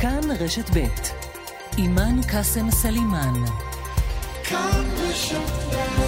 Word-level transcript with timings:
כאן 0.00 0.20
רשת 0.40 0.70
ב' 0.76 0.86
אימאן 1.78 2.22
קאסם 2.22 2.70
סלימאן. 2.70 3.44
כאן 4.44 4.84
רשת 5.08 5.74
ב' 5.74 6.07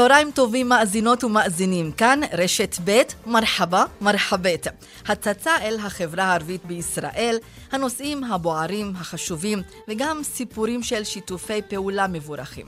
צהריים 0.00 0.30
טובים 0.30 0.68
מאזינות 0.68 1.24
ומאזינים, 1.24 1.92
כאן 1.92 2.20
רשת 2.32 2.76
ב', 2.84 3.02
מרחבה, 3.26 3.84
מרחבת. 4.00 4.66
הצצה 5.08 5.50
אל 5.62 5.76
החברה 5.80 6.24
הערבית 6.24 6.64
בישראל, 6.64 7.38
הנושאים 7.72 8.24
הבוערים, 8.24 8.92
החשובים, 8.96 9.62
וגם 9.88 10.20
סיפורים 10.22 10.82
של 10.82 11.04
שיתופי 11.04 11.62
פעולה 11.68 12.06
מבורכים. 12.06 12.66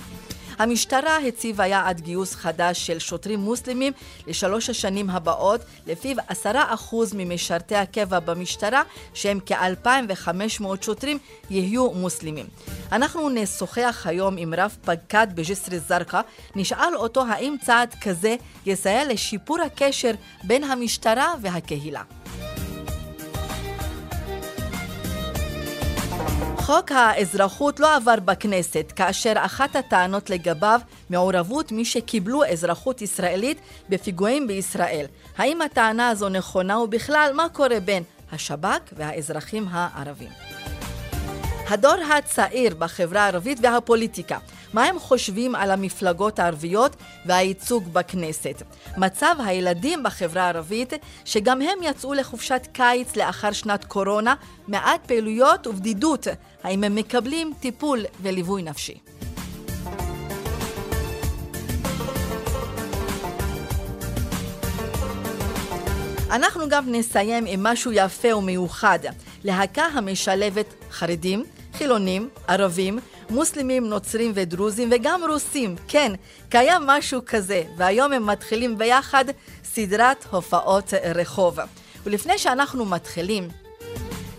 המשטרה 0.58 1.16
הציבה 1.16 1.66
יעד 1.66 2.00
גיוס 2.00 2.34
חדש 2.34 2.86
של 2.86 2.98
שוטרים 2.98 3.40
מוסלמים 3.40 3.92
לשלוש 4.26 4.70
השנים 4.70 5.10
הבאות, 5.10 5.60
לפיו 5.86 6.16
עשרה 6.28 6.74
אחוז 6.74 7.12
ממשרתי 7.14 7.76
הקבע 7.76 8.20
במשטרה, 8.20 8.82
שהם 9.14 9.38
כ-2,500 9.46 10.64
שוטרים, 10.80 11.18
יהיו 11.50 11.90
מוסלמים. 11.90 12.46
אנחנו 12.92 13.28
נשוחח 13.28 14.06
היום 14.08 14.36
עם 14.38 14.54
רב 14.54 14.76
פקד 14.84 15.26
בג'סר 15.34 15.76
א-זרקא, 15.76 16.20
נשאל 16.56 16.96
אותו 16.96 17.24
האם 17.28 17.56
צעד 17.64 17.94
כזה 18.00 18.36
יסייע 18.66 19.04
לשיפור 19.04 19.60
הקשר 19.60 20.12
בין 20.44 20.64
המשטרה 20.64 21.34
והקהילה. 21.40 22.02
חוק 26.56 26.92
האזרחות 26.92 27.80
לא 27.80 27.96
עבר 27.96 28.14
בכנסת, 28.24 28.92
כאשר 28.96 29.32
אחת 29.36 29.76
הטענות 29.76 30.30
לגביו 30.30 30.80
מעורבות 31.10 31.72
מי 31.72 31.84
שקיבלו 31.84 32.44
אזרחות 32.44 33.02
ישראלית 33.02 33.58
בפיגועים 33.88 34.46
בישראל. 34.46 35.06
האם 35.38 35.62
הטענה 35.62 36.08
הזו 36.08 36.28
נכונה 36.28 36.78
ובכלל 36.78 37.32
מה 37.34 37.48
קורה 37.48 37.80
בין 37.80 38.02
השב"כ 38.32 38.80
והאזרחים 38.92 39.66
הערבים? 39.70 40.30
הדור 41.68 41.94
הצעיר 42.18 42.74
בחברה 42.74 43.20
הערבית 43.24 43.58
והפוליטיקה, 43.62 44.38
מה 44.72 44.84
הם 44.84 44.98
חושבים 44.98 45.54
על 45.54 45.70
המפלגות 45.70 46.38
הערביות 46.38 46.96
והייצוג 47.26 47.88
בכנסת? 47.92 48.62
מצב 48.96 49.34
הילדים 49.38 50.02
בחברה 50.02 50.42
הערבית, 50.42 50.92
שגם 51.24 51.62
הם 51.62 51.78
יצאו 51.82 52.14
לחופשת 52.14 52.68
קיץ 52.72 53.16
לאחר 53.16 53.52
שנת 53.52 53.84
קורונה, 53.84 54.34
מעט 54.68 55.06
פעילויות 55.06 55.66
ובדידות, 55.66 56.26
האם 56.64 56.84
הם 56.84 56.94
מקבלים 56.94 57.52
טיפול 57.60 58.04
וליווי 58.22 58.62
נפשי? 58.62 58.98
אנחנו 66.30 66.68
גם 66.68 66.84
נסיים 66.86 67.44
עם 67.46 67.62
משהו 67.62 67.92
יפה 67.92 68.36
ומיוחד, 68.36 68.98
להקה 69.44 69.84
המשלבת 69.84 70.74
חרדים, 70.90 71.44
חילונים, 71.72 72.28
ערבים, 72.48 72.98
מוסלמים, 73.30 73.88
נוצרים 73.88 74.32
ודרוזים 74.34 74.88
וגם 74.92 75.20
רוסים. 75.28 75.74
כן, 75.88 76.12
קיים 76.48 76.82
משהו 76.86 77.20
כזה, 77.26 77.62
והיום 77.76 78.12
הם 78.12 78.26
מתחילים 78.26 78.78
ביחד 78.78 79.24
סדרת 79.64 80.24
הופעות 80.30 80.94
רחוב. 81.14 81.58
ולפני 82.04 82.38
שאנחנו 82.38 82.84
מתחילים, 82.84 83.48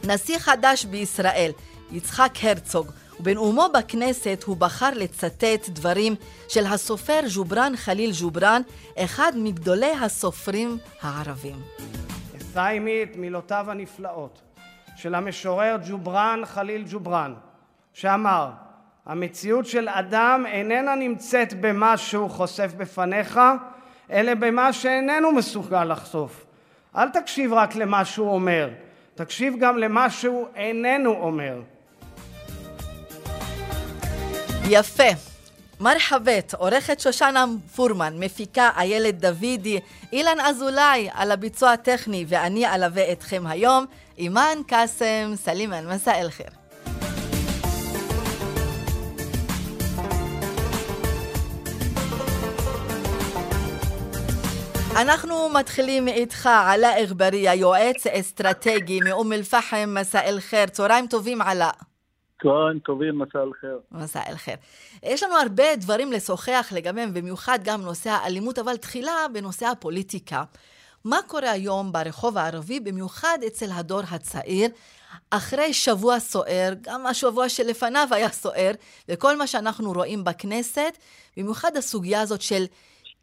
נשיא 0.04 0.40
חדש 0.40 0.86
בישראל, 0.86 1.52
יצחק 1.92 2.32
הרצוג, 2.42 2.88
ובנאומו 3.20 3.66
בכנסת 3.74 4.44
הוא 4.46 4.58
בחר 4.58 4.90
לצטט 4.96 5.70
דברים 5.70 6.16
של 6.48 6.66
הסופר 6.66 7.20
ג'ובראן 7.36 7.76
חליל 7.76 8.12
ג'ובראן, 8.22 8.62
אחד 8.98 9.32
מגדולי 9.36 9.92
הסופרים 9.92 10.78
הערבים. 11.02 11.62
אשא 12.38 12.62
עימי 12.62 13.04
את 13.04 13.16
מילותיו 13.16 13.66
הנפלאות 13.72 14.42
של 14.96 15.16
המשורר 15.16 15.78
ג'ובראן 15.90 16.42
חליל 16.46 16.84
ג'ובראן, 16.92 17.34
שאמר 17.94 18.50
המציאות 19.06 19.66
של 19.66 19.90
אדם 19.90 20.46
איננה 20.48 20.96
נמצאת 20.96 21.54
במה 21.62 21.98
שהוא 21.98 22.30
חושף 22.30 22.72
בפניך, 22.78 23.40
אלא 24.12 24.34
במה 24.34 24.74
שאיננו 24.74 25.32
מסוגל 25.32 25.84
לחשוף. 25.84 26.46
אל 26.96 27.10
תקשיב 27.10 27.54
רק 27.54 27.76
למה 27.76 28.06
שהוא 28.06 28.30
אומר, 28.30 28.70
תקשיב 29.16 29.54
גם 29.60 29.78
למה 29.78 30.10
שהוא 30.10 30.48
איננו 30.56 31.12
אומר. 31.12 31.62
יפה. 34.70 35.10
מרחבת, 35.80 36.54
עורכת 36.54 37.00
שושנה 37.00 37.46
פורמן, 37.76 38.14
מפיקה 38.20 38.70
איילת 38.78 39.20
דוידי, 39.20 39.80
אילן 40.14 40.40
אזולאי 40.40 41.10
על 41.14 41.32
הביצוע 41.32 41.72
הטכני, 41.72 42.26
ואני 42.28 42.68
אלווה 42.68 43.12
אתכם 43.12 43.44
היום, 43.48 43.86
אימאן 44.18 44.58
קאסם 44.68 45.32
סלימאן, 45.36 45.94
מסע 45.94 46.22
אל 46.22 46.30
אנחנו 55.02 55.50
מתחילים 55.50 56.08
איתך, 56.08 56.50
עלה 56.66 57.04
אגבאריה, 57.04 57.56
יועץ 57.56 58.08
אסטרטגי 58.08 59.00
מאום 59.00 59.34
אל-פחם, 59.34 59.96
מסע 60.00 60.22
אל 60.22 60.40
חיר. 60.40 60.66
צהריים 60.66 61.08
טובים, 61.08 61.42
עלה. 61.42 61.70
צהריים 62.44 62.80
טובים, 62.80 63.20
מסע 63.20 63.40
אל 63.40 63.52
חיר. 63.62 63.80
מסע 63.92 64.22
אל 64.30 64.36
חיר. 64.36 64.56
יש 65.04 65.24
לנו 65.24 65.38
הרבה 65.38 65.76
דברים 65.76 66.12
לשוחח 66.12 66.72
לגביהם, 66.76 67.14
במיוחד 67.14 67.60
גם 67.64 67.82
נושא 67.82 68.10
האלימות, 68.10 68.60
אבל 68.60 68.78
תחילה 68.78 69.26
בנושא 69.34 69.66
הפוליטיקה. 69.66 70.44
מה 71.06 71.18
קורה 71.28 71.52
היום 71.52 71.92
ברחוב 71.92 72.38
הערבי, 72.38 72.80
במיוחד 72.80 73.38
אצל 73.48 73.72
הדור 73.72 74.02
הצעיר, 74.12 74.70
אחרי 75.30 75.74
שבוע 75.74 76.20
סוער, 76.20 76.74
גם 76.82 77.06
השבוע 77.08 77.50
שלפניו 77.50 78.08
היה 78.12 78.30
סוער, 78.30 78.72
וכל 79.10 79.38
מה 79.38 79.48
שאנחנו 79.48 79.92
רואים 79.92 80.24
בכנסת, 80.24 80.98
במיוחד 81.38 81.78
הסוגיה 81.78 82.22
הזאת 82.22 82.42
של 82.42 82.66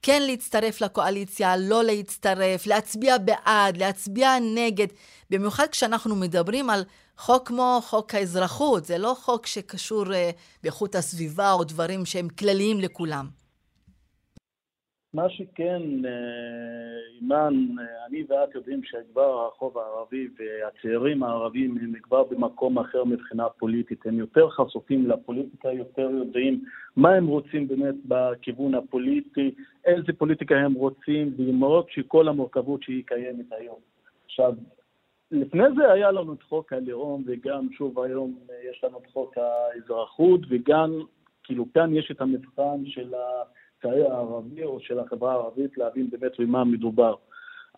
כן 0.03 0.23
להצטרף 0.23 0.81
לקואליציה, 0.81 1.57
לא 1.57 1.85
להצטרף, 1.85 2.67
להצביע 2.67 3.19
בעד, 3.19 3.77
להצביע 3.77 4.31
נגד, 4.55 4.87
במיוחד 5.31 5.67
כשאנחנו 5.67 6.17
מדברים 6.17 6.71
על 6.71 6.85
חוק 7.19 7.49
כמו 7.49 7.81
חוק 7.85 8.15
האזרחות, 8.15 8.85
זה 8.85 8.99
לא 8.99 9.17
חוק 9.21 9.47
שקשור 9.47 10.05
uh, 10.07 10.13
באיכות 10.63 10.95
הסביבה 10.95 11.53
או 11.53 11.65
דברים 11.65 12.07
שהם 12.07 12.29
כלליים 12.29 12.81
לכולם. 12.81 13.40
מה 15.15 15.31
שכן, 15.31 15.83
אה, 16.05 16.11
אימאן, 17.21 17.55
אה, 17.79 18.07
אני 18.07 18.25
ואת 18.29 18.55
יודעים 18.55 18.83
שכבר 18.85 19.23
הרחוב 19.23 19.79
הערבי 19.79 20.29
והצעירים 20.39 21.23
הערבים 21.23 21.79
הם 21.83 21.93
כבר 22.03 22.25
במקום 22.25 22.79
אחר 22.79 23.05
מבחינה 23.05 23.49
פוליטית. 23.49 24.07
הם 24.07 24.19
יותר 24.19 24.51
חשופים 24.51 25.11
לפוליטיקה, 25.11 25.73
יותר 25.73 26.11
יודעים 26.11 26.65
מה 26.97 27.11
הם 27.11 27.27
רוצים 27.27 27.69
באמת 27.69 27.95
בכיוון 28.05 28.75
הפוליטי, 28.75 29.55
איזה 29.85 30.13
פוליטיקה 30.19 30.57
הם 30.57 30.75
רוצים, 30.75 31.35
למרות 31.39 31.91
שכל 31.91 32.29
המורכבות 32.29 32.83
שהיא 32.83 33.03
קיימת 33.07 33.53
היום. 33.53 33.79
עכשיו, 34.25 34.53
לפני 35.31 35.65
זה 35.77 35.93
היה 35.93 36.11
לנו 36.11 36.33
את 36.33 36.43
חוק 36.43 36.73
הלאום, 36.73 37.23
וגם 37.27 37.69
שוב 37.73 38.01
היום 38.01 38.39
יש 38.71 38.85
לנו 38.85 38.99
את 38.99 39.07
חוק 39.13 39.35
האזרחות, 39.39 40.41
וגם, 40.49 41.01
כאילו, 41.45 41.67
כאן 41.75 41.95
יש 41.95 42.11
את 42.11 42.21
המבחן 42.21 42.87
של 42.87 43.15
הצעיר 43.81 44.13
הערבי 44.13 44.65
או 44.65 44.81
של 44.81 44.99
החברה 44.99 45.33
הערבית 45.33 45.79
להבין 45.79 46.11
באמת 46.11 46.33
במה 46.39 46.65
מדובר. 46.65 47.15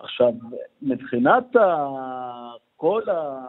עכשיו, 0.01 0.33
מבחינת 0.83 1.57
ה... 1.57 1.87
כל 2.77 3.03
ה... 3.11 3.41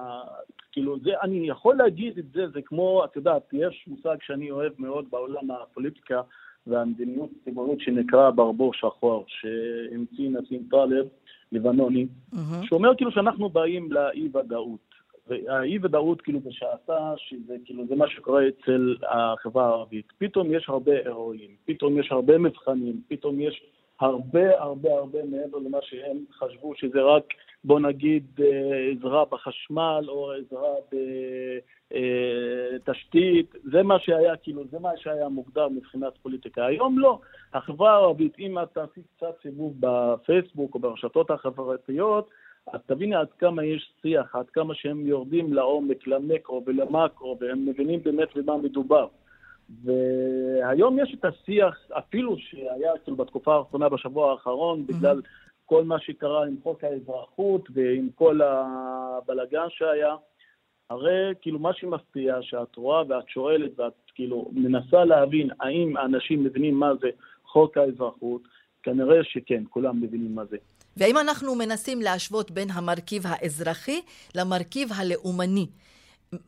כאילו, 0.72 1.00
זה, 1.00 1.12
אני 1.22 1.48
יכול 1.50 1.76
להגיד 1.76 2.18
את 2.18 2.26
זה, 2.34 2.48
זה 2.48 2.62
כמו, 2.62 3.06
את 3.06 3.16
יודעת, 3.16 3.54
יש 3.54 3.86
מושג 3.88 4.16
שאני 4.22 4.52
אוהב 4.52 4.74
מאוד 4.80 5.06
בעולם 5.10 5.52
הפוליטיקה 5.52 6.22
והמדיניות 6.68 7.30
הציבורית 7.42 7.80
שנקרא 7.80 8.30
ברבור 8.30 8.74
שחור, 8.74 9.26
שהמציא 9.28 10.30
נסים 10.30 10.64
טלב, 10.72 11.08
לבנוני, 11.52 12.08
mm-hmm. 12.34 12.38
שאומר 12.64 12.96
כאילו 12.96 13.12
שאנחנו 13.12 13.50
באים 13.50 13.92
לאי-ודאות. 13.92 14.93
והאי-ודאות 15.28 16.22
כאילו 16.22 16.40
בשעתה, 16.40 17.14
שזה 17.18 17.56
כאילו 17.66 17.88
זה 17.88 17.96
מה 17.96 18.08
שקורה 18.08 18.44
אצל 18.48 18.96
החברה 19.04 19.66
הערבית. 19.66 20.06
פתאום 20.18 20.54
יש 20.54 20.70
הרבה 20.70 20.92
אירועים, 20.92 21.52
פתאום 21.66 22.00
יש 22.00 22.12
הרבה 22.12 22.38
מבחנים, 22.38 23.02
פתאום 23.08 23.42
יש 23.42 23.64
הרבה 24.00 24.60
הרבה 24.60 24.94
הרבה 24.94 25.20
מעבר 25.24 25.58
למה 25.58 25.78
שהם 25.82 26.18
חשבו 26.32 26.76
שזה 26.76 27.02
רק, 27.02 27.24
בוא 27.64 27.80
נגיד, 27.80 28.24
אה, 28.40 28.92
עזרה 28.92 29.26
בחשמל 29.26 30.06
או 30.08 30.32
עזרה 30.32 30.70
תשתית, 32.86 33.56
זה 33.64 33.84
מה 33.84 34.00
שהיה, 34.00 34.38
כאילו, 34.38 34.64
זה 34.72 34.80
מה 34.80 34.90
שהיה 34.98 35.30
מוגדר 35.30 35.68
מבחינת 35.70 36.14
פוליטיקה. 36.22 36.66
היום 36.66 37.00
לא. 37.00 37.20
החברה 37.54 37.92
הערבית, 37.92 38.40
אם 38.40 38.60
אתה 38.60 38.88
תעשי 38.88 39.02
קצת 39.18 39.36
סיבוב 39.42 39.74
בפייסבוק 39.80 40.76
או 40.76 40.80
ברשתות 40.80 41.32
החברתיות, 41.32 42.30
אז 42.68 42.80
תביני 42.86 43.16
עד 43.16 43.28
כמה 43.40 43.66
יש 43.66 43.92
שיח, 44.02 44.36
עד 44.36 44.50
כמה 44.50 44.76
שהם 44.76 45.08
יורדים 45.08 45.54
לעומק, 45.54 46.08
למקרו 46.08 46.64
ולמקרו, 46.66 47.38
והם 47.42 47.66
מבינים 47.66 48.04
באמת 48.04 48.28
במה 48.36 48.58
מדובר. 48.58 49.08
והיום 49.84 51.00
יש 51.00 51.16
את 51.20 51.26
השיח, 51.26 51.78
אפילו 51.92 52.38
שהיה 52.38 52.92
כאילו 53.04 53.18
בתקופה 53.18 53.56
האחרונה, 53.56 53.90
בשבוע 53.90 54.32
האחרון, 54.32 54.80
mm-hmm. 54.80 54.94
בגלל 54.94 55.22
כל 55.66 55.84
מה 55.84 56.00
שקרה 56.00 56.46
עם 56.46 56.56
חוק 56.64 56.84
האזרחות 56.84 57.70
ועם 57.74 58.10
כל 58.16 58.40
הבלגן 58.42 59.66
שהיה, 59.70 60.16
הרי 60.90 61.34
כאילו 61.42 61.60
מה 61.60 61.74
שמפתיע, 61.74 62.38
שאת 62.42 62.76
רואה 62.76 63.04
ואת 63.08 63.30
שואלת 63.30 63.80
ואת 63.80 63.94
כאילו 64.16 64.50
מנסה 64.54 65.06
להבין 65.06 65.50
האם 65.60 65.98
האנשים 65.98 66.44
מבינים 66.44 66.76
מה 66.76 66.92
זה 67.02 67.10
חוק 67.46 67.78
האזרחות, 67.78 68.42
כנראה 68.84 69.24
שכן, 69.24 69.64
כולם 69.70 70.02
מבינים 70.02 70.36
מה 70.36 70.46
זה. 70.46 70.58
והאם 70.98 71.18
אנחנו 71.18 71.56
מנסים 71.56 72.02
להשוות 72.02 72.52
בין 72.52 72.68
המרכיב 72.74 73.24
האזרחי 73.26 74.02
למרכיב 74.36 74.90
הלאומני? 74.98 75.68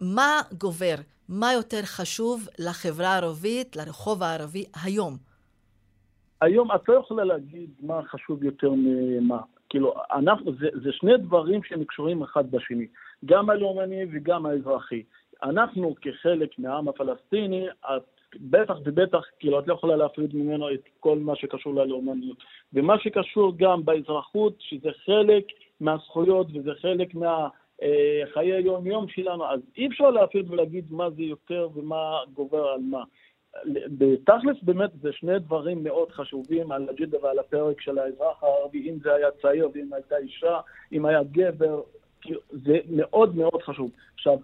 מה 0.01 0.41
גובר? 0.57 0.95
מה 1.29 1.53
יותר 1.53 1.81
חשוב 1.83 2.47
לחברה 2.59 3.07
הערבית, 3.07 3.75
לרחוב 3.75 4.23
הערבי 4.23 4.65
היום? 4.83 5.13
היום 6.41 6.71
את 6.75 6.89
לא 6.89 6.93
יכולה 6.93 7.23
להגיד 7.23 7.69
מה 7.81 8.01
חשוב 8.03 8.43
יותר 8.43 8.71
ממה. 8.77 9.41
כאילו, 9.69 9.93
אנחנו, 10.11 10.51
זה, 10.59 10.67
זה 10.83 10.91
שני 10.91 11.17
דברים 11.17 11.61
שהם 11.63 12.23
אחד 12.23 12.51
בשני, 12.51 12.87
גם 13.25 13.49
הלאומני 13.49 14.03
וגם 14.11 14.45
האזרחי. 14.45 15.03
אנחנו 15.43 15.95
כחלק 16.01 16.59
מהעם 16.59 16.87
הפלסטיני, 16.87 17.67
את 17.69 18.14
בטח 18.39 18.77
ובטח, 18.85 19.21
כאילו, 19.39 19.59
את 19.59 19.67
לא 19.67 19.73
יכולה 19.73 19.95
להפריד 19.95 20.35
ממנו 20.35 20.73
את 20.73 20.81
כל 20.99 21.19
מה 21.19 21.35
שקשור 21.35 21.73
ללאומניות. 21.73 22.37
ומה 22.73 22.99
שקשור 22.99 23.53
גם 23.57 23.85
באזרחות, 23.85 24.55
שזה 24.59 24.89
חלק 25.05 25.45
מהזכויות 25.79 26.47
וזה 26.53 26.71
חלק 26.81 27.15
מהחיי 27.15 28.51
אה, 28.51 28.57
היום-יום 28.57 29.07
שלנו, 29.07 29.45
אז 29.45 29.59
אי 29.77 29.87
אפשר 29.87 30.09
להפריד 30.09 30.51
ולהגיד 30.51 30.85
מה 30.89 31.09
זה 31.09 31.23
יותר 31.23 31.69
ומה 31.75 32.19
גובר 32.33 32.67
על 32.67 32.79
מה. 32.81 33.03
בתכלס 33.97 34.57
באמת 34.61 34.89
זה 35.01 35.11
שני 35.11 35.39
דברים 35.39 35.83
מאוד 35.83 36.11
חשובים 36.11 36.71
על 36.71 36.89
הג'ידה 36.89 37.17
ועל 37.23 37.39
הפרק 37.39 37.81
של 37.81 37.99
האזרח 37.99 38.43
הערבי, 38.43 38.89
אם 38.89 38.97
זה 39.03 39.13
היה 39.13 39.27
צעיר 39.41 39.69
ואם 39.73 39.93
הייתה 39.93 40.17
אישה, 40.17 40.59
אם 40.93 41.05
היה 41.05 41.23
גבר, 41.23 41.81
כאילו, 42.21 42.39
זה 42.49 42.77
מאוד 42.89 43.35
מאוד 43.35 43.61
חשוב. 43.61 43.91
עכשיו, 44.13 44.37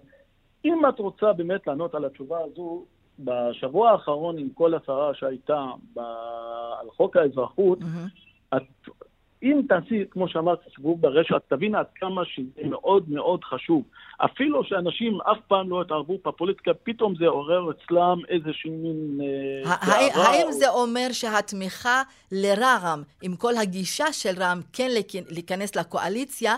אם 0.66 0.86
את 0.90 1.00
רוצה 1.00 1.34
באמת 1.34 1.68
לענות 1.68 1.96
על 1.96 2.06
התשובה 2.06 2.40
הזו, 2.44 2.86
בשבוע 3.20 3.92
האחרון 3.92 4.38
עם 4.38 4.50
כל 4.54 4.74
הצהרה 4.74 5.14
שהייתה 5.14 5.66
ב... 5.96 6.00
על 6.80 6.88
חוק 6.98 7.18
האזרחות, 7.18 7.80
mm-hmm. 7.80 8.58
את, 8.58 8.90
אם 9.44 9.62
תעשי, 9.70 10.04
כמו 10.12 10.28
שאמרת, 10.28 10.60
סיבוב 10.76 11.02
ברשת, 11.02 11.42
תבין 11.48 11.76
עד 11.76 11.86
כמה 11.96 12.22
שזה 12.26 12.70
מאוד 12.70 13.10
מאוד 13.10 13.44
חשוב. 13.44 13.84
אפילו 14.18 14.64
שאנשים 14.64 15.22
אף 15.22 15.38
פעם 15.48 15.70
לא 15.70 15.82
התערבו 15.82 16.18
בפוליטיקה, 16.26 16.72
פתאום 16.84 17.14
זה 17.20 17.28
עורר 17.28 17.72
אצלם 17.72 18.18
איזושהי 18.30 18.72
מין... 18.72 19.20
אה, 19.66 19.76
האם 20.14 20.52
זה 20.52 20.70
אומר 20.70 21.08
שהתמיכה 21.12 22.02
לרע"מ, 22.32 23.04
עם 23.22 23.36
כל 23.36 23.54
הגישה 23.62 24.14
של 24.14 24.34
רע"מ 24.38 24.62
כן 24.74 24.90
להיכנס 25.30 25.76
לקואליציה, 25.76 26.56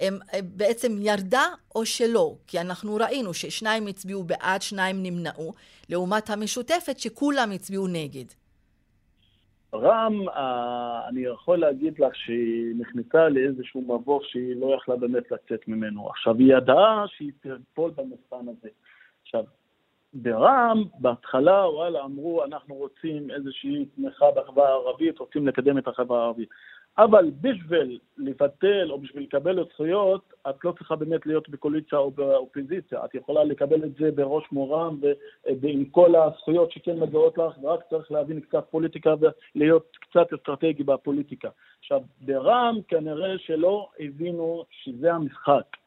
אה, 0.00 0.08
בעצם 0.42 0.92
ירדה 1.00 1.44
או 1.74 1.86
שלא? 1.86 2.34
כי 2.46 2.60
אנחנו 2.60 2.94
ראינו 2.94 3.34
ששניים 3.34 3.86
הצביעו 3.86 4.24
בעד, 4.24 4.62
שניים 4.62 5.02
נמנעו, 5.02 5.52
לעומת 5.88 6.30
המשותפת 6.30 6.98
שכולם 6.98 7.50
הצביעו 7.50 7.86
נגד. 7.86 8.41
רע"מ, 9.74 10.28
אה, 10.28 11.08
אני 11.08 11.20
יכול 11.20 11.58
להגיד 11.58 11.98
לך 11.98 12.14
שהיא 12.14 12.74
נכנסה 12.78 13.28
לאיזשהו 13.28 13.80
מבוך 13.82 14.24
שהיא 14.24 14.56
לא 14.56 14.74
יכלה 14.76 14.96
באמת 14.96 15.30
לצאת 15.30 15.68
ממנו. 15.68 16.08
עכשיו, 16.08 16.38
היא 16.38 16.56
ידעה 16.56 17.04
שהיא 17.08 17.32
תפול 17.72 17.90
במבחן 17.90 18.48
הזה. 18.48 18.68
עכשיו, 19.22 19.44
ברע"מ, 20.14 20.84
בהתחלה, 20.98 21.68
וואלה, 21.68 22.04
אמרו, 22.04 22.44
אנחנו 22.44 22.74
רוצים 22.74 23.30
איזושהי 23.30 23.86
תמיכה 23.96 24.26
בחברה 24.36 24.68
הערבית, 24.68 25.18
רוצים 25.18 25.46
לקדם 25.46 25.78
את 25.78 25.88
החברה 25.88 26.22
הערבית. 26.22 26.48
אבל 26.98 27.30
בשביל 27.40 27.98
לבטל 28.18 28.90
או 28.90 28.98
בשביל 28.98 29.22
לקבל 29.22 29.62
את 29.62 29.66
זכויות, 29.72 30.32
את 30.50 30.64
לא 30.64 30.72
צריכה 30.78 30.96
באמת 30.96 31.26
להיות 31.26 31.48
בקואליציה 31.48 31.98
או 31.98 32.10
באופוזיציה. 32.10 33.04
את 33.04 33.14
יכולה 33.14 33.44
לקבל 33.44 33.84
את 33.84 33.94
זה 33.94 34.10
בראש 34.10 34.44
מורם 34.52 35.00
ועם 35.60 35.84
כל 35.84 36.16
הזכויות 36.16 36.72
שכן 36.72 36.98
מגיעות 36.98 37.38
לך, 37.38 37.58
ורק 37.62 37.80
צריך 37.90 38.12
להבין 38.12 38.40
קצת 38.40 38.64
פוליטיקה 38.70 39.14
ולהיות 39.54 39.96
קצת 40.00 40.32
אסטרטגי 40.32 40.84
בפוליטיקה. 40.84 41.48
עכשיו, 41.78 42.00
ברע"מ 42.20 42.78
כנראה 42.88 43.38
שלא 43.38 43.88
הבינו 44.00 44.64
שזה 44.70 45.12
המשחק. 45.12 45.81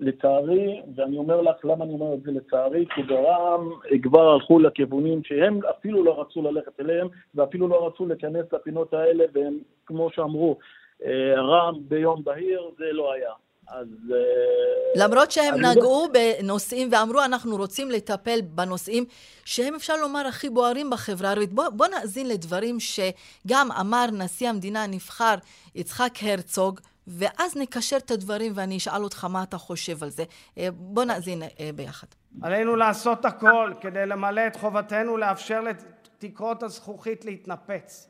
לצערי, 0.00 0.80
ואני 0.94 1.18
אומר 1.18 1.40
לך 1.40 1.64
למה 1.64 1.84
אני 1.84 1.92
אומר 1.92 2.14
את 2.14 2.22
זה 2.22 2.30
לצערי, 2.30 2.84
כי 2.94 3.02
ברע"מ 3.02 3.70
כבר 4.02 4.28
הלכו 4.28 4.58
לכיוונים 4.58 5.24
שהם 5.24 5.60
אפילו 5.70 6.04
לא 6.04 6.20
רצו 6.20 6.42
ללכת 6.42 6.80
אליהם, 6.80 7.08
ואפילו 7.34 7.68
לא 7.68 7.86
רצו 7.86 8.06
להיכנס 8.06 8.46
לפינות 8.52 8.94
האלה, 8.94 9.24
והם, 9.32 9.58
כמו 9.86 10.10
שאמרו, 10.10 10.58
אה, 11.04 11.34
רע"מ 11.42 11.74
ביום 11.88 12.24
בהיר, 12.24 12.70
זה 12.78 12.92
לא 12.92 13.12
היה. 13.12 13.32
אז... 13.68 13.88
אה, 14.12 15.04
למרות 15.04 15.30
שהם 15.30 15.54
נגעו 15.54 16.08
לא... 16.14 16.20
בנושאים 16.42 16.88
ואמרו, 16.92 17.20
אנחנו 17.24 17.56
רוצים 17.56 17.90
לטפל 17.90 18.40
בנושאים 18.40 19.04
שהם, 19.44 19.74
אפשר 19.74 19.96
לומר, 19.96 20.26
הכי 20.26 20.50
בוערים 20.50 20.90
בחברה 20.90 21.28
הערבית. 21.28 21.52
בוא, 21.52 21.68
בוא 21.68 21.86
נאזין 21.86 22.28
לדברים 22.28 22.76
שגם 22.80 23.68
אמר 23.80 24.06
נשיא 24.12 24.48
המדינה 24.48 24.84
הנבחר 24.84 25.34
יצחק 25.74 26.12
הרצוג, 26.22 26.80
ואז 27.10 27.56
נקשר 27.56 27.96
את 27.96 28.10
הדברים 28.10 28.52
ואני 28.54 28.76
אשאל 28.76 29.04
אותך 29.04 29.24
מה 29.24 29.42
אתה 29.42 29.58
חושב 29.58 30.02
על 30.02 30.10
זה. 30.10 30.24
אה, 30.58 30.68
בוא 30.72 31.04
נאזין 31.04 31.42
אה, 31.42 31.70
ביחד. 31.74 32.06
עלינו 32.42 32.76
לעשות 32.76 33.24
הכל 33.24 33.72
כדי 33.80 34.06
למלא 34.06 34.46
את 34.46 34.56
חובתנו 34.56 35.16
לאפשר 35.16 35.60
לתקרות 35.60 36.62
הזכוכית 36.62 37.24
להתנפץ. 37.24 38.08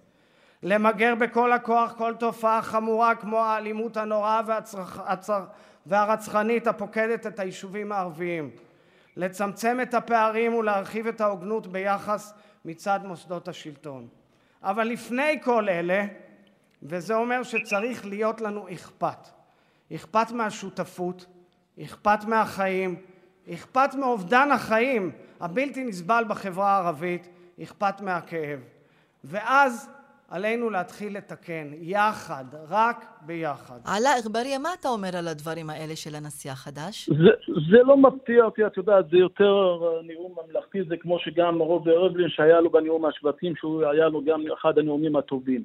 למגר 0.63 1.15
בכל 1.15 1.53
הכוח 1.53 1.93
כל 1.93 2.15
תופעה 2.19 2.63
חמורה 2.63 3.15
כמו 3.15 3.45
האלימות 3.45 3.97
הנוראה 3.97 4.41
והצרח... 4.47 5.01
הצר... 5.07 5.45
והרצחנית 5.87 6.67
הפוקדת 6.67 7.27
את 7.27 7.39
היישובים 7.39 7.93
הערביים. 7.93 8.51
לצמצם 9.17 9.79
את 9.83 9.95
הפערים 9.95 10.55
ולהרחיב 10.55 11.07
את 11.07 11.21
ההוגנות 11.21 11.67
ביחס 11.67 12.35
מצד 12.65 13.01
מוסדות 13.05 13.49
השלטון. 13.49 14.09
אבל 14.63 14.85
לפני 14.85 15.39
כל 15.43 15.69
אלה 15.69 16.07
וזה 16.83 17.15
אומר 17.15 17.43
שצריך 17.43 18.07
להיות 18.07 18.41
לנו 18.41 18.69
אכפת. 18.73 19.29
אכפת 19.95 20.33
מהשותפות, 20.33 21.27
אכפת 21.83 22.25
מהחיים, 22.29 22.97
אכפת 23.53 23.95
מאובדן 23.95 24.51
החיים 24.51 25.11
הבלתי 25.41 25.85
נסבל 25.85 26.25
בחברה 26.29 26.71
הערבית, 26.71 27.29
אכפת 27.63 28.01
מהכאב. 28.01 28.61
ואז 29.25 29.91
עלינו 30.31 30.71
להתחיל 30.71 31.17
לתקן, 31.17 31.71
יחד, 31.81 32.45
רק 32.69 33.07
ביחד. 33.21 33.81
עלה 33.85 34.11
אגבאריה, 34.19 34.59
מה 34.59 34.69
אתה 34.81 34.89
אומר 34.89 35.17
על 35.17 35.29
הדברים 35.29 35.71
האלה 35.71 35.97
של 35.97 36.15
הנשיא 36.15 36.51
החדש? 36.51 37.11
זה, 37.11 37.31
זה 37.71 37.79
לא 37.85 37.97
מפתיע 37.97 38.45
אותי, 38.45 38.67
את 38.67 38.77
יודעת, 38.77 39.11
זה 39.11 39.17
יותר 39.17 39.79
נאום 40.03 40.35
ממלכתי, 40.45 40.79
זה 40.89 40.97
כמו 40.97 41.19
שגם 41.19 41.59
רובי 41.59 41.91
ריבלין, 41.91 42.29
שהיה 42.29 42.61
לו 42.61 42.71
בנאום 42.71 43.05
השבטים, 43.05 43.57
שהוא 43.57 43.85
היה 43.87 44.09
לו 44.09 44.25
גם 44.25 44.41
אחד 44.61 44.79
הנאומים 44.79 45.17
הטובים. 45.17 45.65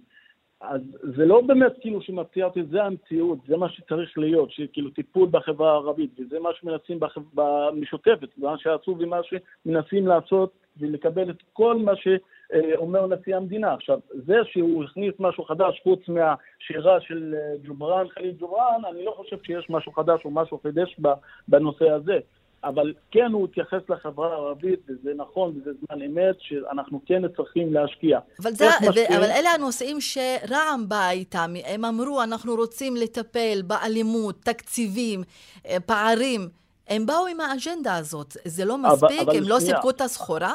אז 0.70 0.82
זה 1.16 1.26
לא 1.26 1.42
באמת 1.42 1.74
כאילו 1.82 2.02
שמפתיע 2.02 2.46
אותי, 2.46 2.64
זה 2.64 2.84
המציאות, 2.84 3.40
זה 3.48 3.58
מה 3.58 3.70
שצריך 3.70 4.18
להיות, 4.18 4.52
שכאילו 4.52 4.90
טיפול 4.90 5.28
בחברה 5.32 5.72
הערבית, 5.72 6.20
וזה 6.20 6.40
מה 6.40 6.50
שמנסים 6.54 7.00
בחב... 7.00 7.22
במשותפת, 7.34 8.30
מה 8.38 8.58
שעשו 8.58 8.96
ומה 9.00 9.20
שמנסים 9.24 10.08
לעשות 10.08 10.52
ולקבל 10.80 11.30
את 11.30 11.44
כל 11.54 11.76
מה 11.78 11.92
שאומר 11.96 13.08
נשיא 13.08 13.36
המדינה. 13.36 13.74
עכשיו, 13.74 14.00
זה 14.14 14.36
שהוא 14.44 14.84
הכניס 14.84 15.14
משהו 15.20 15.44
חדש 15.44 15.82
חוץ 15.84 16.00
מהשירה 16.08 17.02
של 17.02 17.36
ג'ובראן, 17.64 18.08
חליל 18.10 18.36
ג'ובראן, 18.40 18.86
אני 18.90 19.06
לא 19.06 19.12
חושב 19.12 19.38
שיש 19.44 19.70
משהו 19.70 19.92
חדש 19.92 20.26
או 20.26 20.32
משהו 20.32 20.60
חידש 20.60 21.00
בנושא 21.48 21.90
הזה. 21.90 22.20
אבל 22.66 22.94
כן 23.12 23.32
הוא 23.32 23.48
התייחס 23.52 23.90
לחברה 23.90 24.34
הערבית, 24.34 24.80
וזה 24.90 25.14
נכון, 25.16 25.54
וזה 25.56 25.72
זמן 25.80 26.02
אמת, 26.02 26.36
שאנחנו 26.40 27.02
כן 27.06 27.22
צריכים 27.36 27.74
להשקיע. 27.74 28.20
אבל, 28.42 28.52
זה, 28.52 28.66
ו- 28.66 29.18
אבל 29.18 29.24
אלה 29.24 29.50
הנושאים 29.50 29.98
שרע"מ 30.02 30.86
באה 30.88 31.12
איתם. 31.12 31.54
הם 31.66 31.86
אמרו, 31.86 32.24
אנחנו 32.24 32.56
רוצים 32.56 32.96
לטפל 32.96 33.62
באלימות, 33.68 34.36
תקציבים, 34.36 35.24
אה, 35.68 35.78
פערים. 35.86 36.42
הם 36.88 37.06
באו 37.06 37.28
עם 37.28 37.40
האג'נדה 37.40 37.98
הזאת. 37.98 38.38
זה 38.46 38.66
לא 38.66 38.78
מספיק? 38.78 39.22
אבל, 39.22 39.30
אבל 39.30 39.38
הם 39.38 39.44
לא 39.48 39.60
סיפקו 39.60 39.90
את 39.90 40.02
הסחורה? 40.02 40.54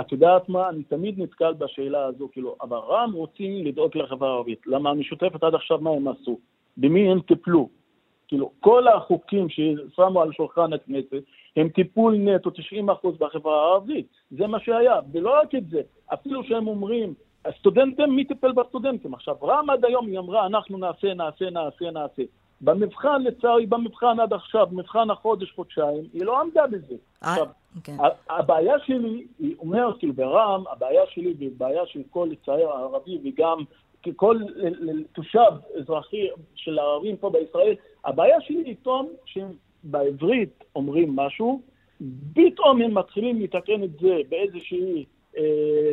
את 0.00 0.12
יודעת 0.12 0.48
מה, 0.48 0.68
אני 0.68 0.82
תמיד 0.82 1.14
נתקל 1.18 1.52
בשאלה 1.52 2.04
הזו, 2.06 2.28
כאילו, 2.32 2.56
אבל 2.62 2.76
רע"מ 2.76 3.12
רוצים 3.12 3.66
לדאוג 3.66 3.98
לחברה 3.98 4.28
הערבית. 4.28 4.66
למה 4.66 4.90
המשותפת 4.90 5.42
עד 5.42 5.54
עכשיו 5.54 5.78
מה 5.78 5.90
הם 5.90 6.08
עשו? 6.08 6.38
במי 6.76 7.10
הם 7.12 7.20
טיפלו? 7.20 7.68
כאילו, 8.32 8.50
כל 8.60 8.88
החוקים 8.88 9.48
ששמו 9.48 10.22
על 10.22 10.32
שולחן 10.32 10.72
הכנסת, 10.72 11.22
הם 11.56 11.68
טיפול 11.68 12.16
נטו 12.16 12.50
90% 12.50 12.52
בחברה 13.18 13.62
הערבית. 13.62 14.06
זה 14.30 14.46
מה 14.46 14.60
שהיה. 14.60 15.00
ולא 15.12 15.40
רק 15.40 15.54
את 15.54 15.70
זה, 15.70 15.80
אפילו 16.14 16.44
שהם 16.44 16.68
אומרים, 16.68 17.14
הסטודנטים, 17.44 18.10
מי 18.16 18.24
טיפל 18.24 18.52
בסטודנטים? 18.52 19.14
עכשיו, 19.14 19.36
רם 19.42 19.70
עד 19.70 19.84
היום 19.84 20.06
היא 20.06 20.18
אמרה, 20.18 20.46
אנחנו 20.46 20.78
נעשה, 20.78 21.14
נעשה, 21.14 21.50
נעשה, 21.50 21.90
נעשה. 21.90 22.22
במבחן, 22.60 23.22
לצערי, 23.22 23.66
במבחן 23.66 24.20
עד 24.20 24.32
עכשיו, 24.32 24.68
מבחן 24.72 25.10
החודש, 25.10 25.52
חודשיים, 25.52 26.04
היא 26.12 26.24
לא 26.24 26.40
עמדה 26.40 26.66
בזה. 26.66 26.94
אה, 27.24 27.30
עכשיו, 27.30 27.46
כן. 27.84 27.96
הבעיה 28.30 28.78
שלי, 28.86 29.26
היא 29.38 29.54
אומרת, 29.58 29.98
כאילו, 29.98 30.12
ברע"מ, 30.12 30.64
הבעיה 30.70 31.02
שלי 31.10 31.34
והיא 31.38 31.50
בעיה 31.56 31.86
של 31.86 32.00
כל 32.10 32.28
צעיר 32.44 32.68
ערבי 32.68 33.18
וגם 33.24 33.58
כל 34.16 34.36
תושב 35.12 35.52
אזרחי 35.78 36.28
של 36.54 36.78
ערבים 36.78 37.16
פה 37.16 37.30
בישראל, 37.30 37.74
הבעיה 38.04 38.40
שלי 38.40 38.62
איתם 38.64 39.04
שבעברית 39.24 40.64
אומרים 40.76 41.16
משהו, 41.16 41.60
פתאום 42.34 42.82
הם 42.82 42.98
מתחילים 42.98 43.40
לתקן 43.40 43.84
את 43.84 43.90
זה 44.00 44.16
באיזושהי 44.28 45.04
אה, 45.38 45.42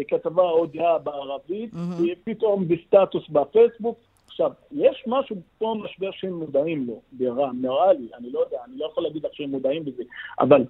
כתבה 0.08 0.44
או 0.44 0.66
דעה 0.66 0.98
בערבית, 0.98 1.74
מהמם. 1.74 2.08
פתאום 2.24 2.68
בסטטוס 2.68 3.30
בפייסבוק. 3.30 4.00
עכשיו, 4.28 4.52
יש 4.72 5.04
משהו 5.08 5.36
פה 5.58 5.76
משבר 5.84 6.12
שהם 6.12 6.34
מודעים 6.34 6.88
לו, 6.88 7.02
ברע"מ, 7.12 7.62
נראה 7.62 7.94
לי, 7.94 8.08
אני 8.18 8.32
לא 8.32 8.40
יודע, 8.40 8.58
אני 8.68 8.78
לא 8.78 8.86
יכול 8.86 9.04
להגיד 9.04 9.26
לך 9.26 9.34
שהם 9.34 9.50
מודעים 9.50 9.86
בזה, 9.86 10.04
אבל 10.40 10.64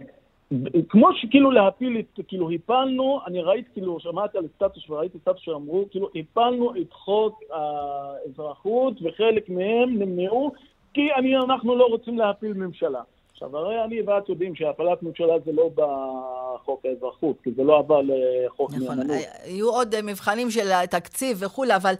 כמו 0.89 1.09
שכאילו 1.13 1.51
להפיל 1.51 1.99
את, 1.99 2.19
כאילו 2.27 2.51
הפלנו, 2.51 3.19
אני 3.27 3.41
ראיתי, 3.41 3.69
כאילו, 3.73 3.99
שמעתי 3.99 4.37
על 4.37 4.47
סטטוס 4.55 4.89
וראיתי 4.89 5.19
סטטוס 5.19 5.41
שאמרו, 5.41 5.85
כאילו 5.91 6.09
הפלנו 6.15 6.75
את 6.81 6.93
חוק 6.93 7.39
האזרחות 7.51 8.93
וחלק 9.01 9.49
מהם 9.49 9.89
נמנעו 9.89 10.51
כי 10.99 11.13
אני, 11.19 11.37
אנחנו 11.37 11.75
לא 11.75 11.85
רוצים 11.85 12.17
להפיל 12.17 12.53
ממשלה. 12.53 13.01
עכשיו, 13.31 13.57
הרי 13.57 13.83
אני 13.83 14.01
ואת 14.01 14.29
יודעים 14.29 14.55
שהפלת 14.55 15.03
ממשלה 15.03 15.33
זה 15.45 15.51
לא 15.51 15.69
בחוק 15.75 16.85
האזרחות, 16.85 17.35
כי 17.43 17.49
זה 17.55 17.63
לא 17.63 17.79
עבר 17.79 18.01
לחוק 18.01 18.71
נכון, 18.73 18.97
נאמנות. 18.99 19.17
היו 19.43 19.69
עוד 19.69 19.95
אה, 19.95 20.01
מבחנים 20.01 20.51
של 20.51 20.85
תקציב 20.85 21.37
וכולי, 21.39 21.75
אבל 21.75 21.93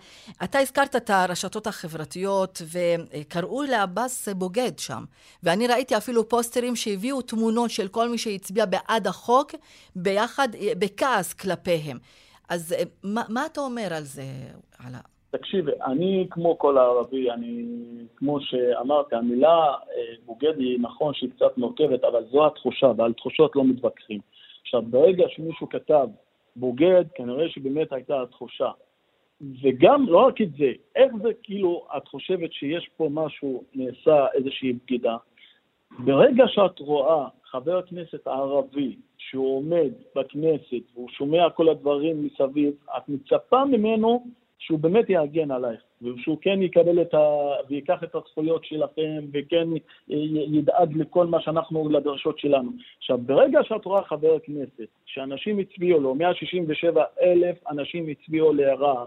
אתה 0.43 0.59
הזכרת 0.59 0.95
את 0.95 1.09
הרשתות 1.09 1.67
החברתיות, 1.67 2.61
וקראו 2.71 3.63
לעבאס 3.63 4.29
בוגד 4.29 4.79
שם. 4.79 5.03
ואני 5.43 5.67
ראיתי 5.67 5.97
אפילו 5.97 6.29
פוסטרים 6.29 6.75
שהביאו 6.75 7.21
תמונות 7.21 7.69
של 7.69 7.87
כל 7.87 8.09
מי 8.09 8.17
שהצביע 8.17 8.65
בעד 8.65 9.07
החוק, 9.07 9.51
ביחד, 9.95 10.47
אה, 10.55 10.71
בכעס 10.79 11.33
כלפיהם. 11.33 11.97
אז 12.49 12.73
אה, 12.73 12.83
מה, 13.03 13.23
מה 13.29 13.45
אתה 13.45 13.61
אומר 13.61 13.93
על 13.93 14.03
זה, 14.03 14.23
עלה? 14.85 14.99
תקשיבי, 15.31 15.71
אני 15.85 16.27
כמו 16.31 16.57
כל 16.57 16.77
הערבי, 16.77 17.31
אני, 17.31 17.65
כמו 18.15 18.41
שאמרתי, 18.41 19.15
המילה 19.15 19.65
אה, 19.65 20.13
בוגד 20.25 20.59
היא 20.59 20.79
נכון 20.81 21.13
שהיא 21.13 21.29
קצת 21.29 21.57
מורכבת, 21.57 22.03
אבל 22.03 22.23
זו 22.31 22.47
התחושה, 22.47 22.91
ועל 22.97 23.13
תחושות 23.13 23.55
לא 23.55 23.63
מתווכחים. 23.63 24.19
עכשיו, 24.61 24.81
ברגע 24.81 25.25
שמישהו 25.29 25.69
כתב 25.69 26.07
בוגד, 26.55 27.05
כנראה 27.15 27.49
שבאמת 27.49 27.93
הייתה 27.93 28.21
התחושה. 28.21 28.71
וגם, 29.61 30.05
לא 30.07 30.17
רק 30.17 30.41
את 30.41 30.51
זה, 30.57 30.71
איך 30.95 31.11
זה 31.21 31.29
כאילו, 31.43 31.85
את 31.97 32.07
חושבת 32.07 32.53
שיש 32.53 32.89
פה 32.97 33.07
משהו, 33.11 33.63
נעשה 33.75 34.25
איזושהי 34.33 34.73
בגידה? 34.73 35.17
ברגע 35.99 36.43
שאת 36.47 36.79
רואה 36.79 37.27
חבר 37.45 37.81
כנסת 37.81 38.27
ערבי 38.27 38.95
שהוא 39.17 39.57
עומד 39.57 39.91
בכנסת 40.15 40.83
והוא 40.93 41.09
שומע 41.09 41.49
כל 41.49 41.69
הדברים 41.69 42.25
מסביב, 42.25 42.73
את 42.97 43.09
מצפה 43.09 43.65
ממנו 43.65 44.25
שהוא 44.59 44.79
באמת 44.79 45.05
יגן 45.09 45.51
עלייך, 45.51 45.81
ושהוא 46.01 46.37
כן 46.41 46.61
יקבל 46.61 47.01
את 47.01 47.13
ה... 47.13 47.19
ויקח 47.69 48.03
את 48.03 48.15
הזכויות 48.15 48.65
שלכם, 48.65 49.25
וכן 49.33 49.67
ידאג 50.53 50.97
לכל 50.97 51.25
מה 51.25 51.41
שאנחנו, 51.41 51.89
לדרשות 51.89 52.39
שלנו. 52.39 52.71
עכשיו, 52.97 53.17
ברגע 53.17 53.59
שאת 53.63 53.85
רואה 53.85 54.03
חבר 54.03 54.39
כנסת, 54.39 54.87
שאנשים 55.05 55.59
הצביעו 55.59 55.99
לו, 55.99 56.15
167 56.15 57.03
אלף 57.21 57.57
אנשים 57.67 58.07
הצביעו 58.07 58.53
לרע, 58.53 59.05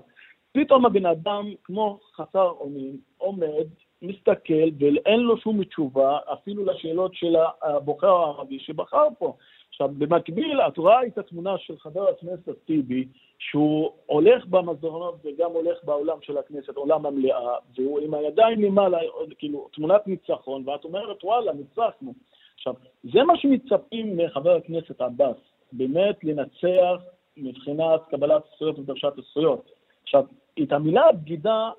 פתאום 0.53 0.87
הבן 0.87 1.07
אדם, 1.07 1.53
כמו 1.65 1.99
חסר 2.15 2.51
אונים, 2.61 2.97
עומד, 3.19 3.67
מסתכל, 4.03 4.69
ואין 4.79 5.21
לו 5.21 5.37
שום 5.37 5.65
תשובה, 5.65 6.19
אפילו 6.33 6.65
לשאלות 6.65 7.15
של 7.15 7.37
הבוחר 7.63 8.17
הערבי 8.17 8.59
שבחר 8.59 9.07
פה. 9.19 9.37
עכשיו, 9.73 9.89
במקביל, 9.99 10.61
את 10.61 10.79
רואה 10.79 11.07
את 11.07 11.19
התמונה 11.19 11.59
של 11.59 11.79
חבר 11.79 12.09
הכנסת 12.09 12.65
טיבי, 12.65 13.09
שהוא 13.39 13.91
הולך 14.07 14.47
במסדרונות 14.47 15.15
וגם 15.25 15.51
הולך 15.51 15.85
בעולם 15.85 16.17
של 16.23 16.39
הכנסת, 16.39 16.77
עולם 16.77 17.07
המליאה, 17.07 17.55
והוא 17.79 18.01
עם 18.01 18.15
הידיים 18.15 18.61
למעלה, 18.61 18.99
כאילו, 19.39 19.69
תמונת 19.73 20.07
ניצחון, 20.07 20.69
ואת 20.69 20.85
אומרת, 20.85 21.25
וואלה, 21.25 21.53
ניצחנו. 21.53 22.15
עכשיו, 22.55 22.75
זה 23.03 23.23
מה 23.23 23.37
שמצפים 23.37 24.17
מחבר 24.17 24.57
הכנסת 24.57 25.01
עבאס, 25.01 25.37
באמת 25.73 26.25
לנצח 26.25 27.03
מבחינת 27.37 28.01
קבלת 28.11 28.43
זכויות 28.55 28.79
ודרשת 28.79 29.19
הזכויות. 29.19 29.71
עכשיו, 30.03 30.25
את 30.63 30.73
המילה 30.73 31.13
בגידה, 31.13 31.71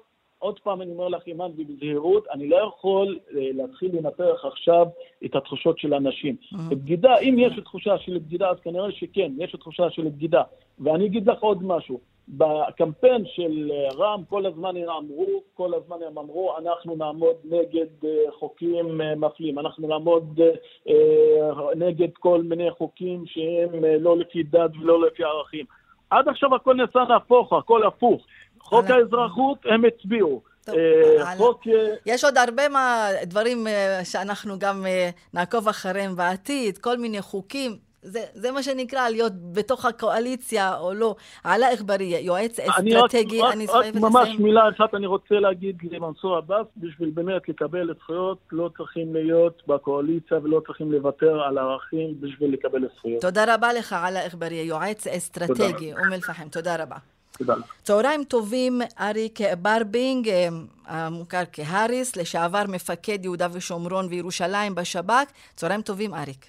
עוד 0.43 0.59
פעם 0.59 0.81
אני 0.81 0.91
אומר 0.91 1.07
לך, 1.07 1.21
אימאן, 1.27 1.51
ובזהירות, 1.57 2.27
אני 2.33 2.47
לא 2.49 2.57
יכול 2.67 3.19
אה, 3.35 3.49
להתחיל 3.53 3.91
לנתח 3.97 4.45
עכשיו 4.45 4.87
את 5.25 5.35
התחושות 5.35 5.79
של 5.79 5.93
האנשים. 5.93 6.35
Mm. 6.43 6.57
בגידה, 6.69 7.17
אם 7.17 7.35
יש 7.39 7.59
תחושה 7.65 7.97
של 7.97 8.17
בגידה, 8.17 8.49
אז 8.49 8.57
כנראה 8.59 8.91
שכן, 8.91 9.31
יש 9.37 9.55
תחושה 9.59 9.89
של 9.89 10.03
בגידה. 10.03 10.41
ואני 10.79 11.05
אגיד 11.05 11.29
לך 11.29 11.39
עוד 11.39 11.63
משהו, 11.63 11.99
בקמפיין 12.27 13.25
של 13.25 13.71
אה, 13.71 13.95
רע"מ 13.97 14.23
כל 14.29 14.45
הזמן 14.45 14.77
הם 14.77 14.89
אמרו, 14.89 15.43
כל 15.53 15.73
הזמן 15.73 15.97
הם 16.07 16.17
אמרו, 16.17 16.57
אנחנו 16.57 16.95
נעמוד 16.95 17.35
נגד 17.43 18.05
אה, 18.05 18.31
חוקים 18.39 19.01
אה, 19.01 19.15
מפלים, 19.15 19.59
אנחנו 19.59 19.87
נעמוד 19.87 20.39
אה, 20.41 20.49
אה, 20.89 21.75
נגד 21.75 22.09
כל 22.19 22.41
מיני 22.41 22.71
חוקים 22.71 23.23
שהם 23.25 23.85
אה, 23.85 23.97
לא 23.99 24.17
לפי 24.17 24.43
דת 24.43 24.71
ולא 24.81 25.07
לפי 25.07 25.23
ערכים. 25.23 25.65
עד 26.09 26.27
עכשיו 26.27 26.55
הכל 26.55 26.73
נעשה 26.73 26.99
נהפוך, 27.09 27.53
הכל 27.53 27.83
הפוך. 27.83 28.25
חוק. 28.63 28.85
האזרחות, 28.89 29.57
הם 29.65 29.81
הצביעו. 29.85 30.41
טוב, 30.65 30.75
אה. 30.75 31.35
חוק... 31.37 31.61
יש 32.05 32.23
עוד 32.23 32.37
הרבה 32.37 32.69
מה, 32.69 33.07
דברים 33.23 33.67
אה, 33.67 33.99
שאנחנו 34.03 34.59
גם 34.59 34.85
אה, 34.85 35.09
נעקוב 35.33 35.67
אחריהם 35.67 36.15
בעתיד, 36.15 36.77
כל 36.77 36.97
מיני 36.97 37.21
חוקים. 37.21 37.77
זה, 38.03 38.19
זה 38.33 38.51
מה 38.51 38.63
שנקרא 38.63 39.09
להיות 39.09 39.33
בתוך 39.53 39.85
הקואליציה 39.85 40.77
או 40.77 40.93
לא. 40.93 41.15
עלה 41.43 41.73
אגבאריה, 41.73 42.19
יועץ 42.19 42.59
אני 42.59 42.95
רק, 42.95 43.05
אסטרטגי, 43.05 43.41
רק, 43.41 43.53
אני 43.53 43.65
רק 43.65 43.81
חייבת 43.81 43.95
ממש 43.95 44.15
לסיים. 44.21 44.43
מילה 44.43 44.69
אחת 44.69 44.95
אני 44.95 45.07
רוצה 45.07 45.35
להגיד 45.35 45.77
למנסור 45.91 46.37
עבאס, 46.37 46.67
בשביל 46.77 47.09
באמת 47.09 47.49
לקבל 47.49 47.93
זכויות, 47.99 48.37
לא 48.51 48.69
צריכים 48.77 49.13
להיות 49.13 49.61
בקואליציה 49.67 50.37
ולא 50.43 50.61
צריכים 50.65 50.91
לוותר 50.91 51.41
על 51.41 51.57
ערכים 51.57 52.21
בשביל 52.21 52.53
לקבל 52.53 52.87
זכויות. 52.97 53.21
תודה 53.21 53.55
רבה 53.55 53.73
לך, 53.73 53.95
עלה 54.03 54.25
אגבאריה, 54.25 54.63
יועץ 54.63 55.07
אסטרטגי, 55.07 55.93
אום 55.93 56.13
אל-פחם, 56.13 56.49
תודה 56.49 56.83
רבה. 56.83 56.97
תודה. 57.37 57.53
צהריים 57.83 58.23
טובים, 58.23 58.81
אריק 58.99 59.39
ברבינג, 59.61 60.29
אה, 60.29 60.47
המוכר 60.85 61.43
כהריס, 61.53 62.15
לשעבר 62.15 62.63
מפקד 62.67 63.19
יהודה 63.23 63.47
ושומרון 63.51 64.07
וירושלים 64.09 64.75
בשב"כ. 64.75 65.31
צהריים 65.55 65.81
טובים, 65.81 66.13
אריק. 66.13 66.45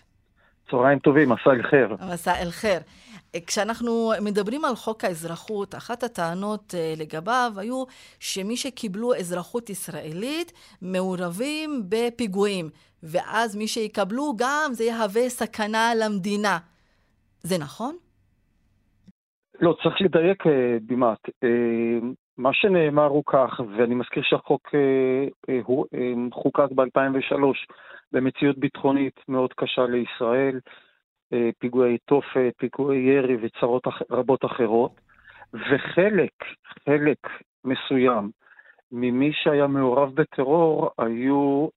צהריים 0.71 0.99
טובים, 0.99 1.29
מסע 1.29 1.51
אל-חיר. 1.51 1.97
מסע 2.13 2.41
אל-חיר. 2.43 2.81
כשאנחנו 3.47 4.13
מדברים 4.21 4.65
על 4.65 4.77
חוק 4.77 5.05
האזרחות, 5.05 5.75
אחת 5.75 6.03
הטענות 6.03 6.75
אה, 6.79 6.95
לגביו 6.97 7.53
היו 7.57 7.85
שמי 8.21 8.57
שקיבלו 8.57 9.15
אזרחות 9.15 9.71
ישראלית 9.71 10.53
מעורבים 10.83 11.83
בפיגועים, 11.89 12.71
ואז 13.03 13.57
מי 13.57 13.69
שיקבלו 13.69 14.35
גם 14.37 14.71
זה 14.73 14.85
יהווה 14.85 15.29
סכנה 15.29 15.95
למדינה. 15.95 16.59
זה 17.43 17.59
נכון? 17.59 17.97
לא, 19.65 19.77
צריך 19.83 20.01
לדייק 20.01 20.47
אה, 20.47 20.77
במעט. 20.87 21.29
אה, 21.45 22.09
מה 22.39 22.53
שנאמר 22.53 23.07
הוא 23.07 23.23
כך, 23.27 23.61
ואני 23.77 23.95
מזכיר 23.95 24.23
שהחוק 24.23 24.69
אה, 24.75 25.59
הוא 25.65 25.87
חוקק 26.33 26.73
ב-2003 26.75 27.37
במציאות 28.13 28.59
ביטחונית 28.59 29.21
מאוד 29.29 29.53
קשה 29.53 29.87
לישראל, 29.87 30.61
פיגועי 31.59 31.99
תופת, 31.99 32.53
פיגועי 32.59 32.99
ירי 32.99 33.37
וצרות 33.43 33.83
רבות 34.11 34.45
אחרות, 34.45 35.01
וחלק, 35.55 36.33
חלק 36.85 37.19
מסוים 37.65 38.31
ממי 38.93 39.33
שהיה 39.33 39.67
מעורב 39.67 40.15
בטרור 40.15 40.91
היו 40.99 41.69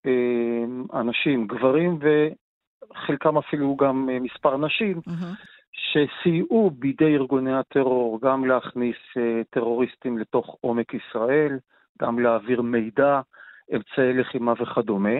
אנשים, 0.93 1.47
גברים 1.47 1.99
וחלקם 2.01 3.37
אפילו 3.37 3.75
גם 3.75 4.09
מספר 4.21 4.57
נשים, 4.57 5.01
מהמם. 5.07 5.33
שסייעו 5.77 6.71
בידי 6.71 7.15
ארגוני 7.15 7.53
הטרור 7.53 8.19
גם 8.21 8.45
להכניס 8.45 8.97
אה, 9.17 9.41
טרוריסטים 9.49 10.17
לתוך 10.17 10.57
עומק 10.61 10.93
ישראל, 10.93 11.59
גם 12.01 12.19
להעביר 12.19 12.61
מידע, 12.61 13.21
אמצעי 13.75 14.13
לחימה 14.13 14.53
וכדומה. 14.61 15.19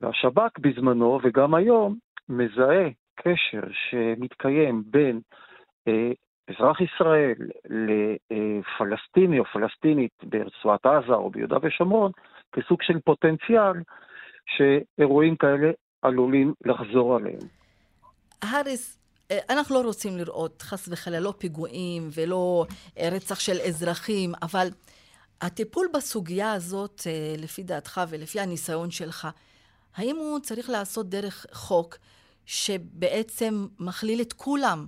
והשב"כ 0.00 0.58
בזמנו 0.58 1.18
וגם 1.22 1.54
היום 1.54 1.96
מזהה 2.28 2.88
קשר 3.14 3.62
שמתקיים 3.72 4.82
בין 4.86 5.20
אה, 5.88 6.12
אזרח 6.48 6.80
ישראל 6.80 7.34
לפלסטיני 8.30 9.38
או 9.38 9.44
פלסטינית 9.44 10.12
ברצועת 10.22 10.86
עזה 10.86 11.12
או 11.12 11.30
ביהודה 11.30 11.56
ושומרון 11.62 12.12
כסוג 12.52 12.82
של 12.82 13.00
פוטנציאל 13.04 13.72
שאירועים 14.46 15.36
כאלה 15.36 15.70
עלולים 16.02 16.54
לחזור 16.64 17.16
עליהם. 17.16 17.38
האריס, 18.42 18.96
אה, 18.96 19.07
אנחנו 19.32 19.74
לא 19.74 19.80
רוצים 19.86 20.16
לראות, 20.16 20.62
חס 20.62 20.88
וחלילה, 20.88 21.20
לא 21.20 21.34
פיגועים 21.38 22.10
ולא 22.12 22.66
אה, 22.98 23.08
רצח 23.08 23.40
של 23.40 23.60
אזרחים, 23.60 24.34
אבל 24.42 24.70
הטיפול 25.40 25.88
בסוגיה 25.94 26.52
הזאת, 26.52 27.02
אה, 27.06 27.34
לפי 27.38 27.62
דעתך 27.62 28.00
ולפי 28.08 28.40
הניסיון 28.40 28.90
שלך, 28.90 29.28
האם 29.96 30.16
הוא 30.16 30.40
צריך 30.40 30.70
לעשות 30.70 31.08
דרך 31.08 31.46
חוק 31.52 31.96
שבעצם 32.46 33.66
מכליל 33.78 34.20
את 34.20 34.32
כולם, 34.32 34.86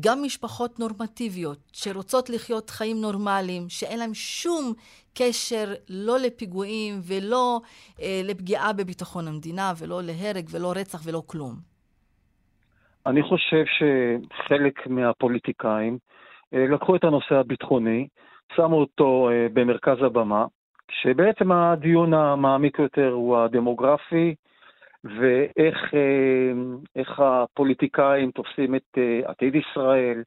גם 0.00 0.22
משפחות 0.22 0.78
נורמטיביות 0.78 1.58
שרוצות 1.72 2.30
לחיות 2.30 2.70
חיים 2.70 3.00
נורמליים, 3.00 3.68
שאין 3.68 3.98
להם 3.98 4.14
שום 4.14 4.72
קשר 5.14 5.74
לא 5.88 6.18
לפיגועים 6.18 7.00
ולא 7.04 7.60
אה, 8.00 8.20
לפגיעה 8.24 8.72
בביטחון 8.72 9.28
המדינה 9.28 9.72
ולא 9.76 10.02
להרג 10.02 10.46
ולא 10.50 10.72
רצח 10.76 11.00
ולא 11.04 11.22
כלום? 11.26 11.75
אני 13.06 13.22
חושב 13.22 13.64
שחלק 13.66 14.86
מהפוליטיקאים 14.86 15.98
אה, 16.54 16.66
לקחו 16.68 16.96
את 16.96 17.04
הנושא 17.04 17.34
הביטחוני, 17.34 18.08
שמו 18.56 18.76
אותו 18.76 19.30
אה, 19.30 19.46
במרכז 19.52 20.02
הבמה, 20.02 20.46
שבעצם 20.90 21.52
הדיון 21.52 22.14
המעמיק 22.14 22.78
יותר 22.78 23.08
הוא 23.08 23.38
הדמוגרפי, 23.38 24.34
ואיך 25.04 25.94
אה, 25.94 27.42
הפוליטיקאים 27.42 28.30
תופסים 28.30 28.74
את 28.74 28.98
עתיד 29.24 29.54
ישראל, 29.54 30.22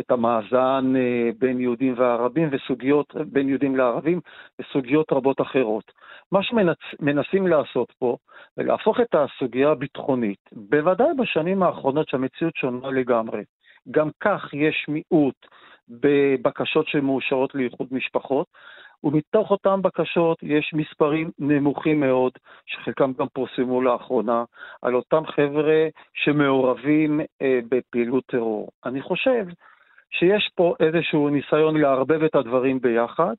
את 0.00 0.10
המאזן 0.10 0.92
בין 1.38 1.60
יהודים 1.60 1.94
וערבים 1.96 2.48
וסוגיות, 2.52 3.14
בין 3.26 3.48
יהודים 3.48 3.76
לערבים 3.76 4.20
וסוגיות 4.60 5.12
רבות 5.12 5.40
אחרות. 5.40 5.92
מה 6.32 6.40
שמנסים 6.42 7.46
לעשות 7.46 7.92
פה 7.98 8.16
זה 8.56 8.62
להפוך 8.62 9.00
את 9.00 9.14
הסוגיה 9.14 9.70
הביטחונית, 9.70 10.38
בוודאי 10.52 11.08
בשנים 11.18 11.62
האחרונות 11.62 12.08
שהמציאות 12.08 12.56
שונה 12.56 12.90
לגמרי. 12.90 13.42
גם 13.90 14.08
כך 14.20 14.54
יש 14.54 14.86
מיעוט 14.88 15.46
בבקשות 15.88 16.88
שמאושרות 16.88 17.54
לאיחוד 17.54 17.88
משפחות, 17.90 18.46
ומתוך 19.04 19.50
אותן 19.50 19.82
בקשות 19.82 20.38
יש 20.42 20.74
מספרים 20.74 21.30
נמוכים 21.38 22.00
מאוד, 22.00 22.32
שחלקם 22.66 23.12
גם 23.18 23.26
פורסמו 23.34 23.82
לאחרונה, 23.82 24.44
על 24.82 24.94
אותם 24.94 25.22
חבר'ה 25.26 25.88
שמעורבים 26.14 27.20
אה, 27.42 27.60
בפעילות 27.68 28.24
טרור. 28.26 28.68
אני 28.84 29.02
חושב 29.02 29.46
שיש 30.18 30.50
פה 30.54 30.74
איזשהו 30.80 31.28
ניסיון 31.28 31.80
לערבב 31.80 32.22
את 32.22 32.34
הדברים 32.34 32.80
ביחד, 32.80 33.34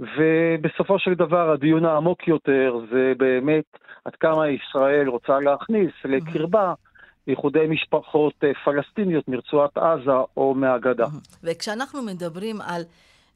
ובסופו 0.00 0.98
של 0.98 1.14
דבר 1.14 1.50
הדיון 1.50 1.84
העמוק 1.84 2.28
יותר 2.28 2.78
זה 2.90 3.12
באמת 3.16 3.64
עד 4.04 4.16
כמה 4.16 4.48
ישראל 4.48 5.08
רוצה 5.08 5.40
להכניס 5.40 5.92
לקרבה 6.04 6.74
איחודי 7.28 7.66
משפחות 7.68 8.34
אה, 8.44 8.50
פלסטיניות 8.64 9.28
מרצועת 9.28 9.78
עזה 9.78 10.10
או 10.36 10.54
מהגדה. 10.54 11.06
וכשאנחנו 11.42 12.02
מדברים 12.02 12.60
על 12.60 12.82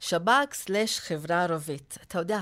שב"כ 0.00 0.54
סלש 0.54 0.99
חברה 0.99 1.42
ערבית, 1.42 1.99
אתה 2.08 2.18
יודע, 2.18 2.38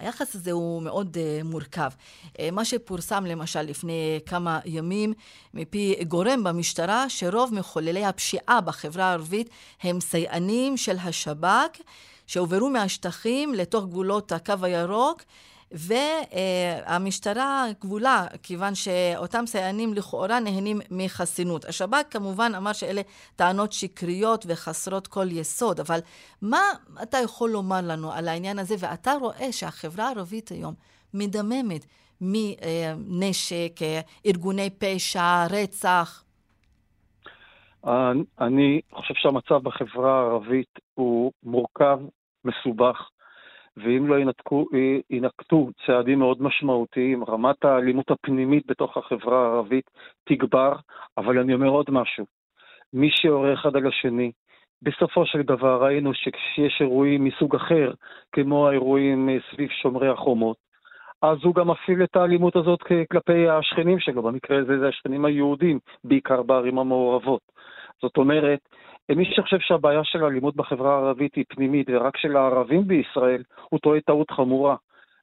היחס 0.00 0.34
הזה 0.34 0.52
הוא 0.52 0.82
מאוד 0.82 1.16
uh, 1.16 1.44
מורכב. 1.44 1.90
Uh, 2.32 2.38
מה 2.52 2.64
שפורסם 2.64 3.24
למשל 3.26 3.62
לפני 3.62 4.20
כמה 4.26 4.60
ימים 4.64 5.12
מפי 5.54 5.94
גורם 6.08 6.44
במשטרה, 6.44 7.08
שרוב 7.08 7.54
מחוללי 7.54 8.04
הפשיעה 8.04 8.60
בחברה 8.60 9.04
הערבית 9.04 9.50
הם 9.82 10.00
סייענים 10.00 10.76
של 10.76 10.96
השב"כ, 10.98 11.80
שהועברו 12.26 12.70
מהשטחים 12.70 13.54
לתוך 13.54 13.84
גבולות 13.84 14.32
הקו 14.32 14.54
הירוק. 14.62 15.22
והמשטרה 15.72 17.66
גבולה, 17.80 18.26
כיוון 18.42 18.74
שאותם 18.74 19.46
סייענים 19.46 19.94
לכאורה 19.94 20.40
נהנים 20.40 20.80
מחסינות. 20.90 21.64
השב"כ 21.64 21.96
כמובן 22.10 22.52
אמר 22.56 22.72
שאלה 22.72 23.00
טענות 23.36 23.72
שקריות 23.72 24.46
וחסרות 24.48 25.06
כל 25.06 25.26
יסוד, 25.30 25.80
אבל 25.80 25.98
מה 26.42 26.60
אתה 27.02 27.18
יכול 27.18 27.50
לומר 27.50 27.80
לנו 27.82 28.12
על 28.12 28.28
העניין 28.28 28.58
הזה? 28.58 28.74
ואתה 28.78 29.12
רואה 29.20 29.52
שהחברה 29.52 30.06
הערבית 30.06 30.48
היום 30.48 30.74
מדממת 31.14 31.86
מנשק, 32.20 33.72
ארגוני 34.26 34.70
פשע, 34.70 35.46
רצח. 35.50 36.24
אני 38.40 38.80
חושב 38.92 39.14
שהמצב 39.16 39.54
בחברה 39.62 40.20
הערבית 40.20 40.78
הוא 40.94 41.32
מורכב, 41.42 41.98
מסובך, 42.44 42.96
ואם 43.76 44.06
לא 44.08 44.18
ינתקו, 44.18 44.66
ינקטו 45.10 45.68
צעדים 45.86 46.18
מאוד 46.18 46.42
משמעותיים, 46.42 47.24
רמת 47.24 47.64
האלימות 47.64 48.10
הפנימית 48.10 48.66
בתוך 48.66 48.96
החברה 48.96 49.46
הערבית 49.46 49.90
תגבר, 50.24 50.72
אבל 51.18 51.38
אני 51.38 51.54
אומר 51.54 51.68
עוד 51.68 51.86
משהו, 51.90 52.24
מי 52.92 53.10
שיורה 53.10 53.54
אחד 53.54 53.76
על 53.76 53.86
השני, 53.86 54.32
בסופו 54.82 55.26
של 55.26 55.42
דבר 55.42 55.84
ראינו 55.84 56.14
שכשיש 56.14 56.80
אירועים 56.80 57.24
מסוג 57.24 57.56
אחר, 57.56 57.92
כמו 58.32 58.68
האירועים 58.68 59.28
אה, 59.28 59.36
סביב 59.52 59.70
שומרי 59.70 60.08
החומות, 60.08 60.56
אז 61.22 61.38
הוא 61.42 61.54
גם 61.54 61.70
מפעיל 61.70 62.02
את 62.02 62.16
האלימות 62.16 62.56
הזאת 62.56 62.82
כלפי 63.10 63.48
השכנים 63.48 63.98
שלו, 63.98 64.22
במקרה 64.22 64.58
הזה 64.58 64.78
זה 64.78 64.88
השכנים 64.88 65.24
היהודים, 65.24 65.78
בעיקר 66.04 66.42
בערים 66.42 66.78
המעורבות. 66.78 67.40
זאת 68.02 68.16
אומרת, 68.16 68.60
מי 69.16 69.24
שחושב 69.24 69.58
שהבעיה 69.60 70.04
של 70.04 70.24
האלימות 70.24 70.56
בחברה 70.56 70.94
הערבית 70.94 71.34
היא 71.34 71.44
פנימית 71.48 71.86
ורק 71.90 72.16
של 72.16 72.36
הערבים 72.36 72.88
בישראל, 72.88 73.42
הוא 73.68 73.80
טועה 73.80 74.00
טעות 74.00 74.30
חמורה. 74.30 74.76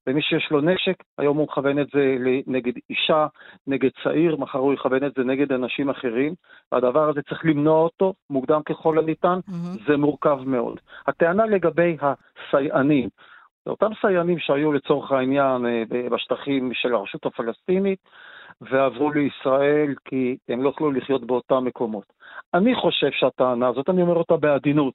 ומי 0.07 0.21
שיש 0.21 0.47
לו 0.51 0.61
נשק, 0.61 1.03
היום 1.17 1.37
הוא 1.37 1.43
מכוון 1.43 1.79
את 1.79 1.87
זה 1.93 2.15
נגד 2.47 2.73
אישה, 2.89 3.27
נגד 3.67 3.89
צעיר, 4.03 4.35
מחר 4.35 4.59
הוא 4.59 4.73
יכוון 4.73 5.03
את 5.03 5.11
זה 5.17 5.23
נגד 5.23 5.51
אנשים 5.51 5.89
אחרים, 5.89 6.33
והדבר 6.71 7.09
הזה 7.09 7.21
צריך 7.21 7.45
למנוע 7.45 7.83
אותו 7.83 8.13
מוקדם 8.29 8.61
ככל 8.65 8.99
הניתן, 8.99 9.39
mm-hmm. 9.49 9.87
זה 9.87 9.97
מורכב 9.97 10.39
מאוד. 10.45 10.79
הטענה 11.07 11.45
לגבי 11.45 11.97
הסייענים, 12.01 13.09
אותם 13.67 13.89
סייענים 14.01 14.39
שהיו 14.39 14.73
לצורך 14.73 15.11
העניין 15.11 15.65
אה, 15.65 15.83
בשטחים 16.11 16.71
של 16.73 16.93
הרשות 16.93 17.25
הפלסטינית, 17.25 17.99
ועברו 18.61 19.11
לישראל 19.11 19.95
כי 20.05 20.37
הם 20.49 20.63
לא 20.63 20.69
יכלו 20.69 20.91
לחיות 20.91 21.25
באותם 21.25 21.65
מקומות. 21.65 22.13
אני 22.53 22.75
חושב 22.75 23.11
שהטענה 23.11 23.67
הזאת, 23.67 23.89
אני 23.89 24.01
אומר 24.01 24.15
אותה 24.15 24.37
בעדינות, 24.37 24.93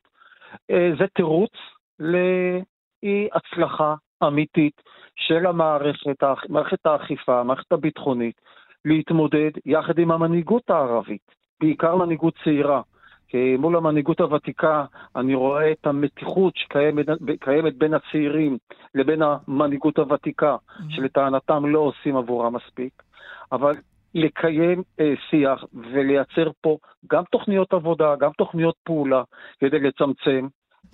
אה, 0.71 0.91
זה 0.99 1.05
תירוץ 1.15 1.53
לאי 1.99 3.29
הצלחה 3.33 3.95
אמיתית 4.27 4.83
של 5.17 5.47
המערכת, 5.47 6.25
מערכת 6.49 6.87
האכיפה, 6.87 7.41
המערכת 7.41 7.73
הביטחונית, 7.73 8.41
להתמודד 8.85 9.51
יחד 9.67 9.99
עם 9.99 10.11
המנהיגות 10.11 10.71
הערבית, 10.71 11.35
בעיקר 11.61 11.97
מנהיגות 11.97 12.35
צעירה. 12.45 12.83
כי 13.33 13.57
מול 13.57 13.77
המנהיגות 13.77 14.21
הוותיקה 14.21 14.85
אני 15.17 15.35
רואה 15.35 15.73
את 15.73 15.87
המתיחות 15.87 16.57
שקיימת 16.57 17.77
בין 17.79 17.95
הצעירים 17.95 18.59
לבין 18.95 19.23
המנהיגות 19.23 19.99
הוותיקה, 19.99 20.57
mm-hmm. 20.57 20.83
שלטענתם 20.89 21.67
לא 21.67 21.79
עושים 21.79 22.17
עבורה 22.17 22.51
מספיק. 22.51 23.03
אבל 23.53 23.73
לקיים 24.15 24.83
אה, 25.01 25.13
שיח 25.31 25.65
ולייצר 25.75 26.51
פה 26.61 26.77
גם 27.11 27.23
תוכניות 27.31 27.73
עבודה, 27.73 28.17
גם 28.17 28.31
תוכניות 28.39 28.75
פעולה, 28.85 29.23
כדי 29.61 29.79
לצמצם 29.79 30.47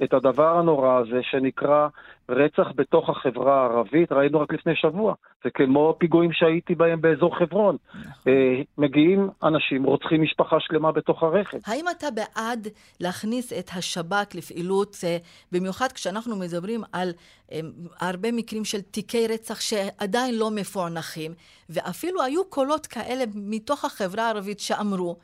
את 0.04 0.14
הדבר 0.14 0.58
הנורא 0.58 0.98
הזה 0.98 1.20
שנקרא 1.22 1.88
רצח 2.28 2.68
בתוך 2.76 3.10
החברה 3.10 3.60
הערבית, 3.60 4.12
ראינו 4.12 4.40
רק 4.40 4.52
לפני 4.52 4.76
שבוע, 4.76 5.14
זה 5.44 5.50
כמו 5.50 5.94
פיגועים 5.98 6.32
שהייתי 6.32 6.74
בהם 6.74 7.00
באזור 7.00 7.38
חברון. 7.38 7.76
נכון. 7.94 8.32
אה, 8.32 8.62
מגיעים 8.78 9.28
אנשים, 9.42 9.84
רוצחים 9.84 10.22
משפחה 10.22 10.56
שלמה 10.60 10.92
בתוך 10.92 11.22
הרכב. 11.22 11.58
האם 11.66 11.84
אתה 11.98 12.06
בעד 12.10 12.68
להכניס 13.00 13.52
את 13.52 13.70
השב"כ 13.76 14.34
לפעילות, 14.34 14.96
אה, 15.04 15.16
במיוחד 15.52 15.92
כשאנחנו 15.92 16.36
מדברים 16.36 16.82
על 16.92 17.10
אה, 17.52 17.60
הרבה 18.00 18.32
מקרים 18.32 18.64
של 18.64 18.80
תיקי 18.80 19.26
רצח 19.26 19.60
שעדיין 19.60 20.38
לא 20.38 20.50
מפוענחים, 20.50 21.32
ואפילו 21.70 22.22
היו 22.22 22.44
קולות 22.44 22.86
כאלה 22.86 23.24
מתוך 23.34 23.84
החברה 23.84 24.26
הערבית 24.26 24.60
שאמרו, 24.60 25.16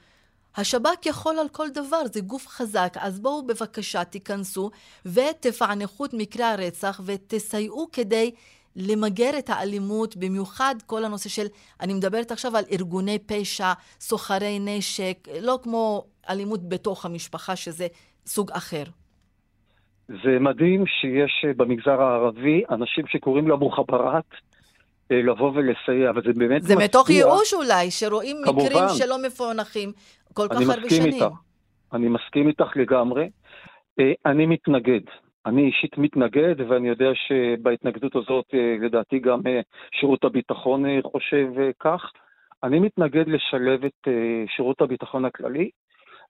השב"כ 0.57 1.07
יכול 1.07 1.39
על 1.39 1.49
כל 1.49 1.69
דבר, 1.71 2.03
זה 2.13 2.21
גוף 2.21 2.47
חזק, 2.47 2.97
אז 3.01 3.21
בואו 3.21 3.47
בבקשה 3.47 4.05
תיכנסו 4.05 4.71
ותפענחו 5.07 6.05
את 6.05 6.15
מקרי 6.15 6.45
הרצח 6.45 7.01
ותסייעו 7.05 7.89
כדי 7.93 8.31
למגר 8.77 9.31
את 9.39 9.51
האלימות, 9.51 10.17
במיוחד 10.17 10.75
כל 10.87 11.05
הנושא 11.05 11.29
של, 11.29 11.47
אני 11.81 11.95
מדברת 11.95 12.33
עכשיו 12.33 12.57
על 12.57 12.65
ארגוני 12.73 13.19
פשע, 13.19 13.73
סוחרי 14.01 14.59
נשק, 14.61 15.17
לא 15.43 15.59
כמו 15.63 16.05
אלימות 16.31 16.69
בתוך 16.69 17.05
המשפחה, 17.05 17.57
שזה 17.57 17.87
סוג 18.27 18.51
אחר. 18.51 18.85
זה 20.09 20.39
מדהים 20.41 20.85
שיש 20.87 21.55
במגזר 21.57 22.03
הערבי 22.03 22.63
אנשים 22.71 23.05
שקוראים 23.07 23.49
למוחברת 23.49 24.25
אה, 25.11 25.23
לבוא 25.23 25.53
ולסייע, 25.55 26.11
אבל 26.11 26.23
זה 26.23 26.33
באמת 26.37 26.63
זה 26.63 26.75
מצביע... 26.75 26.85
מתוך 26.85 27.11
ייאוש 27.11 27.55
אולי, 27.55 27.91
שרואים 27.91 28.37
כמובן, 28.45 28.65
מקרים 28.65 28.85
שלא 28.89 29.23
מפוענחים 29.27 29.93
כל 30.35 30.47
כך 30.51 30.57
הרבה 30.61 30.91
שנים. 30.91 31.13
איתך. 31.13 31.27
אני 31.93 32.09
מסכים 32.09 32.49
איתך 32.49 32.77
לגמרי. 32.77 33.29
אה, 34.01 34.13
אני 34.27 34.47
מתנגד. 34.47 35.01
אני 35.47 35.67
אישית 35.67 35.99
מתנגד, 35.99 36.55
ואני 36.69 36.89
יודע 36.89 37.11
שבהתנגדות 37.15 38.17
הזאת, 38.17 38.45
אה, 38.55 38.77
לדעתי 38.81 39.19
גם 39.19 39.41
שירות 40.01 40.25
הביטחון 40.25 40.85
חושב 41.03 41.47
כך. 41.81 42.13
אני 42.63 42.79
מתנגד 42.79 43.29
לשלב 43.29 43.85
את 43.85 44.09
שירות 44.57 44.81
הביטחון 44.81 45.25
הכללי 45.25 45.71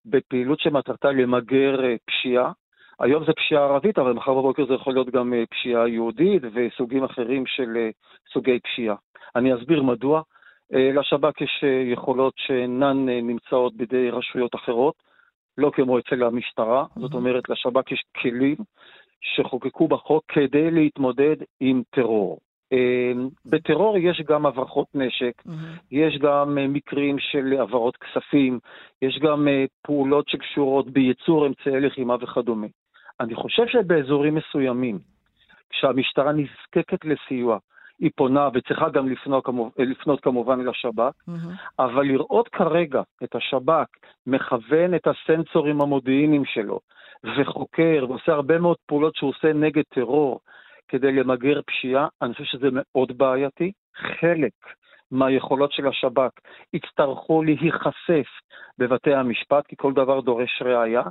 בפעילות 0.07 0.61
שמטרתה 0.61 1.13
למגר 1.13 1.81
פשיעה. 2.07 2.53
היום 3.01 3.25
זה 3.25 3.33
פשיעה 3.33 3.65
ערבית, 3.65 3.99
אבל 3.99 4.13
מחר 4.13 4.35
בבוקר 4.35 4.67
זה 4.67 4.75
יכול 4.75 4.93
להיות 4.93 5.11
גם 5.11 5.33
פשיעה 5.51 5.89
יהודית 5.89 6.43
וסוגים 6.55 7.05
אחרים 7.05 7.47
של 7.47 7.89
סוגי 8.33 8.61
פשיעה. 8.61 8.97
אני 9.37 9.55
אסביר 9.55 9.83
מדוע. 9.83 10.23
לשב"כ 10.71 11.41
יש 11.41 11.65
יכולות 11.93 12.35
שאינן 12.37 13.09
נמצאות 13.09 13.77
בידי 13.77 14.11
רשויות 14.11 14.55
אחרות, 14.55 14.95
לא 15.59 15.71
כמו 15.75 15.99
אצל 15.99 16.23
המשטרה. 16.23 16.85
Mm-hmm. 16.85 17.01
זאת 17.01 17.15
אומרת, 17.15 17.49
לשב"כ 17.49 17.93
יש 17.93 18.05
כלים 18.23 18.57
שחוקקו 19.21 19.89
בחוק 19.89 20.25
כדי 20.29 20.71
להתמודד 20.71 21.37
עם 21.61 21.83
טרור. 21.91 22.41
בטרור 23.47 23.99
יש 23.99 24.23
גם 24.29 24.47
הברחות 24.47 24.87
נשק, 24.95 25.43
mm-hmm. 25.47 25.51
יש 25.91 26.19
גם 26.19 26.59
אה, 26.59 26.67
מקרים 26.69 27.19
של 27.19 27.53
העברות 27.59 27.97
כספים, 27.97 28.59
יש 29.03 29.19
גם 29.19 29.49
אה, 29.49 29.65
פעולות 29.83 30.29
שקשורות 30.29 30.91
בייצור 30.91 31.47
אמצעי 31.47 31.81
לחימה 31.81 32.15
וכדומה. 32.21 32.67
אני 33.21 33.35
חושב 33.35 33.67
שבאזורים 33.67 34.35
מסוימים, 34.35 34.99
כשהמשטרה 35.71 36.33
נזקקת 36.33 37.05
לסיוע, 37.05 37.59
היא 37.99 38.11
פונה 38.17 38.49
וצריכה 38.55 38.89
גם 38.89 39.09
לפנות, 39.09 39.49
אה, 39.49 39.85
לפנות 39.85 40.21
כמובן 40.21 40.61
לשב"כ, 40.61 41.01
mm-hmm. 41.01 41.33
אבל 41.79 42.03
לראות 42.03 42.49
כרגע 42.49 43.03
את 43.25 43.35
השב"כ 43.35 43.87
מכוון 44.27 44.95
את 44.95 45.07
הסנסורים 45.07 45.81
המודיעיניים 45.81 46.45
שלו 46.45 46.81
וחוקר 47.25 48.07
ועושה 48.09 48.33
הרבה 48.33 48.59
מאוד 48.59 48.77
פעולות 48.87 49.17
שהוא 49.17 49.31
עושה 49.31 49.53
נגד 49.53 49.83
טרור 49.89 50.41
כדי 50.89 51.13
למגר 51.13 51.61
פשיעה, 51.67 52.09
אני 52.23 52.33
חושב 52.33 52.45
שזה 52.45 52.69
מאוד 52.73 53.19
בעייתי. 53.19 53.73
חלק 53.97 54.53
מהיכולות 55.11 55.73
של 55.73 55.87
השב"כ 55.87 56.31
יצטרכו 56.73 57.43
להיחשף 57.43 58.27
בבתי 58.79 59.15
המשפט, 59.15 59.67
כי 59.67 59.77
כל 59.77 59.93
דבר 59.93 60.21
דורש 60.21 60.63
ראייה. 60.63 61.03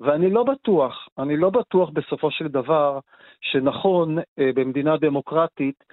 ואני 0.00 0.30
לא 0.30 0.44
בטוח, 0.44 1.08
אני 1.18 1.36
לא 1.36 1.50
בטוח 1.50 1.90
בסופו 1.90 2.30
של 2.30 2.48
דבר 2.48 2.98
שנכון 3.40 4.18
אה, 4.18 4.50
במדינה 4.54 4.96
דמוקרטית 4.96 5.84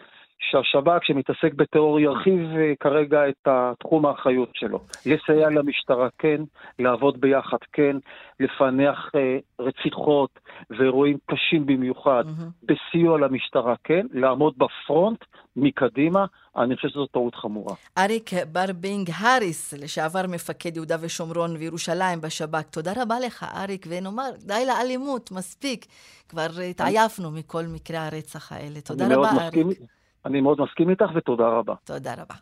שהשב"כ 0.42 1.06
שמתעסק 1.06 1.54
בטרור 1.54 2.00
ירחיב 2.00 2.40
אה, 2.58 2.74
כרגע 2.80 3.30
את 3.30 3.48
תחום 3.80 4.06
האחריות 4.06 4.50
שלו. 4.54 4.80
לסייע 5.06 5.50
למשטרה 5.50 6.08
כן, 6.18 6.42
לעבוד 6.80 7.22
ביחד 7.22 7.58
כן, 7.74 7.98
לפענח 8.40 9.12
אה, 9.16 9.38
רציחות 9.60 10.40
ואירועים 10.70 11.18
קשים 11.26 11.66
במיוחד 11.66 12.24
mm-hmm. 12.26 12.66
בסיוע 12.74 13.20
למשטרה 13.20 13.76
כן, 13.84 14.06
לעמוד 14.12 14.54
בפרונט 14.58 15.20
מקדימה, 15.56 16.26
אני 16.58 16.76
חושב 16.76 16.90
שזו 16.90 17.06
טעות 17.06 17.36
חמורה. 17.36 17.76
אריק 17.98 18.30
ברבינג 18.52 19.10
האריס, 19.14 19.74
לשעבר 19.74 20.22
מפקד 20.28 20.76
יהודה 20.76 20.96
ושומרון 21.02 21.56
וירושלים 21.60 22.22
בשב"כ, 22.22 22.62
תודה 22.62 22.92
רבה 22.96 23.20
לך, 23.20 23.46
אריק, 23.56 23.86
ונאמר, 23.90 24.30
די 24.46 24.64
לאלימות, 24.68 25.32
מספיק. 25.32 25.86
כבר 26.30 26.48
התעייפנו 26.70 27.32
מכל 27.32 27.64
מקרי 27.74 27.98
הרצח 27.98 28.52
האלה. 28.52 28.82
תודה 28.82 29.06
רבה, 29.06 29.30
אריק. 29.30 29.66
מסכים. 29.66 30.01
אני 30.26 30.42
מאוד 30.42 30.62
מסכים 30.62 30.90
איתך 30.90 31.06
ותודה 31.16 31.48
רבה. 31.48 31.74
תודה 31.84 32.14
רבה. 32.14 32.36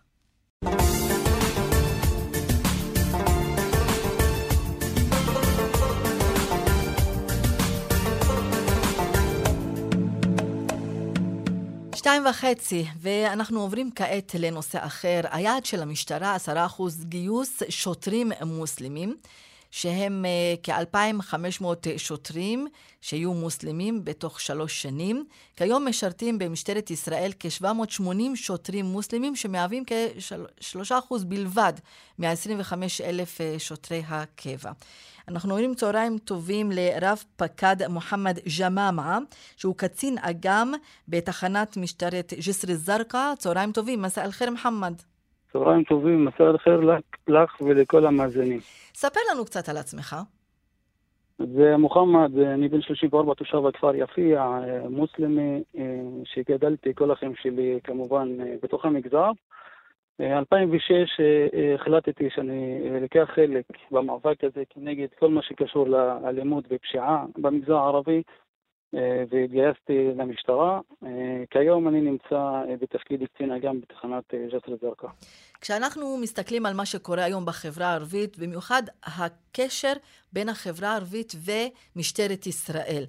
שתיים 11.95 12.25
וחצי, 12.25 12.85
ואנחנו 13.01 13.59
עוברים 13.59 13.89
כעת 13.95 14.35
לנושא 14.39 14.85
אחר. 14.85 15.21
היעד 15.31 15.65
של 15.65 15.81
המשטרה, 15.81 16.35
עשרה 16.35 16.65
אחוז 16.65 17.05
גיוס 17.05 17.63
שוטרים 17.69 18.31
מוסלמים. 18.45 19.15
שהם 19.71 20.25
אה, 20.25 20.55
כ-2,500 20.63 21.65
שוטרים 21.97 22.67
שיהיו 23.01 23.33
מוסלמים 23.33 24.05
בתוך 24.05 24.39
שלוש 24.39 24.81
שנים. 24.81 25.25
כיום 25.55 25.87
משרתים 25.87 26.39
במשטרת 26.39 26.91
ישראל 26.91 27.31
כ-780 27.39 28.35
שוטרים 28.35 28.85
מוסלמים, 28.85 29.35
שמהווים 29.35 29.83
כ-3% 29.87 31.25
בלבד 31.27 31.73
מה-25,000 32.19 33.41
אה, 33.41 33.55
שוטרי 33.57 34.01
הקבע. 34.07 34.71
אנחנו 35.27 35.51
אומרים 35.51 35.73
צהריים 35.73 36.17
טובים 36.17 36.71
לרב 36.71 37.23
פקד 37.35 37.75
מוחמד 37.89 38.39
ג'מאמה, 38.59 39.17
שהוא 39.57 39.75
קצין 39.75 40.17
אג"ם 40.21 40.71
בתחנת 41.07 41.77
משטרת 41.77 42.33
ג'סר 42.47 42.71
א-זרקא. 42.71 43.33
צהריים 43.37 43.71
טובים, 43.71 44.01
מסע 44.01 44.25
אל-חיר 44.25 44.51
מוחמד. 44.51 44.93
צהריים 45.53 45.83
טובים, 45.83 46.25
מסע 46.25 46.43
אל-חיר 46.43 46.81
לך 47.27 47.61
ולכל 47.61 48.05
המאזינים. 48.05 48.59
ספר 49.01 49.19
לנו 49.31 49.45
קצת 49.45 49.69
על 49.69 49.77
עצמך. 49.77 50.15
זה 51.37 51.77
מוחמד, 51.77 52.39
אני 52.39 52.67
בן 52.67 52.81
34, 52.81 53.33
תושב 53.33 53.65
הכפר 53.65 53.95
יפיע, 53.95 54.59
מוסלמי, 54.89 55.63
שגדלתי 56.23 56.93
כל 56.95 57.11
החיים 57.11 57.35
שלי 57.35 57.79
כמובן 57.83 58.37
בתוך 58.63 58.85
המגזר. 58.85 59.31
2006 60.21 60.91
החלטתי 61.75 62.29
שאני 62.29 63.05
אקח 63.05 63.29
חלק 63.35 63.65
במאבק 63.91 64.43
הזה 64.43 64.63
כנגד 64.69 65.07
כל 65.19 65.29
מה 65.29 65.41
שקשור 65.41 65.87
לאלימות 65.87 66.65
ופשיעה 66.69 67.25
במגזר 67.37 67.75
הערבי. 67.75 68.21
אה, 68.95 69.23
והתגייסתי 69.29 70.17
למשטרה. 70.17 70.79
אה, 71.03 71.43
כיום 71.49 71.87
אני 71.87 72.01
נמצא 72.01 72.35
אה, 72.35 72.75
בתפקיד 72.81 73.19
קצין 73.33 73.51
אג"ם 73.51 73.81
בתחנת 73.81 74.23
ג'סר 74.33 74.73
א-זרקא. 74.73 75.07
כשאנחנו 75.61 76.17
מסתכלים 76.17 76.65
על 76.65 76.73
מה 76.73 76.85
שקורה 76.85 77.23
היום 77.23 77.45
בחברה 77.45 77.87
הערבית, 77.87 78.37
במיוחד 78.37 78.83
הקשר 79.03 79.93
בין 80.33 80.49
החברה 80.49 80.89
הערבית 80.89 81.33
ומשטרת 81.95 82.47
ישראל, 82.47 83.03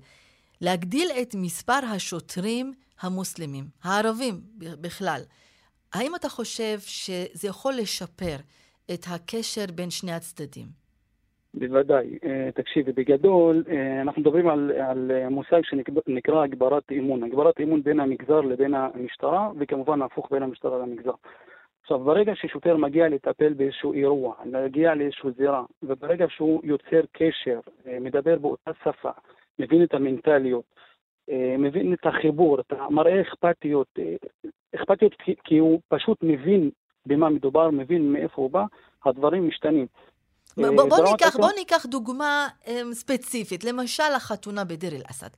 להגדיל 0.60 1.08
את 1.22 1.34
מספר 1.34 1.80
השוטרים 1.94 2.72
המוסלמים, 3.00 3.64
הערבים 3.82 4.40
בכלל, 4.58 5.20
האם 5.92 6.14
אתה 6.16 6.28
חושב 6.28 6.78
שזה 6.80 7.48
יכול 7.48 7.74
לשפר 7.74 8.36
את 8.94 9.04
הקשר 9.08 9.64
בין 9.74 9.90
שני 9.90 10.12
הצדדים? 10.12 10.79
בוודאי. 11.54 12.18
אה, 12.24 12.48
תקשיבי, 12.54 12.92
בגדול, 12.92 13.64
אה, 13.68 14.00
אנחנו 14.00 14.22
מדברים 14.22 14.48
על, 14.48 14.70
על 14.70 15.10
מושג 15.30 15.60
שנקרא 15.64 16.42
הגברת 16.42 16.92
אמון. 16.92 17.22
הגברת 17.22 17.60
אמון 17.60 17.82
בין 17.82 18.00
המגזר 18.00 18.40
לבין 18.40 18.74
המשטרה, 18.74 19.50
וכמובן 19.58 20.02
הפוך 20.02 20.28
בין 20.30 20.42
המשטרה 20.42 20.78
למגזר. 20.78 21.12
עכשיו, 21.82 21.98
ברגע 21.98 22.32
ששוטר 22.34 22.76
מגיע 22.76 23.08
לטפל 23.08 23.52
באיזשהו 23.52 23.92
אירוע, 23.92 24.34
מגיע 24.44 24.94
לאיזשהו 24.94 25.30
זירה, 25.30 25.64
וברגע 25.82 26.26
שהוא 26.28 26.60
יוצר 26.64 27.00
קשר, 27.12 27.60
אה, 27.86 27.98
מדבר 28.00 28.38
באותה 28.38 28.70
שפה, 28.84 29.10
מבין 29.58 29.82
את 29.82 29.94
המנטליות, 29.94 30.64
מבין 31.58 31.92
את 31.92 32.06
החיבור, 32.06 32.60
את 32.60 32.72
המראה 32.72 33.20
אכפתיות, 33.20 33.98
אכפתיות 34.74 35.14
כי 35.44 35.58
הוא 35.58 35.80
פשוט 35.88 36.18
מבין 36.22 36.70
במה 37.06 37.28
מדובר, 37.28 37.70
מבין 37.70 38.12
מאיפה 38.12 38.42
הוא 38.42 38.50
בא, 38.50 38.64
הדברים 39.04 39.48
משתנים. 39.48 39.86
בוא, 40.56 40.88
בוא, 40.88 41.10
ניקח, 41.10 41.36
בוא 41.36 41.50
ניקח 41.58 41.86
דוגמה 41.86 42.48
um, 42.64 42.68
ספציפית, 42.92 43.64
למשל 43.64 44.12
החתונה 44.16 44.64
בדיר 44.64 44.92
אל-אסד. 44.96 45.28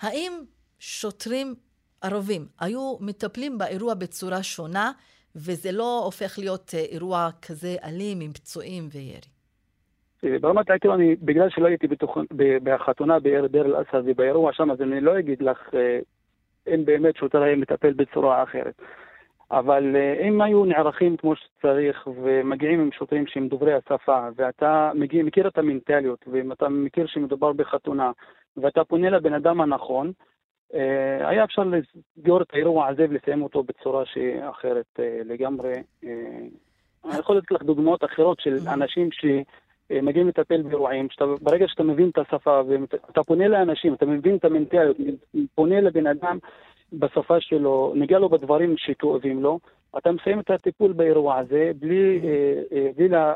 האם 0.00 0.32
שוטרים 0.78 1.54
ערבים 2.02 2.46
היו 2.60 2.96
מטפלים 3.00 3.58
באירוע 3.58 3.94
בצורה 3.94 4.42
שונה, 4.42 4.92
וזה 5.36 5.72
לא 5.72 6.02
הופך 6.04 6.38
להיות 6.38 6.70
uh, 6.70 6.92
אירוע 6.92 7.28
כזה 7.42 7.76
אלים 7.84 8.20
עם 8.20 8.32
פצועים 8.32 8.88
וירי? 8.92 9.20
אה, 10.24 10.38
ברמת 10.40 10.70
העיקר, 10.70 10.94
אני, 10.94 11.16
בגלל 11.22 11.50
שלא 11.50 11.66
הייתי 11.66 11.86
בתוך, 11.86 12.18
בחתונה 12.62 13.18
בדיר 13.18 13.66
אל-אסד 13.66 14.02
ובאירוע 14.04 14.52
שם, 14.52 14.70
אז 14.70 14.80
אני 14.80 15.00
לא 15.00 15.18
אגיד 15.18 15.42
לך 15.42 15.58
אם 16.74 16.84
באמת 16.84 17.16
שוטר 17.16 17.42
היה 17.42 17.56
מטפל 17.56 17.92
בצורה 17.92 18.42
אחרת. 18.42 18.74
אבל 19.50 19.96
אה, 19.96 20.28
אם 20.28 20.40
היו 20.40 20.64
נערכים 20.64 21.16
כמו 21.16 21.34
שצריך 21.36 22.08
ומגיעים 22.22 22.80
עם 22.80 22.92
שוטרים 22.92 23.26
שהם 23.26 23.48
דוברי 23.48 23.74
השפה 23.74 24.28
ואתה 24.36 24.90
מגיע, 24.94 25.22
מכיר 25.22 25.48
את 25.48 25.58
המנטליות 25.58 26.24
ואם 26.32 26.52
אתה 26.52 26.68
מכיר 26.68 27.06
שמדובר 27.06 27.52
בחתונה 27.52 28.10
ואתה 28.56 28.84
פונה 28.84 29.10
לבן 29.10 29.32
אדם 29.32 29.60
הנכון, 29.60 30.12
אה, 30.74 31.28
היה 31.28 31.44
אפשר 31.44 31.62
לסגור 31.62 32.42
את 32.42 32.46
האירוע 32.52 32.86
הזה 32.86 33.06
ולסיים 33.10 33.42
אותו 33.42 33.62
בצורה 33.62 34.06
שהיא 34.06 34.40
אחרת 34.50 34.86
אה, 34.98 35.20
לגמרי. 35.24 35.72
אני 37.04 37.18
יכול 37.18 37.36
לתת 37.36 37.50
לך 37.50 37.62
דוגמאות 37.62 38.04
אחרות 38.04 38.40
של 38.40 38.56
אנשים 38.68 39.08
שמגיעים 39.12 40.28
לטפל 40.28 40.62
באירועים, 40.62 41.10
שאתה, 41.10 41.24
ברגע 41.40 41.68
שאתה 41.68 41.82
מבין 41.82 42.08
את 42.08 42.18
השפה 42.18 42.60
ואתה 42.68 43.22
פונה 43.22 43.48
לאנשים, 43.48 43.94
אתה 43.94 44.06
מבין 44.06 44.36
את 44.36 44.44
המנטליות, 44.44 44.96
פונה 45.54 45.80
לבן 45.80 46.06
אדם 46.06 46.38
בשפה 46.92 47.40
שלו, 47.40 47.92
ניגע 47.96 48.18
לו 48.18 48.28
בדברים 48.28 48.74
שכואבים 48.76 49.42
לו, 49.42 49.58
אתה 49.98 50.12
מסיים 50.12 50.40
את 50.40 50.50
הטיפול 50.50 50.92
באירוע 50.92 51.36
הזה 51.38 51.70
בלי, 51.78 52.20
אה, 52.24 52.62
אה, 52.72 52.90
בלי, 52.96 53.08
לה, 53.08 53.34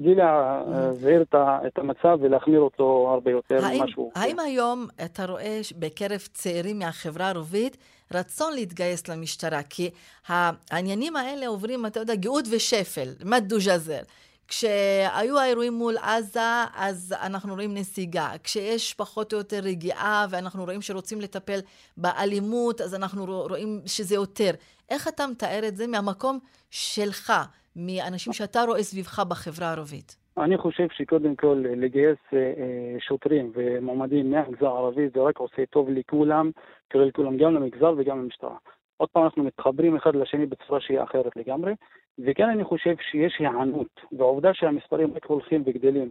בלי 0.00 0.14
להבהיר 0.14 1.24
את 1.34 1.78
המצב 1.78 2.18
ולהחמיר 2.20 2.60
אותו 2.60 3.08
הרבה 3.12 3.30
יותר 3.30 3.58
ממה 3.74 3.88
שהוא. 3.88 4.12
האם 4.14 4.38
היום 4.38 4.86
אתה 5.04 5.26
רואה 5.26 5.60
בקרב 5.78 6.20
צעירים 6.20 6.78
מהחברה 6.78 7.26
הערבית 7.26 7.76
רצון 8.14 8.52
להתגייס 8.54 9.08
למשטרה, 9.08 9.62
כי 9.62 9.90
העניינים 10.28 11.16
האלה 11.16 11.46
עוברים, 11.46 11.86
אתה 11.86 12.00
יודע, 12.00 12.14
גאות 12.14 12.44
ושפל, 12.52 13.08
מדו 13.24 13.56
ג'זר. 13.56 14.00
כשהיו 14.48 15.38
האירועים 15.38 15.72
מול 15.72 15.94
עזה, 16.02 16.64
אז 16.76 17.14
אנחנו 17.22 17.54
רואים 17.54 17.74
נסיגה. 17.74 18.28
כשיש 18.44 18.94
פחות 18.94 19.32
או 19.32 19.38
יותר 19.38 19.58
רגיעה, 19.62 20.26
ואנחנו 20.30 20.64
רואים 20.64 20.82
שרוצים 20.82 21.20
לטפל 21.20 21.58
באלימות, 21.96 22.80
אז 22.80 22.94
אנחנו 22.94 23.24
רואים 23.24 23.80
שזה 23.86 24.14
יותר. 24.14 24.50
איך 24.90 25.08
אתה 25.08 25.26
מתאר 25.26 25.60
את 25.68 25.76
זה 25.76 25.86
מהמקום 25.86 26.38
שלך, 26.70 27.32
מאנשים 27.76 28.32
שאתה 28.32 28.62
רואה 28.62 28.82
סביבך 28.82 29.20
בחברה 29.28 29.68
הערבית? 29.68 30.16
אני 30.38 30.58
חושב 30.58 30.86
שקודם 30.92 31.36
כל 31.36 31.64
לגייס 31.76 32.18
אה, 32.32 32.38
אה, 32.38 32.96
שוטרים 33.00 33.52
ומועמדים 33.54 34.30
מהמגזר 34.30 34.66
הערבי 34.66 35.08
זה 35.14 35.20
רק 35.20 35.38
עושה 35.38 35.66
טוב 35.70 35.90
לכולם, 35.90 36.50
כולל 36.92 37.04
לכולם, 37.04 37.36
גם 37.36 37.54
למגזר 37.54 37.94
וגם 37.98 38.22
למשטרה. 38.22 38.56
עוד 38.96 39.08
פעם 39.08 39.24
אנחנו 39.24 39.44
מתחברים 39.44 39.96
אחד 39.96 40.16
לשני 40.16 40.46
בצורה 40.46 40.80
שהיא 40.80 41.02
אחרת 41.02 41.36
לגמרי, 41.36 41.72
וכאן 42.18 42.48
אני 42.48 42.64
חושב 42.64 42.94
שיש 43.10 43.36
היענות, 43.38 44.00
והעובדה 44.18 44.54
שהמספרים 44.54 45.12
רק 45.14 45.24
הולכים 45.24 45.62
וגדלים. 45.66 46.10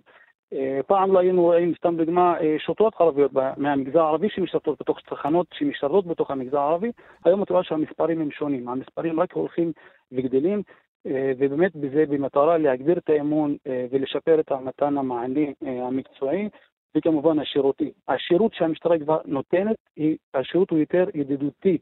אה, 0.53 0.79
פעם 0.87 1.13
לא 1.13 1.19
היינו 1.19 1.41
רואים, 1.41 1.73
סתם 1.77 1.97
דוגמה, 1.97 2.35
שוטרות 2.57 2.93
ערביות 2.99 3.31
מהמגזר 3.57 4.01
הערבי 4.01 4.29
שמשתתפות 4.29 4.77
בתוך 4.79 4.99
צרכנות 5.09 5.47
שמשתתפות 5.53 6.05
בתוך 6.05 6.31
המגזר 6.31 6.59
הערבי, 6.59 6.91
היום 7.25 7.43
את 7.43 7.49
רואה 7.49 7.63
שהמספרים 7.63 8.21
הם 8.21 8.31
שונים, 8.31 8.69
המספרים 8.69 9.19
רק 9.19 9.33
הולכים 9.33 9.71
וגדלים, 10.11 10.61
אה, 11.07 11.31
ובאמת 11.37 11.75
בזה 11.75 12.05
במטרה 12.09 12.57
להגביר 12.57 12.97
את 12.97 13.09
האמון 13.09 13.55
אה, 13.67 13.85
ולשפר 13.91 14.39
את 14.39 14.51
מתן 14.51 14.97
המענה 14.97 15.39
אה, 15.65 15.87
המקצועי 15.87 16.49
וכמובן 16.97 17.39
השירותי. 17.39 17.91
השירות 18.07 18.53
שהמשטרה 18.53 18.99
כבר 18.99 19.21
נותנת, 19.25 19.75
השירות 20.33 20.69
הוא 20.69 20.79
יותר 20.79 21.05
ידידותי 21.13 21.77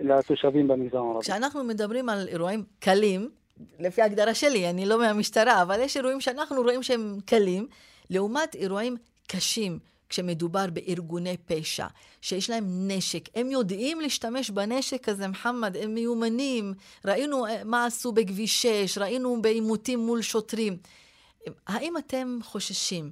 לתושבים 0.00 0.68
במגזר 0.68 0.98
הערבי. 0.98 1.20
כשאנחנו 1.20 1.64
מדברים 1.64 2.08
על 2.08 2.28
אירועים 2.28 2.64
קלים, 2.78 3.30
לפי 3.78 4.02
ההגדרה 4.02 4.34
שלי, 4.34 4.70
אני 4.70 4.86
לא 4.86 4.98
מהמשטרה, 4.98 5.62
אבל 5.62 5.80
יש 5.80 5.96
אירועים 5.96 6.20
שאנחנו 6.20 6.62
רואים 6.62 6.82
שהם 6.82 7.18
קלים, 7.24 7.66
לעומת 8.10 8.54
אירועים 8.54 8.96
קשים, 9.26 9.78
כשמדובר 10.08 10.66
בארגוני 10.72 11.36
פשע, 11.36 11.86
שיש 12.20 12.50
להם 12.50 12.64
נשק. 12.66 13.28
הם 13.34 13.50
יודעים 13.50 14.00
להשתמש 14.00 14.50
בנשק 14.50 15.08
הזה, 15.08 15.28
מוחמד, 15.28 15.76
הם 15.76 15.94
מיומנים. 15.94 16.74
ראינו 17.04 17.46
אה, 17.46 17.64
מה 17.64 17.86
עשו 17.86 18.12
בכביש 18.12 18.62
6, 18.62 18.98
ראינו 18.98 19.42
בעימותים 19.42 19.98
מול 19.98 20.22
שוטרים. 20.22 20.76
האם 21.66 21.96
אתם 21.96 22.38
חוששים 22.42 23.04
אה, 23.04 23.10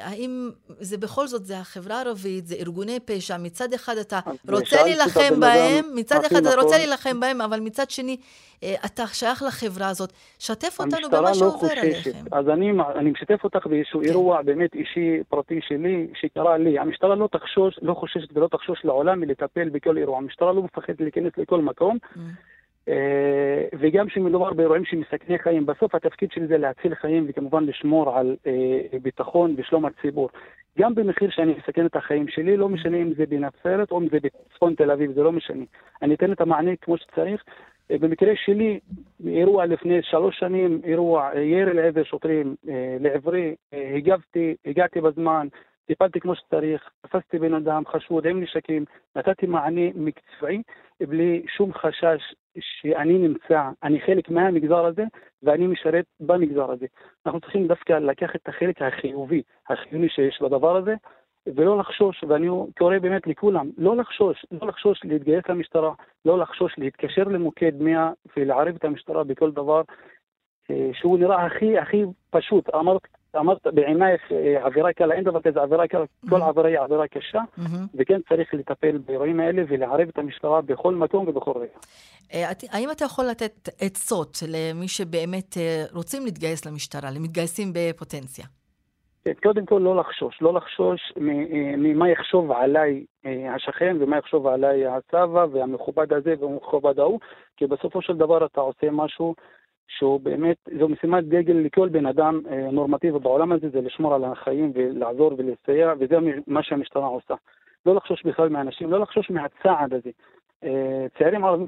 האם 0.00 0.50
זה 0.68 0.98
בכל 0.98 1.26
זאת, 1.26 1.44
זה 1.44 1.58
החברה 1.58 1.96
הערבית, 1.96 2.46
זה 2.46 2.54
ארגוני 2.54 3.00
פשע, 3.04 3.36
מצד 3.36 3.72
אחד 3.72 3.96
אתה 3.96 4.20
רוצה 4.48 4.82
להילחם 4.82 5.40
בהם, 5.40 5.84
מצד 5.94 6.24
אחד 6.24 6.46
אתה 6.46 6.60
רוצה 6.60 6.78
להילחם 6.78 7.20
בהם, 7.20 7.40
אבל 7.40 7.60
מצד 7.60 7.90
שני 7.90 8.16
אה, 8.62 8.74
אתה 8.84 9.06
שייך 9.06 9.42
לחברה 9.42 9.88
הזאת. 9.88 10.12
שתף 10.38 10.76
אותנו 10.80 11.08
במה 11.10 11.20
לא 11.20 11.34
שעובר 11.34 11.68
עליכם. 11.76 12.10
אז 12.32 12.48
אני, 12.48 12.70
אני 12.94 13.10
משתף 13.10 13.44
אותך 13.44 13.66
באיזשהו 13.66 14.00
כן. 14.00 14.06
אירוע 14.06 14.42
באמת 14.42 14.74
אישי, 14.74 15.22
פרטי 15.28 15.60
שלי, 15.68 16.06
שקרה 16.14 16.58
לי. 16.58 16.78
המשטרה 16.78 17.14
לא 17.14 17.28
תחשוש, 17.32 17.78
לא 17.82 17.94
חוששת 17.94 18.28
ולא 18.32 18.48
תחשוש 18.48 18.84
לעולם 18.84 19.20
מלטפל 19.20 19.68
בכל 19.68 19.98
אירוע. 19.98 20.18
המשטרה 20.18 20.52
לא 20.52 20.62
מפחדת 20.62 21.00
להיכנס 21.00 21.32
לכל 21.36 21.60
מקום. 21.60 21.98
Mm. 22.14 22.18
אה, 22.88 23.64
וגם 23.78 24.06
כשמדובר 24.06 24.52
באירועים 24.52 24.84
שמסכני 24.84 25.38
חיים, 25.38 25.66
בסוף 25.66 25.94
התפקיד 25.94 26.30
שלי 26.32 26.46
זה 26.46 26.58
להציל 26.58 26.94
חיים 26.94 27.26
וכמובן 27.28 27.64
לשמור 27.64 28.18
על 28.18 28.36
אה, 28.46 28.98
ביטחון 29.02 29.54
ושלום 29.56 29.84
הציבור. 29.84 30.28
גם 30.78 30.94
במחיר 30.94 31.30
שאני 31.30 31.54
מסכן 31.58 31.86
את 31.86 31.96
החיים 31.96 32.28
שלי, 32.28 32.56
לא 32.56 32.68
משנה 32.68 32.96
אם 32.96 33.14
זה 33.14 33.26
בנצרת 33.26 33.90
או 33.90 34.00
אם 34.00 34.08
זה 34.08 34.18
בצפון 34.22 34.74
תל 34.74 34.90
אביב, 34.90 35.12
זה 35.12 35.22
לא 35.22 35.32
משנה. 35.32 35.64
אני 36.02 36.14
אתן 36.14 36.32
את 36.32 36.40
המענה 36.40 36.76
כמו 36.76 36.96
שצריך. 36.98 37.44
אה, 37.90 37.98
במקרה 37.98 38.32
שלי, 38.36 38.80
אירוע 39.26 39.66
לפני 39.66 40.02
שלוש 40.02 40.38
שנים, 40.38 40.80
אירוע 40.84 41.30
ירי 41.34 41.74
לעבר 41.74 42.04
שוטרים 42.04 42.54
לעברי, 43.00 43.54
הגבתי, 43.72 44.54
הגעתי 44.66 45.00
בזמן, 45.00 45.48
טיפלתי 45.88 46.20
כמו 46.20 46.34
שצריך, 46.34 46.90
תפסתי 47.00 47.38
בן 47.38 47.54
אדם 47.54 47.82
חשוד 47.86 48.26
עם 48.26 48.42
נשקים, 48.42 48.84
נתתי 49.16 49.46
מענה 49.46 49.80
מקצועי 49.94 50.62
בלי 51.00 51.46
שום 51.56 51.72
חשש 51.74 52.34
שאני 52.60 53.18
נמצא, 53.18 53.68
אני 53.82 54.00
חלק 54.00 54.30
מהמגזר 54.30 54.84
הזה 54.84 55.04
ואני 55.42 55.66
משרת 55.66 56.04
במגזר 56.20 56.70
הזה. 56.70 56.86
אנחנו 57.26 57.40
צריכים 57.40 57.66
דווקא 57.66 57.92
לקחת 57.92 58.36
את 58.36 58.48
החלק 58.48 58.82
החיובי, 58.82 59.42
החיוני 59.68 60.08
שיש 60.08 60.42
בדבר 60.42 60.76
הזה, 60.76 60.94
ולא 61.56 61.78
לחשוש, 61.78 62.24
ואני 62.28 62.48
קורא 62.78 62.98
באמת 62.98 63.26
לכולם, 63.26 63.70
לא 63.78 63.96
לחשוש, 63.96 64.46
לא 64.52 64.68
לחשוש 64.68 65.00
להתגייס 65.04 65.42
למשטרה, 65.48 65.92
לא 66.24 66.38
לחשוש 66.38 66.74
להתקשר 66.78 67.24
למוקד 67.24 67.72
100 67.80 68.10
ולערב 68.36 68.74
את 68.74 68.84
המשטרה 68.84 69.24
בכל 69.24 69.50
דבר 69.50 69.82
שהוא 70.92 71.18
נראה 71.18 71.46
הכי 71.46 71.78
הכי 71.78 72.04
פשוט. 72.30 72.74
אמרת 72.74 73.02
אמרת 73.36 73.66
בעינייך 73.66 74.32
אה, 74.32 74.66
עבירה 74.66 74.92
קלה, 74.92 75.14
אין 75.14 75.24
דבר 75.24 75.40
כזה 75.42 75.62
עבירה 75.62 75.88
קלה, 75.88 76.04
כל 76.28 76.42
עבירה 76.42 76.68
היא 76.68 76.78
עבירה 76.78 77.08
קשה, 77.08 77.40
וכן 77.94 78.20
צריך 78.28 78.54
לטפל 78.54 78.98
באירועים 78.98 79.40
האלה 79.40 79.62
ולערב 79.68 80.08
את 80.08 80.18
המשטרה 80.18 80.60
בכל 80.60 80.94
מקום 80.94 81.28
ובכל 81.28 81.52
רגע. 81.56 81.78
אה, 82.34 82.50
האם 82.70 82.90
אתה 82.90 83.04
יכול 83.04 83.24
לתת 83.24 83.68
עצות 83.80 84.38
למי 84.48 84.88
שבאמת 84.88 85.56
אה, 85.56 85.84
רוצים 85.92 86.24
להתגייס 86.24 86.66
למשטרה, 86.66 87.10
למתגייסים 87.10 87.72
בפוטנציה? 87.74 88.44
כן, 89.24 89.32
קודם 89.42 89.66
כל 89.66 89.80
לא 89.84 89.96
לחשוש, 89.96 90.42
לא 90.42 90.54
לחשוש 90.54 91.12
ממה 91.76 92.08
יחשוב 92.08 92.52
עליי 92.52 93.04
השכן 93.54 93.96
ומה 94.00 94.18
יחשוב 94.18 94.46
עליי 94.46 94.86
הצבא 94.86 95.46
והמכובד 95.52 96.12
הזה 96.12 96.34
והמכובד 96.40 96.98
ההוא, 96.98 97.20
כי 97.56 97.66
בסופו 97.66 98.02
של 98.02 98.16
דבר 98.16 98.46
אתה 98.46 98.60
עושה 98.60 98.90
משהו 98.92 99.34
שהוא 99.88 100.20
באמת, 100.20 100.56
זו 100.78 100.88
משימת 100.88 101.24
דגל 101.24 101.54
לכל 101.54 101.88
בן 101.88 102.06
אדם 102.06 102.40
אה, 102.50 102.70
נורמטיבי 102.70 103.18
בעולם 103.18 103.52
הזה, 103.52 103.68
זה 103.68 103.80
לשמור 103.80 104.14
על 104.14 104.24
החיים 104.24 104.72
ולעזור 104.74 105.32
ולסייע, 105.38 105.92
וזה 106.00 106.16
מה 106.46 106.62
שהמשטרה 106.62 107.06
עושה. 107.06 107.34
לא 107.86 107.94
לחשוש 107.94 108.22
בכלל 108.24 108.48
מאנשים, 108.48 108.90
לא 108.90 109.00
לחשוש 109.00 109.30
מהצעד 109.30 109.94
הזה. 109.94 110.10
אה, 110.64 111.06
צעירים 111.18 111.44
ערבים 111.44 111.66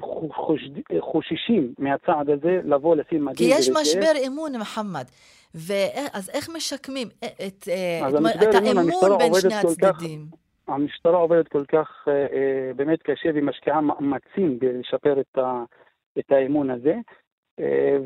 חוששים 0.99 1.73
מהצעד 1.79 2.29
הזה 2.29 2.61
לבוא 2.63 2.95
לשים 2.95 3.25
מדים. 3.25 3.35
כי 3.35 3.53
יש 3.59 3.69
משבר 3.69 4.27
אמון, 4.27 4.51
מוחמד. 4.57 5.05
אז 6.13 6.29
איך 6.33 6.49
משקמים 6.55 7.07
את, 7.25 7.33
את 7.47 7.67
האמון 8.55 9.17
בין 9.19 9.33
שני 9.33 9.55
הצדדים? 9.55 10.25
המשטרה 10.67 11.17
עובדת 11.17 11.47
כל 11.47 11.65
כך 11.65 12.07
באמת 12.75 13.01
קשה 13.01 13.29
ומשקיעה 13.35 13.81
מאמצים 13.81 14.59
לשפר 14.61 15.19
את, 15.19 15.37
את 16.19 16.31
האמון 16.31 16.69
הזה. 16.69 16.95
אה, 17.61 17.97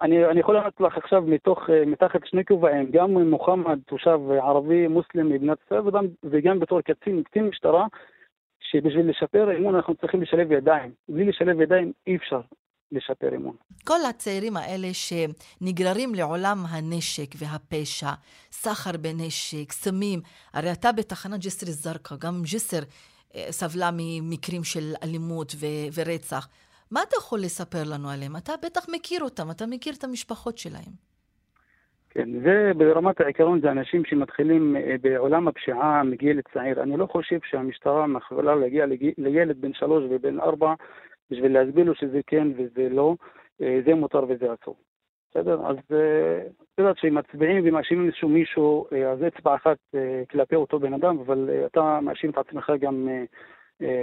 ואני 0.00 0.40
יכול 0.40 0.54
לענות 0.54 0.80
לך 0.80 0.96
עכשיו 0.96 1.22
מתוך, 1.22 1.70
אה, 1.70 1.84
מתחת 1.86 2.20
שני 2.26 2.44
כובעים, 2.44 2.90
גם 2.90 3.10
מוחמד, 3.10 3.78
תושב 3.86 4.20
ערבי 4.30 4.88
מוסלם 4.88 5.28
מבנת 5.28 5.58
ישראל, 5.66 5.80
וגם, 5.88 6.06
וגם 6.24 6.60
בתור 6.60 6.80
קצין, 6.80 7.22
קצין 7.22 7.44
משטרה, 7.44 7.86
שבשביל 8.60 9.10
לשפר 9.10 9.56
אמון 9.56 9.74
אנחנו 9.74 9.94
צריכים 9.94 10.22
לשלב 10.22 10.52
ידיים. 10.52 10.90
בלי 11.08 11.24
לשלב 11.24 11.60
ידיים 11.60 11.92
אי 12.06 12.16
אפשר 12.16 12.40
לשפר 12.92 13.34
אמון. 13.36 13.56
כל 13.84 13.98
הצעירים 14.08 14.56
האלה 14.56 14.88
שנגררים 14.92 16.14
לעולם 16.14 16.58
הנשק 16.68 17.34
והפשע, 17.38 18.10
סחר 18.52 18.90
בנשק, 19.00 19.72
סמים, 19.72 20.20
הרי 20.54 20.72
אתה 20.72 20.92
בתחנת 20.92 21.40
ג'סר 21.40 21.66
א-זרקא, 21.66 22.14
גם 22.20 22.42
ג'סר 22.42 22.78
אה, 23.34 23.46
סבלה 23.50 23.90
ממקרים 23.92 24.64
של 24.64 24.92
אלימות 25.04 25.52
ו- 25.60 25.88
ורצח. 25.94 26.48
מה 26.90 27.00
אתה 27.02 27.16
יכול 27.18 27.38
לספר 27.38 27.82
לנו 27.92 28.10
עליהם? 28.10 28.36
אתה 28.36 28.52
בטח 28.64 28.86
מכיר 28.94 29.22
אותם, 29.22 29.50
אתה 29.50 29.64
מכיר 29.66 29.94
את 29.98 30.04
המשפחות 30.04 30.58
שלהם. 30.58 31.10
כן, 32.10 32.28
זה 32.44 32.72
ברמת 32.76 33.20
העיקרון 33.20 33.60
זה 33.60 33.70
אנשים 33.70 34.04
שמתחילים 34.04 34.76
אה, 34.76 34.96
בעולם 35.00 35.48
הפשיעה 35.48 36.02
מגיל 36.02 36.40
צעיר. 36.52 36.82
אני 36.82 36.96
לא 36.96 37.06
חושב 37.06 37.38
שהמשטרה 37.44 38.06
יכולה 38.16 38.54
להגיע 38.54 38.86
לילד 39.18 39.60
בן 39.60 39.72
שלוש 39.74 40.04
ובן 40.10 40.40
ארבע 40.40 40.74
בשביל 41.30 41.52
להסביר 41.52 41.84
לו 41.84 41.94
שזה 41.94 42.20
כן 42.26 42.48
וזה 42.56 42.88
לא, 42.88 43.14
אה, 43.62 43.80
זה 43.86 43.94
מותר 43.94 44.24
וזה 44.28 44.46
אסור. 44.54 44.76
בסדר? 45.30 45.66
אז 45.66 45.76
אה, 45.92 46.46
את 46.46 46.78
יודעת 46.78 46.98
שמצביעים 46.98 47.62
ומאשימים 47.66 48.06
איזשהו 48.06 48.28
מישהו, 48.28 48.86
אז 49.12 49.18
אצבע 49.26 49.54
אחת 49.54 49.78
כלפי 50.30 50.54
אותו 50.56 50.78
בן 50.78 50.94
אדם, 50.94 51.18
אבל 51.18 51.50
אתה 51.66 51.98
מאשים 52.02 52.30
את 52.30 52.38
עצמך 52.38 52.72
גם 52.80 53.08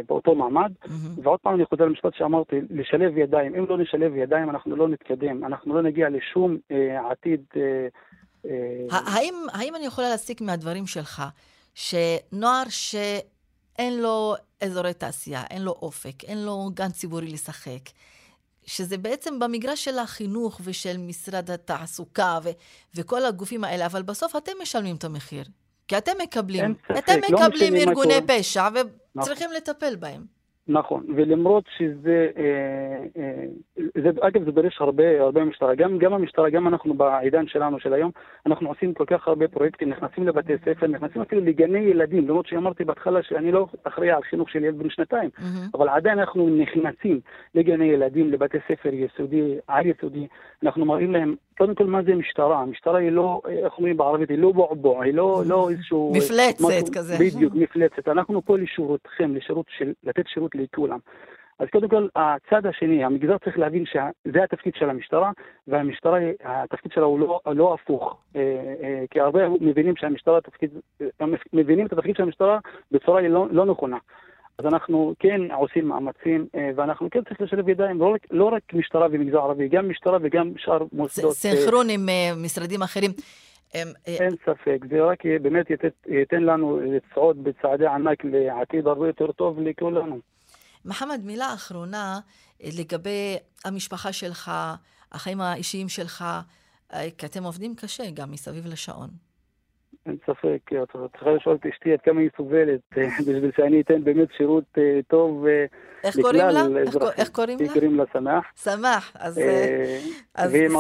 באותו 0.07 0.35
מעמד. 0.35 0.71
Mm-hmm. 0.83 1.19
ועוד 1.23 1.39
פעם 1.39 1.55
אני 1.55 1.65
חוזר 1.65 1.85
למשפט 1.85 2.13
שאמרתי, 2.15 2.55
לשלב 2.69 3.17
ידיים. 3.17 3.55
אם 3.55 3.65
לא 3.69 3.77
נשלב 3.77 4.15
ידיים, 4.15 4.49
אנחנו 4.49 4.75
לא 4.75 4.87
נתקדם, 4.87 5.45
אנחנו 5.45 5.75
לא 5.75 5.81
נגיע 5.81 6.09
לשום 6.09 6.57
אה, 6.71 7.11
עתיד. 7.11 7.41
אה, 7.55 7.87
אה... 8.45 8.99
האם, 9.07 9.33
האם 9.53 9.75
אני 9.75 9.85
יכולה 9.85 10.09
להסיק 10.09 10.41
מהדברים 10.41 10.87
שלך, 10.87 11.23
שנוער 11.75 12.63
שאין 12.69 14.01
לו 14.01 14.35
אזורי 14.61 14.93
תעשייה, 14.93 15.43
אין 15.49 15.61
לו 15.61 15.71
אופק, 15.71 16.23
אין 16.23 16.45
לו 16.45 16.69
גן 16.73 16.89
ציבורי 16.89 17.27
לשחק, 17.27 17.89
שזה 18.65 18.97
בעצם 18.97 19.39
במגרש 19.39 19.85
של 19.85 19.99
החינוך 19.99 20.61
ושל 20.63 20.97
משרד 20.97 21.51
התעסוקה 21.51 22.39
ו- 22.43 22.49
וכל 22.95 23.25
הגופים 23.25 23.63
האלה, 23.63 23.85
אבל 23.85 24.01
בסוף 24.01 24.35
אתם 24.35 24.51
משלמים 24.61 24.95
את 24.95 25.03
המחיר. 25.03 25.43
כי 25.87 25.97
אתם 25.97 26.11
מקבלים, 26.23 26.75
אתם 26.97 27.13
לא 27.29 27.39
מקבלים 27.39 27.75
ארגוני 27.75 28.19
פשע, 28.27 28.67
נכון. 29.17 29.33
צריכים 29.33 29.49
לטפל 29.57 29.95
בהם. 29.95 30.37
נכון, 30.69 31.05
ולמרות 31.15 31.63
שזה, 31.77 32.27
אה, 32.37 33.21
אה, 33.23 33.43
זה, 33.77 34.09
אגב 34.21 34.45
זה 34.45 34.51
דורש 34.51 34.81
הרבה, 34.81 35.21
הרבה 35.21 35.43
משטרה, 35.43 35.75
גם, 35.75 35.97
גם 35.97 36.13
המשטרה, 36.13 36.49
גם 36.49 36.67
אנחנו 36.67 36.93
בעידן 36.93 37.47
שלנו 37.47 37.79
של 37.79 37.93
היום, 37.93 38.11
אנחנו 38.45 38.69
עושים 38.69 38.93
כל 38.93 39.05
כך 39.07 39.27
הרבה 39.27 39.47
פרויקטים, 39.47 39.89
נכנסים 39.89 40.27
לבתי 40.27 40.53
ספר, 40.65 40.87
נכנסים 40.87 41.21
אפילו 41.21 41.41
לגני 41.41 41.79
ילדים, 41.79 42.27
למרות 42.27 42.47
שאמרתי 42.47 42.83
בהתחלה 42.83 43.23
שאני 43.23 43.51
לא 43.51 43.67
אחראי 43.83 44.11
על 44.11 44.23
חינוך 44.23 44.49
של 44.49 44.63
ילד 44.63 44.77
בן 44.77 44.89
שנתיים, 44.89 45.29
מהמם. 45.37 45.67
אבל 45.73 45.89
עדיין 45.89 46.19
אנחנו 46.19 46.49
נכנסים 46.49 47.19
לגני 47.55 47.85
ילדים, 47.85 48.31
לבתי 48.31 48.57
ספר 48.67 48.89
יסודי, 48.93 49.55
על 49.67 49.85
יסודי, 49.85 50.27
אנחנו 50.63 50.85
מראים 50.85 51.11
להם, 51.11 51.35
קודם 51.57 51.75
כל 51.75 51.85
מה 51.85 52.03
זה 52.03 52.15
משטרה, 52.15 52.59
המשטרה 52.59 52.99
היא 52.99 53.09
לא, 53.11 53.41
איך 53.47 53.77
אומרים 53.77 53.97
בערבית, 53.97 54.29
היא 54.29 54.37
לא 54.37 54.51
בועבוע, 54.51 55.03
היא 55.03 55.13
לא, 55.13 55.43
לא 55.45 55.69
איזשהו... 55.69 56.13
מפלצת 56.15 56.61
משהו- 56.61 56.93
כזה. 56.93 57.15
בדיוק, 57.19 57.53
מפלצת. 57.55 58.07
אנחנו 58.07 58.41
פה 58.45 58.57
לשירותכם, 58.57 59.35
לשירות 59.35 59.65
של, 59.77 59.93
לתת 60.03 60.27
שירות 60.27 60.55
לכולם. 60.55 60.99
אז 61.59 61.67
קודם 61.71 61.89
כל, 61.89 62.07
הצד 62.15 62.65
השני, 62.65 63.03
המגזר 63.03 63.37
צריך 63.37 63.59
להבין 63.59 63.85
שזה 63.85 64.43
התפקיד 64.43 64.73
של 64.75 64.89
המשטרה, 64.89 65.31
והמשטרה, 65.67 66.19
התפקיד 66.43 66.91
שלה 66.91 67.05
הוא 67.05 67.19
לא, 67.19 67.41
לא 67.45 67.73
הפוך. 67.73 68.17
אה, 68.35 68.41
אה, 68.83 69.03
כי 69.09 69.19
הרבה 69.19 69.49
מבינים 69.61 69.95
שהמשטרה, 69.95 70.37
התפקיד, 70.37 70.71
אה, 71.01 71.25
מבינים 71.53 71.85
את 71.85 71.93
התפקיד 71.93 72.15
של 72.15 72.23
המשטרה 72.23 72.59
בצורה 72.91 73.21
לא, 73.21 73.47
לא 73.51 73.65
נכונה. 73.65 73.97
אז 74.59 74.65
אנחנו 74.65 75.13
כן 75.19 75.41
עושים 75.51 75.87
מאמצים, 75.87 76.47
אה, 76.55 76.69
ואנחנו 76.75 77.09
כן 77.11 77.23
צריך 77.23 77.41
לשלב 77.41 77.69
ידיים, 77.69 77.99
לא 77.99 78.13
רק, 78.13 78.21
לא 78.31 78.45
רק 78.45 78.73
משטרה 78.73 79.07
ומגזר 79.11 79.37
ערבי, 79.37 79.67
גם 79.67 79.89
משטרה 79.89 80.17
וגם 80.21 80.53
שאר 80.57 80.83
מוסדות. 80.91 81.33
סנכרון 81.33 81.89
עם 81.89 82.09
אה, 82.09 82.31
משרדים 82.43 82.81
אחרים. 82.81 83.11
אה, 83.75 83.83
אין 84.07 84.35
ספק, 84.45 84.77
זה 84.89 85.03
רק 85.03 85.25
באמת 85.41 85.65
ייתן, 86.07 86.43
לנו 86.43 86.79
לצעוד 86.79 87.43
בצעדי 87.43 87.87
ענק 87.87 88.25
לעתיד 88.25 88.87
הרבה 88.87 89.07
יותר 89.07 89.31
טוב 89.31 89.59
לכולנו. 89.59 90.19
מחמד, 90.85 91.21
מילה 91.23 91.53
אחרונה 91.53 92.19
לגבי 92.79 93.37
המשפחה 93.65 94.13
שלך, 94.13 94.51
החיים 95.11 95.41
האישיים 95.41 95.89
שלך, 95.89 96.25
כי 97.17 97.25
אתם 97.25 97.43
עובדים 97.43 97.75
קשה 97.75 98.03
גם 98.13 98.31
מסביב 98.31 98.65
לשעון. 98.67 99.09
אין 100.07 100.17
ספק, 100.25 100.73
את 100.83 100.91
צריכה 101.11 101.31
לשאול 101.31 101.55
את 101.55 101.65
אשתי 101.65 101.93
עד 101.93 102.01
כמה 102.01 102.21
היא 102.21 102.29
סובלת, 102.37 102.79
אה, 102.97 103.07
בשביל 103.19 103.51
שאני 103.55 103.81
אתן 103.81 104.03
באמת 104.03 104.27
שירות 104.37 104.63
אה, 104.77 104.99
טוב 105.07 105.45
אה, 105.45 105.65
איך 106.03 106.15
קוראים 106.15 106.35
לה? 106.35 106.51
לכלל 106.51 106.77
איך 106.77 106.87
האזרחים. 106.87 107.09
איך 107.17 107.29
קוראים 107.29 107.59
היא 107.59 107.67
לה? 107.67 107.73
קוראים 107.73 107.97
לה 107.97 108.03
שמח. 108.13 108.45
שמח. 108.55 109.15
אז, 109.19 109.41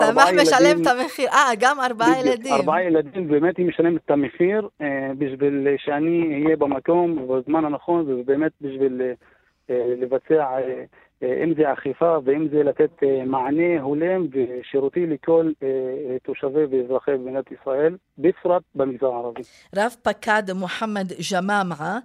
ארבעה 0.01 0.31
משלם 0.41 0.81
את 0.81 0.87
המחיר. 0.87 1.29
אה, 1.29 1.51
גם 1.59 1.79
ארבעה 1.79 2.19
ילדים. 2.19 2.53
ארבעה 2.53 2.83
ילדים, 2.83 3.27
באמת 3.27 3.57
היא 3.57 3.65
משלמת 3.65 4.01
את 4.05 4.11
המחיר 4.11 4.69
בשביל 5.17 5.67
שאני 5.77 6.43
אהיה 6.43 6.57
במקום 6.57 7.27
בזמן 7.27 7.65
הנכון, 7.65 8.05
ובאמת 8.07 8.51
בשביל 8.61 9.01
לבצע, 9.69 10.45
אה, 11.23 11.43
אם 11.43 11.53
זה 11.57 11.73
אכיפה 11.73 12.17
ואם 12.25 12.47
זה 12.51 12.63
לתת 12.63 13.03
אה, 13.03 13.25
מענה 13.25 13.81
הולם 13.81 14.27
ושירותי 14.31 15.05
לכל 15.05 15.51
אה, 15.63 15.67
תושבי 16.23 16.65
ואזרחי 16.65 17.11
מדינת 17.11 17.45
ישראל, 17.51 17.97
בפרט 18.17 18.63
במגזר 18.75 19.07
הערבי. 19.07 19.41
רב 19.75 19.95
פקד 20.01 20.43
מוחמד 20.55 21.07
ג'מאמה, 21.33 21.99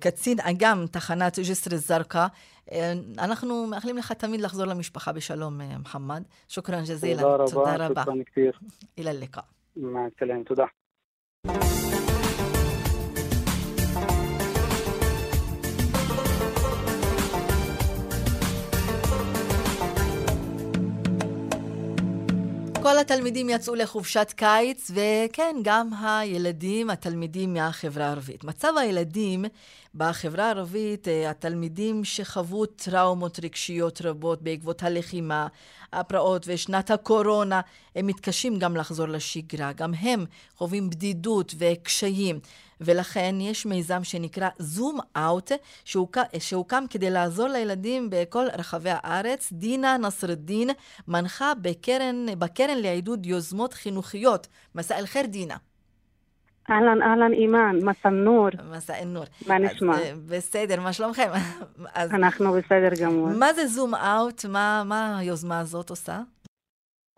קצין 0.00 0.36
אג"ם 0.40 0.84
תחנת 0.92 1.38
ג'סר 1.38 1.74
א-זרקא, 1.74 2.26
אנחנו 3.18 3.66
מאחלים 3.66 3.96
לך 3.96 4.12
תמיד 4.12 4.40
לחזור 4.40 4.66
למשפחה 4.66 5.12
בשלום, 5.12 5.60
מוחמד. 5.78 6.22
שוכרן 6.48 6.82
ג'זילה. 6.82 7.22
תודה 7.22 7.34
רבה. 7.34 7.46
תודה 7.50 7.86
רבה. 7.86 8.04
תודה 8.04 8.12
רבה. 8.12 8.50
תודה 8.94 9.10
רבה. 9.20 9.42
תודה 9.74 9.92
רבה. 9.92 10.08
תודה 10.18 10.34
רבה. 10.34 10.44
תודה 10.44 10.64
רבה. 11.46 11.91
כל 22.82 22.98
התלמידים 22.98 23.48
יצאו 23.50 23.74
לחופשת 23.74 24.32
קיץ, 24.36 24.90
וכן, 24.94 25.56
גם 25.62 25.90
הילדים, 26.00 26.90
התלמידים 26.90 27.54
מהחברה 27.54 28.06
הערבית. 28.06 28.44
מצב 28.44 28.72
הילדים 28.80 29.44
בחברה 29.94 30.46
הערבית, 30.46 31.08
אה, 31.08 31.30
התלמידים 31.30 32.04
שחוו 32.04 32.66
טראומות 32.66 33.40
רגשיות 33.42 34.02
רבות 34.02 34.42
בעקבות 34.42 34.82
הלחימה, 34.82 35.46
הפרעות 35.92 36.44
ושנת 36.48 36.90
הקורונה, 36.90 37.60
הם 37.96 38.06
מתקשים 38.06 38.58
גם 38.58 38.76
לחזור 38.76 39.06
לשגרה. 39.06 39.72
גם 39.72 39.94
הם 39.94 40.24
חווים 40.56 40.90
בדידות 40.90 41.54
וקשיים. 41.58 42.40
ולכן 42.84 43.34
יש 43.40 43.66
מיזם 43.66 44.04
שנקרא 44.04 44.48
זום 44.58 44.98
אאוט, 45.16 45.52
שהוקם 46.38 46.84
כדי 46.90 47.10
לעזור 47.10 47.48
לילדים 47.48 48.08
בכל 48.10 48.44
רחבי 48.58 48.90
הארץ. 48.92 49.52
דינה 49.52 49.96
נסרדין 49.98 50.70
מנחה 51.08 51.52
בקרן, 51.62 52.26
בקרן 52.38 52.78
לעידוד 52.78 53.26
יוזמות 53.26 53.72
חינוכיות. 53.72 54.46
מסע 54.74 54.98
אל 54.98 55.06
חיר 55.06 55.26
דינה. 55.26 55.56
אהלן, 56.70 57.02
אהלן 57.02 57.32
אימאן, 57.32 57.76
מסא 57.82 58.08
נור, 58.08 58.48
מסע 58.70 59.04
נור. 59.04 59.24
מה 59.46 59.58
נשמע? 59.58 59.98
אה, 59.98 60.12
בסדר, 60.26 60.80
מה 60.80 60.92
שלומכם? 60.92 61.30
אז 61.94 62.10
אנחנו 62.14 62.52
בסדר 62.52 62.88
גמור. 63.02 63.28
מה 63.28 63.52
זה 63.52 63.66
זום 63.66 63.94
אאוט? 63.94 64.44
מה, 64.44 64.82
מה 64.86 65.18
היוזמה 65.18 65.60
הזאת 65.60 65.90
עושה? 65.90 66.20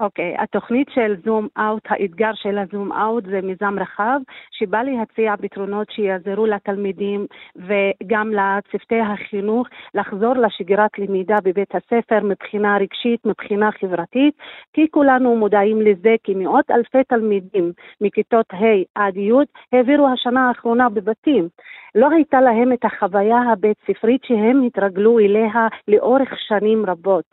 אוקיי, 0.00 0.34
התוכנית 0.38 0.88
של 0.94 1.14
זום 1.24 1.48
אאוט, 1.58 1.82
האתגר 1.88 2.30
של 2.34 2.58
הזום 2.58 2.92
אאוט 2.92 3.24
זה 3.24 3.40
מיזם 3.42 3.78
רחב 3.78 4.20
שבא 4.50 4.82
להציע 4.82 5.34
פתרונות 5.36 5.90
שיעזרו 5.90 6.46
לתלמידים 6.46 7.26
וגם 7.56 8.32
לצוותי 8.32 9.00
החינוך 9.00 9.68
לחזור 9.94 10.34
לשגרת 10.34 10.98
למידה 10.98 11.36
בבית 11.44 11.74
הספר 11.74 12.20
מבחינה 12.24 12.76
רגשית, 12.76 13.26
מבחינה 13.26 13.72
חברתית, 13.72 14.34
כי 14.72 14.86
כולנו 14.90 15.36
מודעים 15.36 15.80
לזה 15.80 16.14
כי 16.24 16.34
מאות 16.34 16.70
אלפי 16.70 17.04
תלמידים 17.04 17.72
מכיתות 18.00 18.46
ה' 18.52 18.82
עד 18.94 19.16
י' 19.16 19.32
העבירו 19.72 20.08
השנה 20.08 20.48
האחרונה 20.48 20.88
בבתים. 20.88 21.48
לא 21.94 22.10
הייתה 22.10 22.40
להם 22.40 22.72
את 22.72 22.84
החוויה 22.84 23.38
הבית 23.52 23.76
ספרית 23.86 24.24
שהם 24.24 24.62
התרגלו 24.62 25.18
אליה 25.18 25.68
לאורך 25.88 26.28
שנים 26.38 26.86
רבות. 26.86 27.24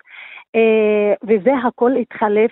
Uh, 0.58 1.18
וזה 1.24 1.52
הכל 1.68 1.92
התחלף 2.02 2.52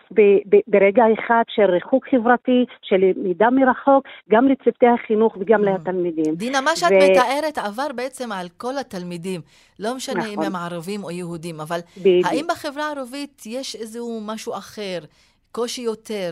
ברגע 0.68 1.04
אחד 1.20 1.44
של 1.48 1.72
ריחוק 1.72 2.08
חברתי, 2.12 2.66
של 2.82 2.96
למידה 2.96 3.50
מרחוק, 3.50 4.04
גם 4.30 4.48
לצוותי 4.48 4.86
החינוך 4.88 5.38
וגם 5.40 5.64
לתלמידים. 5.64 6.36
דינה, 6.36 6.62
מה 6.62 6.76
שאת 6.76 6.92
ו- 6.92 7.12
מתארת 7.12 7.58
עבר 7.58 7.88
בעצם 7.96 8.32
על 8.32 8.48
כל 8.58 8.78
התלמידים. 8.78 9.42
לא 9.80 9.96
משנה 9.96 10.26
אם 10.26 10.32
נכון. 10.32 10.46
הם 10.46 10.56
ערבים 10.56 11.04
או 11.04 11.12
יהודים, 11.12 11.60
אבל 11.60 11.80
בדיוק. 11.98 12.26
האם 12.26 12.46
בחברה 12.50 12.88
הערבית 12.88 13.44
יש 13.46 13.76
איזשהו 13.76 14.22
משהו 14.26 14.54
אחר, 14.54 15.00
קושי 15.52 15.82
יותר? 15.82 16.30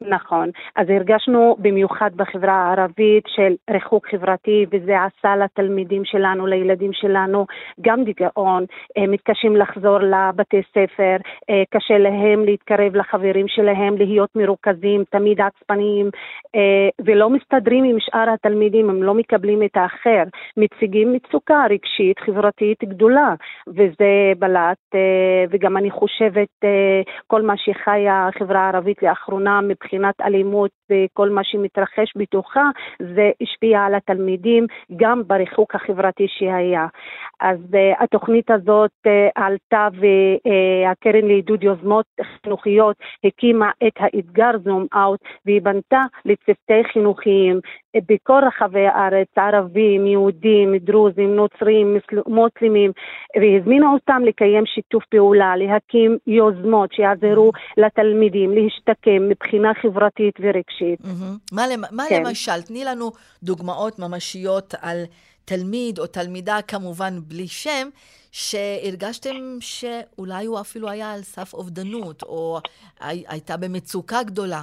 נכון. 0.00 0.50
אז 0.76 0.90
הרגשנו 0.90 1.56
במיוחד 1.58 2.10
בחברה 2.16 2.54
הערבית 2.54 3.24
של 3.26 3.54
ריחוק 3.70 4.08
חברתי, 4.10 4.66
וזה 4.72 4.94
עשה 5.02 5.36
לתלמידים 5.36 6.04
שלנו, 6.04 6.46
לילדים 6.46 6.92
שלנו, 6.92 7.46
גם 7.80 8.04
דיכאון, 8.04 8.64
מתקשים 8.98 9.56
לחזור 9.56 9.98
לבתי 9.98 10.62
ספר, 10.70 11.16
אה, 11.50 11.62
קשה 11.70 11.98
להם 11.98 12.44
להתקרב 12.44 12.96
לחברים 12.96 13.48
שלהם, 13.48 13.96
להיות 13.96 14.30
מרוכזים, 14.36 15.04
תמיד 15.10 15.38
עצבניים, 15.40 16.10
אה, 16.54 16.88
ולא 17.04 17.30
מסתדרים 17.30 17.84
עם 17.84 17.96
שאר 18.00 18.30
התלמידים, 18.34 18.90
הם 18.90 19.02
לא 19.02 19.14
מקבלים 19.14 19.62
את 19.62 19.76
האחר, 19.76 20.22
מציגים 20.56 21.12
מצוקה 21.12 21.64
רגשית, 21.70 22.18
חברתית 22.18 22.84
גדולה, 22.84 23.34
וזה 23.68 24.32
בלט, 24.38 24.78
אה, 24.94 25.44
וגם 25.50 25.76
אני 25.76 25.90
חושבת, 25.90 26.48
כל 27.26 27.42
מה 27.42 27.54
שחיה 27.56 28.28
החברה 28.28 28.60
הערבית 28.60 29.02
לאחרונה 29.02 29.60
מבחינת 29.60 29.85
אלימות 30.20 30.70
וכל 30.90 31.30
מה 31.30 31.44
שמתרחש 31.44 32.12
בתוכה, 32.16 32.70
זה 33.14 33.30
השפיע 33.40 33.80
על 33.80 33.94
התלמידים 33.94 34.66
גם 34.96 35.22
בריחוק 35.26 35.74
החברתי 35.74 36.26
שהיה. 36.28 36.86
אז 37.40 37.58
uh, 37.58 38.02
התוכנית 38.04 38.50
הזאת 38.50 38.90
uh, 39.06 39.10
עלתה 39.34 39.88
והקרן 40.00 41.28
לעידוד 41.28 41.62
יוזמות 41.62 42.06
חינוכיות 42.42 42.96
הקימה 43.24 43.70
את 43.86 43.92
האתגר 43.96 44.50
זום 44.64 44.86
אאוט 44.94 45.20
והיא 45.46 45.62
בנתה 45.62 46.04
לצוותי 46.24 46.84
חינוכיים 46.92 47.60
בכל 48.08 48.40
רחבי 48.46 48.86
הארץ, 48.86 49.28
ערבים, 49.36 50.06
יהודים, 50.06 50.76
דרוזים, 50.76 51.36
נוצרים, 51.36 51.96
מוסלמים, 52.26 52.92
והזמינה 53.40 53.86
אותם 53.92 54.22
לקיים 54.26 54.66
שיתוף 54.66 55.04
פעולה, 55.10 55.56
להקים 55.56 56.18
יוזמות 56.26 56.92
שיעזרו 56.92 57.52
לתלמידים 57.76 58.50
להשתקם 58.54 59.28
מבחינה 59.28 59.72
חברתית 59.82 60.34
ורגשית. 60.40 61.00
מהמם. 61.04 61.36
מה, 61.92 62.02
כן. 62.08 62.22
למשל? 62.26 62.62
תני 62.62 62.84
לנו 62.84 63.10
דוגמאות 63.42 63.98
ממשיות 63.98 64.74
על 64.82 64.96
תלמיד 65.44 65.98
או 65.98 66.06
תלמידה, 66.06 66.58
כמובן 66.68 67.14
בלי 67.28 67.48
שם, 67.48 67.88
שהרגשתם 68.32 69.36
שאולי 69.60 70.46
הוא 70.46 70.60
אפילו 70.60 70.88
היה 70.88 71.12
על 71.12 71.22
סף 71.22 71.54
אובדנות, 71.54 72.22
או 72.22 72.58
הי- 73.00 73.24
הייתה 73.28 73.56
במצוקה 73.56 74.22
גדולה. 74.22 74.62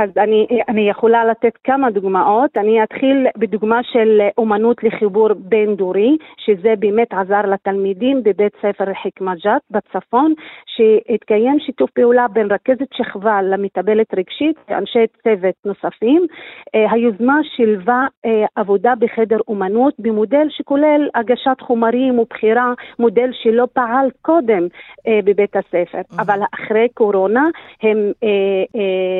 אז 0.00 0.10
אני, 0.16 0.46
אני 0.68 0.90
יכולה 0.90 1.24
לתת 1.24 1.52
כמה 1.64 1.90
דוגמאות. 1.90 2.56
אני 2.56 2.82
אתחיל 2.82 3.26
בדוגמה 3.36 3.80
של 3.82 4.20
אומנות 4.38 4.84
לחיבור 4.84 5.28
בין-דורי, 5.34 6.16
שזה 6.36 6.74
באמת 6.78 7.12
עזר 7.12 7.40
לתלמידים 7.46 8.22
בבית 8.22 8.52
ספר 8.62 8.84
חכמג'ת 9.02 9.62
בצפון, 9.70 10.34
שהתקיים 10.66 11.60
שיתוף 11.60 11.90
פעולה 11.90 12.28
בין 12.28 12.48
רכזת 12.52 12.92
שכבה 12.94 13.42
למטפלת 13.42 14.14
רגשית 14.14 14.56
ואנשי 14.68 15.06
צוות 15.22 15.54
נוספים. 15.64 16.26
אה, 16.74 16.92
היוזמה 16.92 17.38
שילבה 17.56 18.06
אה, 18.26 18.44
עבודה 18.56 18.92
בחדר 18.98 19.38
אומנות 19.48 19.94
במודל 19.98 20.46
שכולל 20.50 21.08
הגשת 21.14 21.60
חומרים 21.60 22.18
ובחירה, 22.18 22.72
מודל 22.98 23.30
שלא 23.32 23.66
פעל 23.72 24.08
קודם 24.22 24.66
אה, 25.06 25.20
בבית 25.24 25.56
הספר. 25.56 26.00
אבל 26.18 26.40
אחרי 26.54 26.88
קורונה 26.94 27.48
הם 27.82 28.12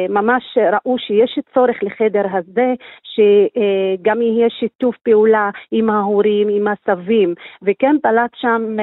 ממש 0.08 0.58
ראו 0.72 0.98
שיש 0.98 1.38
צורך 1.54 1.76
לחדר 1.82 2.24
הזה, 2.32 2.74
שגם 3.02 4.22
יהיה 4.22 4.50
שיתוף 4.50 4.96
פעולה 5.02 5.50
עם 5.70 5.90
ההורים, 5.90 6.48
עם 6.48 6.66
הסבים, 6.68 7.34
וכן 7.62 7.96
פלט 8.02 8.30
שם 8.34 8.76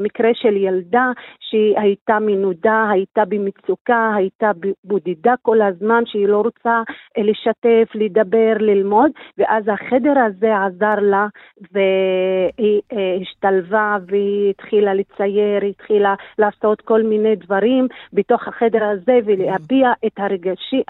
מקרה 0.00 0.30
של 0.34 0.56
ילדה 0.56 1.10
שהייתה 1.40 2.18
מנודה, 2.20 2.88
הייתה 2.90 3.24
במצוקה, 3.24 4.12
הייתה 4.16 4.50
בודדה 4.84 5.34
כל 5.42 5.62
הזמן, 5.62 6.02
שהיא 6.06 6.28
לא 6.28 6.40
רוצה 6.40 6.82
לשתף, 7.18 7.94
לדבר, 7.94 8.52
ללמוד, 8.58 9.10
ואז 9.38 9.64
החדר 9.68 10.18
הזה 10.18 10.56
עזר 10.56 11.00
לה, 11.00 11.26
והיא 11.72 12.80
אה, 12.92 13.16
השתלבה 13.20 13.96
והיא 14.06 14.50
התחילה 14.50 14.94
לצייר, 14.94 15.64
התחילה 15.64 16.14
לעשות 16.38 16.80
כל 16.80 17.02
מיני 17.02 17.36
דברים 17.36 17.88
בתוך 18.12 18.48
החדר 18.48 18.84
הזה 18.84 19.18
ולהביע 19.24 19.92
את 20.06 20.12
הרגשי, 20.18 20.82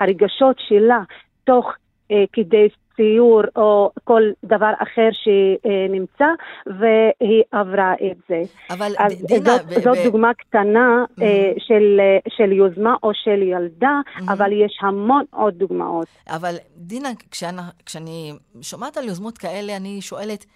הרגשות 0.00 0.56
שלה 0.68 1.00
תוך 1.44 1.72
אה, 2.10 2.24
כדי 2.32 2.68
ציור 2.96 3.42
או 3.56 3.90
כל 4.04 4.22
דבר 4.44 4.72
אחר 4.82 5.08
שנמצא, 5.12 6.26
והיא 6.66 7.42
עברה 7.52 7.94
את 7.94 8.16
זה. 8.28 8.42
אבל 8.70 8.92
אז 8.98 9.24
דינה... 9.24 9.44
זאת, 9.44 9.66
ב- 9.66 9.72
זאת 9.72 9.98
ב- 9.98 10.04
דוגמה 10.04 10.34
קטנה 10.34 11.04
mm-hmm. 11.10 11.22
של, 11.58 12.00
של 12.28 12.52
יוזמה 12.52 12.94
או 13.02 13.10
של 13.14 13.42
ילדה, 13.42 14.00
mm-hmm. 14.06 14.32
אבל 14.32 14.52
יש 14.52 14.78
המון 14.82 15.24
עוד 15.30 15.54
דוגמאות. 15.54 16.06
אבל 16.28 16.54
דינה, 16.76 17.08
כשאני, 17.30 17.62
כשאני 17.86 18.32
שומעת 18.62 18.96
על 18.96 19.04
יוזמות 19.04 19.38
כאלה, 19.38 19.76
אני 19.76 20.00
שואלת, 20.00 20.46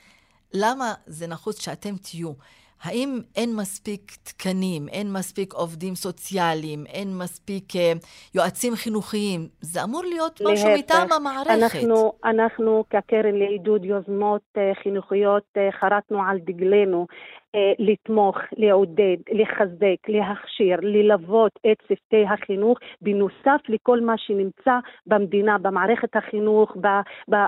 למה 0.55 0.93
זה 1.07 1.27
נחוץ 1.27 1.61
שאתם 1.65 1.97
תהיו? 1.97 2.33
האם 2.83 3.21
אין 3.37 3.51
מספיק 3.57 4.13
תקנים, 4.23 4.89
אין 4.89 5.13
מספיק 5.13 5.53
עובדים 5.53 5.95
סוציאליים, 5.95 6.85
אין 6.87 7.19
מספיק 7.19 7.65
uh, 7.73 7.79
יועצים 8.35 8.75
חינוכיים? 8.75 9.49
זה 9.61 9.85
אמור 9.85 10.03
להיות 10.05 10.41
משהו 10.41 10.69
להפך. 10.69 10.79
מטעם 10.79 11.13
המערכת. 11.13 11.51
אנחנו, 11.51 12.13
אנחנו 12.25 12.85
כקרן 12.91 13.35
לעידוד 13.35 13.85
יוזמות 13.85 14.43
uh, 14.57 14.83
חינוכיות 14.83 15.43
uh, 15.59 15.81
חרטנו 15.81 16.23
על 16.23 16.39
דגלנו 16.39 17.07
אה, 17.11 17.40
לתמוך, 17.79 18.39
לעודד, 18.57 19.17
לחזק, 19.33 20.09
להכשיר, 20.09 20.77
ללוות 20.83 21.53
את 21.73 21.77
צוותי 21.89 22.25
החינוך, 22.35 22.79
בנוסף 23.03 23.61
לכל 23.69 24.01
מה 24.01 24.15
שנמצא 24.19 24.79
במדינה, 25.07 25.59
במערכת 25.59 26.17
החינוך, 26.17 26.77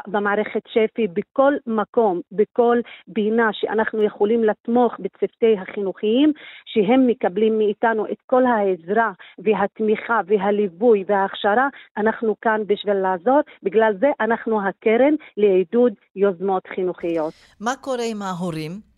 במערכת 0.07 0.62
שפ"י, 0.68 1.07
בכל 1.09 1.53
מקום, 1.66 2.20
בכל 2.32 2.78
בינה 3.09 3.48
שאנחנו 3.53 4.03
יכולים 4.03 4.44
לתמוך 4.44 4.94
בצוותי 4.98 5.57
החינוכיים, 5.59 6.32
שהם 6.66 7.07
מקבלים 7.07 7.59
מאיתנו 7.59 8.07
את 8.07 8.18
כל 8.26 8.42
העזרה 8.46 9.12
והתמיכה 9.38 10.20
והליווי 10.26 11.05
וההכשרה, 11.07 11.68
אנחנו 11.96 12.34
כאן 12.40 12.61
בשביל 12.66 12.94
לעזור, 12.94 13.40
בגלל 13.62 13.92
זה 14.00 14.11
אנחנו 14.20 14.68
הקרן 14.68 15.14
לעידוד 15.36 15.92
יוזמות 16.16 16.66
חינוכיות. 16.66 17.32
מה 17.61 17.72
קורה 17.80 18.05
עם 18.11 18.22
ההורים? 18.22 18.91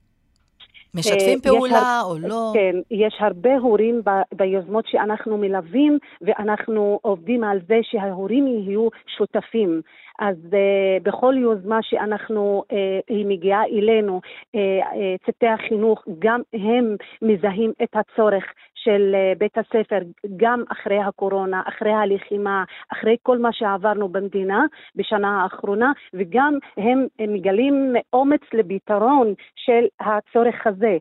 משתפים 0.94 1.38
אה, 1.38 1.50
פעולה 1.50 1.78
הר... 1.78 2.04
או 2.04 2.18
לא? 2.18 2.50
כן, 2.54 2.76
יש 2.90 3.14
הרבה 3.20 3.56
הורים 3.56 4.02
ב... 4.04 4.10
ביוזמות 4.32 4.86
שאנחנו 4.86 5.38
מלווים, 5.38 5.98
ואנחנו 6.22 6.98
עובדים 7.02 7.44
על 7.44 7.58
זה 7.68 7.78
שההורים 7.82 8.46
יהיו 8.46 8.88
שותפים. 9.16 9.80
אז 10.18 10.36
uh, 10.50 11.02
בכל 11.02 11.34
יוזמה 11.38 11.78
שאנחנו, 11.82 12.62
uh, 12.70 12.74
היא 13.08 13.26
מגיעה 13.26 13.64
אלינו, 13.64 14.20
uh, 14.24 14.58
uh, 14.58 15.26
צוותי 15.26 15.46
החינוך, 15.46 16.04
גם 16.18 16.40
הם 16.52 16.96
מזהים 17.22 17.72
את 17.82 17.88
הצורך 17.92 18.44
של 18.84 19.14
uh, 19.14 19.38
בית 19.38 19.58
הספר, 19.58 19.98
גם 20.36 20.62
אחרי 20.72 20.98
הקורונה, 20.98 21.62
אחרי 21.68 21.92
הלחימה, 21.92 22.64
אחרי 22.92 23.16
כל 23.22 23.38
מה 23.38 23.52
שעברנו 23.52 24.08
במדינה 24.08 24.64
בשנה 24.96 25.42
האחרונה, 25.42 25.92
וגם 26.14 26.58
הם 26.76 27.06
מגלים 27.20 27.94
אומץ 28.12 28.40
לפתרון 28.52 29.34
של 29.56 29.86
הצורך 30.00 30.66
הזה. 30.66 30.96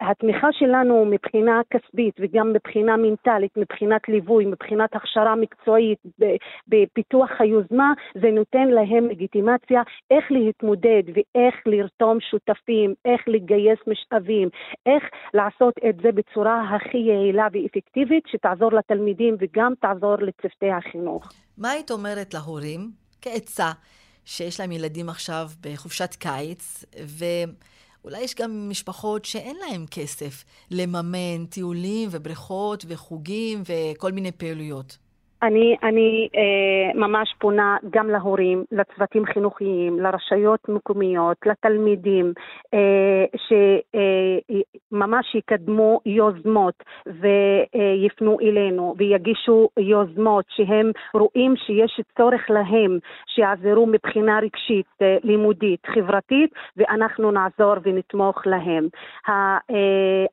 התמיכה 0.00 0.48
שלנו 0.52 1.04
מבחינה 1.04 1.60
כספית 1.70 2.14
וגם 2.20 2.52
מבחינה 2.52 2.96
מנטלית, 2.96 3.56
מבחינת 3.56 4.08
ליווי, 4.08 4.46
מבחינת 4.46 4.96
הכשרה 4.96 5.34
מקצועית, 5.34 5.98
בפיתוח 6.68 7.30
היוזמה, 7.38 7.92
זה 8.14 8.30
נותן 8.30 8.68
להם 8.68 9.08
לגיטימציה 9.08 9.82
איך 10.10 10.24
להתמודד 10.30 11.02
ואיך 11.14 11.54
לרתום 11.66 12.20
שותפים, 12.20 12.94
איך 13.04 13.20
לגייס 13.26 13.78
משאבים, 13.86 14.48
איך 14.86 15.04
לעשות 15.34 15.74
את 15.88 15.96
זה 16.02 16.12
בצורה 16.12 16.62
הכי 16.74 16.85
יעילה 16.94 17.46
ואפקטיבית, 17.52 18.24
שתעזור 18.26 18.72
לתלמידים 18.72 19.36
וגם 19.40 19.72
תעזור 19.80 20.16
לצוותי 20.16 20.70
החינוך. 20.70 21.28
מה 21.58 21.70
היית 21.70 21.90
אומרת 21.90 22.34
להורים 22.34 22.90
כעצה 23.22 23.72
שיש 24.24 24.60
להם 24.60 24.72
ילדים 24.72 25.08
עכשיו 25.08 25.48
בחופשת 25.60 26.14
קיץ, 26.14 26.84
ואולי 26.96 28.20
יש 28.20 28.34
גם 28.34 28.68
משפחות 28.70 29.24
שאין 29.24 29.56
להם 29.56 29.84
כסף 29.90 30.44
לממן 30.70 31.46
טיולים 31.50 32.08
ובריכות 32.12 32.84
וחוגים 32.88 33.62
וכל 33.66 34.12
מיני 34.12 34.32
פעילויות? 34.32 34.98
אני, 35.42 35.76
אני 35.82 36.28
אה, 36.36 36.98
ממש 37.00 37.34
פונה 37.38 37.76
גם 37.90 38.10
להורים, 38.10 38.64
לצוותים 38.72 39.26
חינוכיים, 39.26 40.00
לרשויות 40.00 40.68
מקומיות, 40.68 41.36
לתלמידים, 41.46 42.32
אה, 42.74 43.24
שממש 43.36 45.26
אה, 45.34 45.38
יקדמו 45.38 46.00
יוזמות 46.06 46.84
ויפנו 47.06 48.40
אלינו 48.40 48.94
ויגישו 48.98 49.68
יוזמות 49.78 50.44
שהם 50.48 50.90
רואים 51.14 51.56
שיש 51.56 52.00
צורך 52.16 52.50
להם, 52.50 52.98
שיעזרו 53.26 53.86
מבחינה 53.86 54.38
רגשית, 54.38 54.86
אה, 55.02 55.16
לימודית, 55.24 55.86
חברתית, 55.86 56.50
ואנחנו 56.76 57.30
נעזור 57.30 57.74
ונתמוך 57.82 58.46
להם. 58.46 58.88
אה, 59.28 59.58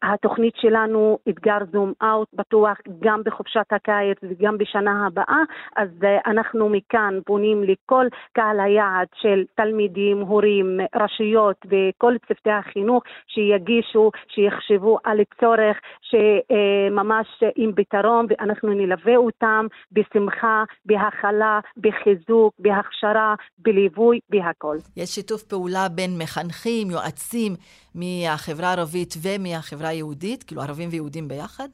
התוכנית 0.04 0.54
שלנו, 0.56 1.18
אתגר 1.30 1.58
זום 1.72 1.93
אאוט, 2.04 2.28
בטוח 2.34 2.78
גם 2.99 3.22
בחופשת 3.26 3.66
הקיץ 3.72 4.18
וגם 4.24 4.58
בשנה 4.58 5.03
הבאה, 5.06 5.41
אז 5.76 5.89
אה, 6.04 6.32
אנחנו 6.32 6.70
מכאן 6.70 7.20
פונים 7.26 7.64
לכל 7.64 8.06
קהל 8.34 8.60
היעד 8.60 9.08
של 9.22 9.43
תלמידים, 9.56 10.22
הורים, 10.22 10.80
רשויות 10.95 11.58
וכל 11.66 12.14
צוותי 12.28 12.51
החינוך 12.51 13.04
שיגישו, 13.28 14.12
שיחשבו 14.28 14.97
על 15.04 15.18
צורך 15.39 15.78
שממש 16.01 17.28
עם 17.56 17.72
פתרון 17.76 18.26
ואנחנו 18.30 18.70
נלווה 18.74 19.16
אותם 19.16 19.68
בשמחה, 19.91 20.64
בהכלה, 20.86 21.60
בחיזוק, 21.78 22.54
בהכשרה, 22.60 23.36
בליווי, 23.58 24.20
בהכל. 24.30 24.78
יש 24.97 25.10
שיתוף 25.10 25.43
פעולה 25.43 25.89
בין 25.89 26.18
מחנכים, 26.18 26.91
יועצים 26.91 27.56
מהחברה 27.95 28.68
הערבית 28.68 29.14
ומהחברה 29.24 29.88
היהודית, 29.88 30.43
כאילו 30.43 30.62
ערבים 30.62 30.89
ויהודים 30.91 31.28
ביחד? 31.28 31.68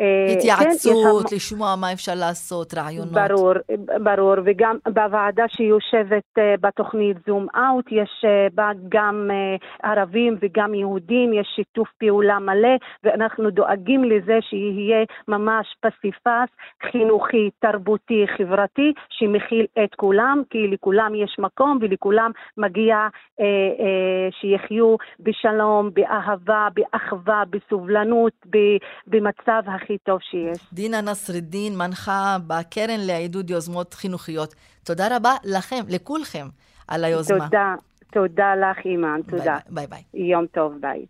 אה, 0.00 0.32
התייעצות, 0.32 1.26
כן, 1.28 1.36
לשמוע 1.36 1.74
מה 1.76 1.92
אפשר 1.92 2.12
לעשות, 2.16 2.74
רעיונות. 2.74 3.12
ברור, 3.12 3.52
ברור, 4.02 4.34
וגם 4.44 4.76
בוועדה 4.88 5.44
שיושבת 5.48 6.38
אה, 6.38 6.54
בתוכנית 6.60 7.16
זום 7.26 7.46
אאוט, 7.56 7.86
יש 7.90 8.24
אה, 8.24 8.46
בה 8.54 8.70
גם 8.88 9.30
ערבים 9.82 10.36
וגם 10.40 10.74
יהודים, 10.74 11.32
יש 11.32 11.48
שיתוף 11.56 11.88
פעולה 11.98 12.38
מלא, 12.38 12.76
ואנחנו 13.04 13.50
דואגים 13.50 14.04
לזה 14.04 14.38
שיהיה 14.40 15.04
ממש 15.28 15.76
פסיפס 15.80 16.48
חינוכי, 16.90 17.50
תרבותי, 17.58 18.26
חברתי, 18.36 18.92
שמכיל 19.10 19.66
את 19.84 19.94
כולם, 19.94 20.42
כי 20.50 20.68
לכולם 20.68 21.14
יש 21.14 21.36
מקום 21.38 21.78
ולכולם 21.80 22.30
מגיע 22.56 22.96
אה, 23.40 23.44
אה, 23.80 24.28
שיחיו 24.40 24.96
בשלום, 25.20 25.90
באהבה, 25.94 26.68
באחווה, 26.74 27.42
בסובלנות, 27.50 28.32
במצב 29.06 29.62
הכי 29.66 29.89
הכי 29.90 29.98
טוב 29.98 30.18
שיש. 30.22 30.58
דינה 30.72 31.00
נסרדין, 31.00 31.76
מנחה 31.76 32.36
בקרן 32.46 33.00
לעידוד 33.00 33.50
יוזמות 33.50 33.94
חינוכיות. 33.94 34.54
תודה 34.84 35.16
רבה 35.16 35.34
לכם, 35.44 35.80
לכולכם, 35.88 36.46
על 36.88 37.04
היוזמה. 37.04 37.44
תודה, 37.44 37.74
תודה 38.12 38.54
לך, 38.54 38.78
אימאן, 38.84 39.20
תודה. 39.30 39.58
ביי 39.68 39.86
ביי. 39.86 40.02
יום 40.14 40.46
טוב, 40.46 40.74
ביי. 40.80 41.06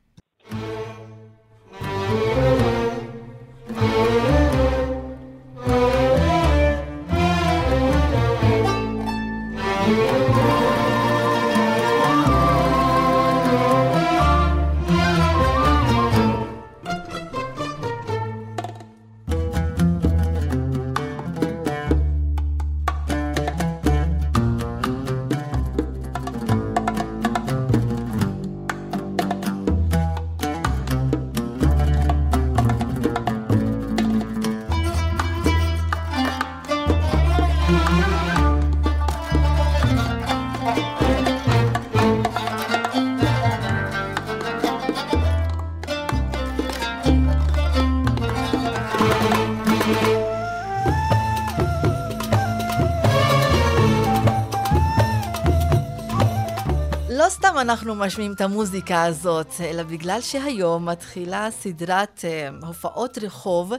סתם 57.50 57.58
אנחנו 57.58 57.94
משמיעים 57.94 58.32
את 58.32 58.40
המוזיקה 58.40 59.04
הזאת, 59.04 59.54
אלא 59.60 59.82
בגלל 59.82 60.20
שהיום 60.20 60.88
מתחילה 60.88 61.48
סדרת 61.50 62.24
uh, 62.24 62.66
הופעות 62.66 63.18
רחוב, 63.18 63.72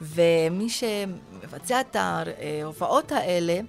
ומי 0.00 0.68
שמבצע 0.68 1.80
את 1.80 1.96
ההופעות 1.96 3.12
האלה 3.12 3.60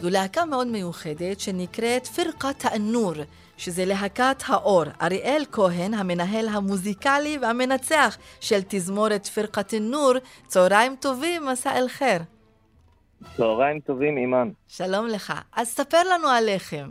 זו 0.00 0.10
להקה 0.10 0.44
מאוד 0.44 0.66
מיוחדת 0.66 1.40
שנקראת 1.40 2.06
פירקת 2.06 2.64
א-נור, 2.64 3.12
שזה 3.56 3.84
להקת 3.84 4.42
האור. 4.46 4.82
אריאל 5.02 5.42
כהן, 5.52 5.94
המנהל 5.94 6.48
המוזיקלי 6.48 7.38
והמנצח 7.42 8.16
של 8.40 8.58
תזמורת 8.68 9.26
פירקת 9.26 9.74
א-נור, 9.74 10.12
צהריים 10.46 10.96
טובים, 11.00 11.42
מסע 11.52 11.78
אל-חיר. 11.78 12.22
צהריים 13.36 13.80
טובים, 13.80 14.18
אימאן. 14.18 14.50
שלום 14.68 15.06
לך. 15.06 15.32
אז 15.56 15.66
ספר 15.66 15.98
לנו 16.14 16.28
עליכם. 16.28 16.90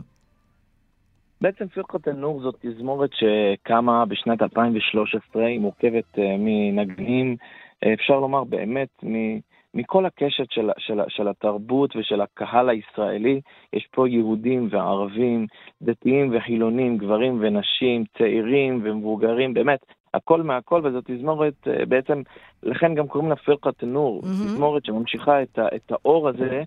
בעצם 1.40 1.68
פירקות 1.68 2.08
א-נור 2.08 2.42
זאת 2.42 2.54
תזמורת 2.60 3.10
שקמה 3.12 4.04
בשנת 4.04 4.42
2013, 4.42 5.44
היא 5.44 5.60
מורכבת 5.60 6.14
uh, 6.14 6.20
מנגנים, 6.38 7.36
uh, 7.38 7.61
אפשר 7.84 8.20
לומר 8.20 8.44
באמת, 8.44 8.88
מ... 9.04 9.38
מכל 9.74 10.06
הקשת 10.06 10.50
של, 10.50 10.70
של, 10.78 11.00
של 11.08 11.28
התרבות 11.28 11.96
ושל 11.96 12.20
הקהל 12.20 12.68
הישראלי, 12.68 13.40
יש 13.72 13.88
פה 13.90 14.08
יהודים 14.08 14.68
וערבים, 14.70 15.46
דתיים 15.82 16.36
וחילונים, 16.36 16.98
גברים 16.98 17.38
ונשים, 17.40 18.04
צעירים 18.18 18.80
ומבוגרים, 18.84 19.54
באמת, 19.54 19.80
הכל 20.14 20.42
מהכל, 20.42 20.80
וזו 20.84 21.00
תזמורת, 21.04 21.54
uh, 21.66 21.86
בעצם, 21.86 22.22
לכן 22.62 22.94
גם 22.94 23.08
קוראים 23.08 23.30
לה 23.30 23.36
פירקת 23.36 23.82
נור, 23.84 24.22
mm-hmm. 24.22 24.26
תזמורת 24.26 24.84
שממשיכה 24.84 25.42
את, 25.42 25.58
ה, 25.58 25.66
את 25.76 25.92
האור 25.92 26.28
הזה, 26.28 26.62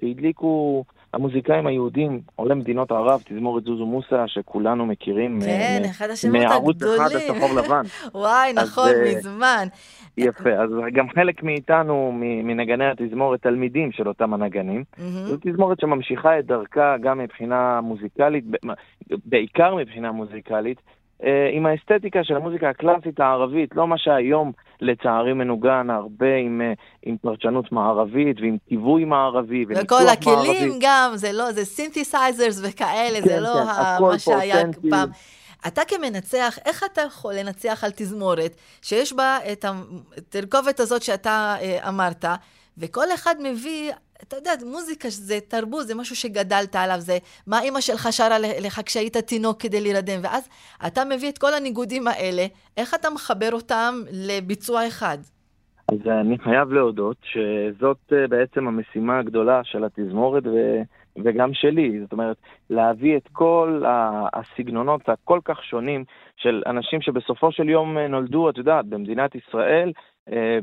שהדליקו 0.00 0.84
המוזיקאים 1.14 1.66
היהודים, 1.66 2.20
עולי 2.36 2.54
מדינות 2.54 2.90
ערב, 2.92 3.22
תזמורת 3.24 3.64
זוזו 3.64 3.86
מוסא, 3.86 4.24
שכולנו 4.26 4.86
מכירים. 4.86 5.38
כן, 5.44 5.82
מ- 5.82 5.90
אחד 5.90 6.10
השמות 6.10 6.34
הגדולים. 6.34 6.48
מערוץ 6.48 6.82
אחד 6.82 7.16
השחור 7.16 7.48
לבן. 7.58 7.82
וואי, 8.14 8.52
נכון, 8.52 8.88
אז, 8.88 8.94
אה, 8.94 9.14
מזמן. 9.16 9.66
יפה, 10.18 10.50
אז 10.50 10.70
גם 10.92 11.08
חלק 11.10 11.42
מאיתנו, 11.42 12.12
מנגני 12.44 12.86
התזמורת, 12.86 13.42
תלמידים 13.42 13.92
של 13.92 14.08
אותם 14.08 14.34
הנגנים. 14.34 14.84
Mm-hmm. 14.96 15.00
זו 15.02 15.36
תזמורת 15.40 15.80
שממשיכה 15.80 16.38
את 16.38 16.46
דרכה 16.46 16.96
גם 17.02 17.18
מבחינה 17.18 17.80
מוזיקלית, 17.80 18.44
בעיקר 19.24 19.74
מבחינה 19.74 20.12
מוזיקלית, 20.12 20.78
אה, 20.78 20.82
עם 21.52 21.66
האסתטיקה 21.66 22.24
של 22.24 22.36
המוזיקה 22.36 22.68
הקלאסית 22.68 23.20
הערבית, 23.20 23.70
לא 23.74 23.86
מה 23.86 23.98
שהיום 23.98 24.52
לצערי 24.80 25.32
מנוגן 25.32 25.90
הרבה 25.90 26.36
עם, 26.36 26.60
אה, 26.64 26.72
עם 27.02 27.16
פרשנות 27.16 27.72
מערבית 27.72 28.40
ועם 28.40 28.56
טיווי 28.68 29.04
מערבי 29.04 29.64
וניתוח 29.68 30.00
מערבי. 30.00 30.04
וכל 30.04 30.30
הכלים 30.32 30.68
מערבי. 30.68 30.78
גם, 30.80 31.10
זה 31.14 31.32
לא, 31.32 31.52
זה 31.52 31.64
synthesizers 31.64 32.60
וכאלה, 32.64 33.18
כן, 33.20 33.28
זה 33.28 33.40
לא 33.40 33.54
כן, 33.54 33.68
ה, 33.68 33.98
מה 34.00 34.18
שהיה 34.18 34.62
פעם. 34.90 35.08
אתה 35.66 35.82
כמנצח, 35.88 36.58
איך 36.64 36.84
אתה 36.92 37.02
יכול 37.02 37.34
לנצח 37.34 37.84
על 37.84 37.90
תזמורת 37.96 38.56
שיש 38.82 39.12
בה 39.12 39.38
את 39.52 39.64
התרכובת 40.18 40.80
הזאת 40.80 41.02
שאתה 41.02 41.56
אה, 41.60 41.88
אמרת, 41.88 42.24
וכל 42.78 43.06
אחד 43.14 43.34
מביא 43.42 43.92
אתה 44.22 44.36
יודע, 44.36 44.50
מוזיקה 44.66 45.08
זה 45.10 45.38
תרבות, 45.48 45.86
זה 45.86 45.94
משהו 45.94 46.16
שגדלת 46.16 46.76
עליו, 46.76 47.00
זה 47.00 47.18
מה 47.46 47.60
אימא 47.62 47.80
שלך 47.80 48.08
שרה 48.10 48.38
לך 48.38 48.80
כשהיית 48.86 49.16
תינוק 49.16 49.62
כדי 49.62 49.80
להירדם, 49.80 50.20
ואז 50.22 50.48
אתה 50.86 51.04
מביא 51.04 51.28
את 51.28 51.38
כל 51.38 51.54
הניגודים 51.54 52.08
האלה, 52.08 52.46
איך 52.76 52.94
אתה 52.94 53.10
מחבר 53.10 53.52
אותם 53.52 53.94
לביצוע 54.12 54.86
אחד? 54.88 55.18
אז 55.92 55.98
אני 56.06 56.38
חייב 56.38 56.72
להודות 56.72 57.16
שזאת 57.22 58.12
אה, 58.12 58.26
בעצם 58.28 58.68
המשימה 58.68 59.18
הגדולה 59.18 59.60
של 59.64 59.84
התזמורת 59.84 60.46
ו... 60.46 60.82
וגם 61.24 61.54
שלי. 61.54 62.00
זאת 62.00 62.12
אומרת, 62.12 62.36
להביא 62.70 63.16
את 63.16 63.28
כל 63.32 63.82
הסגנונות 64.32 65.08
הכל 65.08 65.40
כך 65.44 65.64
שונים 65.64 66.04
של 66.36 66.62
אנשים 66.66 67.00
שבסופו 67.00 67.52
של 67.52 67.68
יום 67.68 67.98
אה, 67.98 68.08
נולדו, 68.08 68.50
את 68.50 68.58
יודעת, 68.58 68.86
במדינת 68.86 69.34
ישראל 69.34 69.92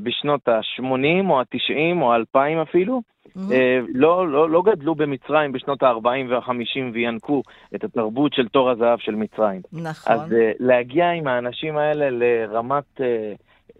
בשנות 0.03 0.47
ה-80 0.47 1.29
או 1.29 1.39
ה-90 1.39 2.01
או 2.01 2.13
ה-2000 2.13 2.61
אפילו, 2.61 3.01
Mm-hmm. 3.37 3.53
לא, 3.93 4.27
לא, 4.27 4.49
לא 4.49 4.61
גדלו 4.61 4.95
במצרים 4.95 5.51
בשנות 5.51 5.83
ה-40 5.83 6.07
וה-50 6.29 6.93
וינקו 6.93 7.43
את 7.75 7.83
התרבות 7.83 8.33
של 8.33 8.47
תור 8.47 8.69
הזהב 8.69 8.99
של 8.99 9.15
מצרים. 9.15 9.61
נכון. 9.73 10.13
אז 10.13 10.21
להגיע 10.59 11.11
עם 11.11 11.27
האנשים 11.27 11.77
האלה 11.77 12.09
לרמת... 12.09 13.01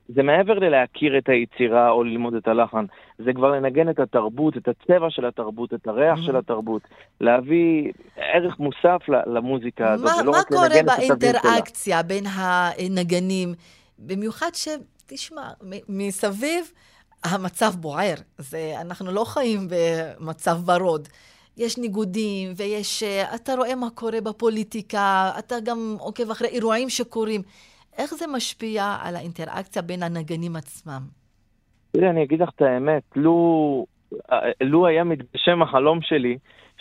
זה 0.07 0.23
מעבר 0.23 0.59
ללהכיר 0.59 1.17
את 1.17 1.29
היצירה 1.29 1.89
או 1.89 2.03
ללמוד 2.03 2.33
את 2.33 2.47
הלחן, 2.47 2.85
זה 3.17 3.33
כבר 3.33 3.51
לנגן 3.51 3.89
את 3.89 3.99
התרבות, 3.99 4.57
את 4.57 4.67
הצבע 4.67 5.09
של 5.09 5.25
התרבות, 5.25 5.73
את 5.73 5.87
הריח 5.87 6.17
mm-hmm. 6.17 6.25
של 6.25 6.35
התרבות, 6.35 6.81
להביא 7.21 7.91
ערך 8.17 8.59
מוסף 8.59 9.01
למוזיקה 9.25 9.91
הזאת, 9.91 10.09
ולא 10.21 10.31
רק 10.31 10.51
לנגן 10.51 10.65
את 10.79 10.89
התווים 10.89 11.07
שלה. 11.07 11.13
מה 11.13 11.17
קורה 11.17 11.37
באינטראקציה 11.37 12.03
בין 12.03 12.23
הנגנים? 12.25 13.53
במיוחד 13.99 14.49
ש... 14.53 14.67
תשמע, 15.05 15.49
מסביב 15.89 16.71
המצב 17.23 17.71
בוער. 17.75 18.15
זה, 18.37 18.73
אנחנו 18.81 19.11
לא 19.11 19.23
חיים 19.23 19.67
במצב 19.69 20.69
ורוד. 20.69 21.07
יש 21.57 21.77
ניגודים, 21.77 22.51
ויש... 22.57 23.03
אתה 23.35 23.53
רואה 23.53 23.75
מה 23.75 23.89
קורה 23.95 24.21
בפוליטיקה, 24.21 25.31
אתה 25.39 25.55
גם 25.65 25.95
עוקב 25.99 26.31
אחרי 26.31 26.47
אירועים 26.47 26.89
שקורים. 26.89 27.41
איך 27.97 28.13
זה 28.13 28.27
משפיע 28.27 28.95
על 29.01 29.15
האינטראקציה 29.15 29.81
בין 29.81 30.03
הנגנים 30.03 30.55
עצמם? 30.55 31.01
תראי, 31.91 32.09
אני 32.09 32.23
אגיד 32.23 32.41
לך 32.41 32.49
את 32.55 32.61
האמת, 32.61 33.03
לו, 33.15 33.85
לו 34.61 34.87
היה 34.87 35.03
מתגשם 35.03 35.61
החלום 35.61 35.99
שלי, 36.01 36.37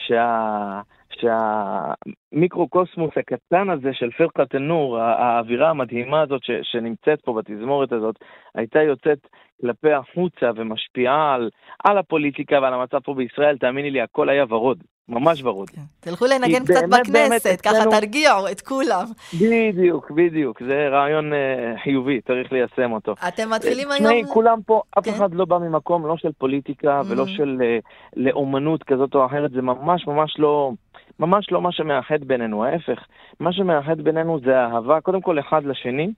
שה... 0.07 0.81
שהמיקרוקוסמוס 1.23 3.11
הקטן 3.17 3.71
הזה 3.71 3.93
של 3.93 4.11
פרקת 4.11 4.55
א-נור, 4.55 4.99
האווירה 4.99 5.71
המדהימה 5.71 6.21
הזאת 6.21 6.45
ש, 6.45 6.51
שנמצאת 6.63 7.21
פה 7.21 7.33
בתזמורת 7.33 7.93
הזאת, 7.93 8.17
הייתה 8.55 8.83
יוצאת 8.83 9.19
כלפי 9.61 9.93
החוצה 9.93 10.51
ומשפיעה 10.57 11.35
על, 11.35 11.51
על 11.85 11.99
הפוליטיקה 11.99 12.61
ועל 12.63 12.75
המצב 12.75 12.99
פה 12.99 13.15
בישראל, 13.15 13.59
תאמיני 13.59 13.91
לי, 13.91 14.01
הכל 14.01 14.29
היה 14.29 14.45
ורוד. 14.49 14.83
ממש 15.09 15.43
ורוד. 15.43 15.71
כן. 15.71 15.81
תלכו 16.01 16.25
לנגן 16.27 16.65
קצת 16.65 16.75
באמת, 16.75 17.01
בכנסת, 17.01 17.47
באמת, 17.47 17.61
ככה 17.61 17.79
אצלנו... 17.79 17.91
תרגיעו 17.91 18.49
את 18.53 18.61
כולם. 18.61 19.05
בדיוק, 19.41 20.11
בדיוק. 20.11 20.63
זה 20.63 20.89
רעיון 20.89 21.33
uh, 21.33 21.37
חיובי, 21.83 22.21
צריך 22.21 22.53
ליישם 22.53 22.93
אותו. 22.93 23.15
אתם 23.29 23.51
מתחילים 23.51 23.89
uh, 23.89 23.93
היום... 23.93 24.07
תשמעי, 24.07 24.25
כולם 24.33 24.59
פה, 24.67 24.83
אף 24.99 25.05
כן. 25.05 25.11
אחד 25.11 25.35
לא 25.35 25.45
בא 25.45 25.59
ממקום 25.59 26.07
לא 26.07 26.17
של 26.17 26.33
פוליטיקה 26.39 27.01
mm-hmm. 27.01 27.13
ולא 27.13 27.27
של 27.27 27.59
uh, 27.61 27.89
לאומנות 28.17 28.83
כזאת 28.83 29.15
או 29.15 29.27
אחרת, 29.27 29.51
זה 29.51 29.63
ממש 29.63 30.07
ממש 30.07 30.35
לא... 30.39 30.73
ממש 31.21 31.53
לא 31.53 31.63
מה 31.63 31.73
שמאחד 31.73 32.25
בינינו, 32.25 32.65
ההפך. 32.65 33.07
מה 33.41 33.53
שמאחד 33.53 34.01
בינינו 34.01 34.41
זה 34.45 34.61
אהבה, 34.61 35.01
קודם 35.01 35.21
כל 35.21 35.39
אחד 35.39 35.65
לשני, 35.65 36.13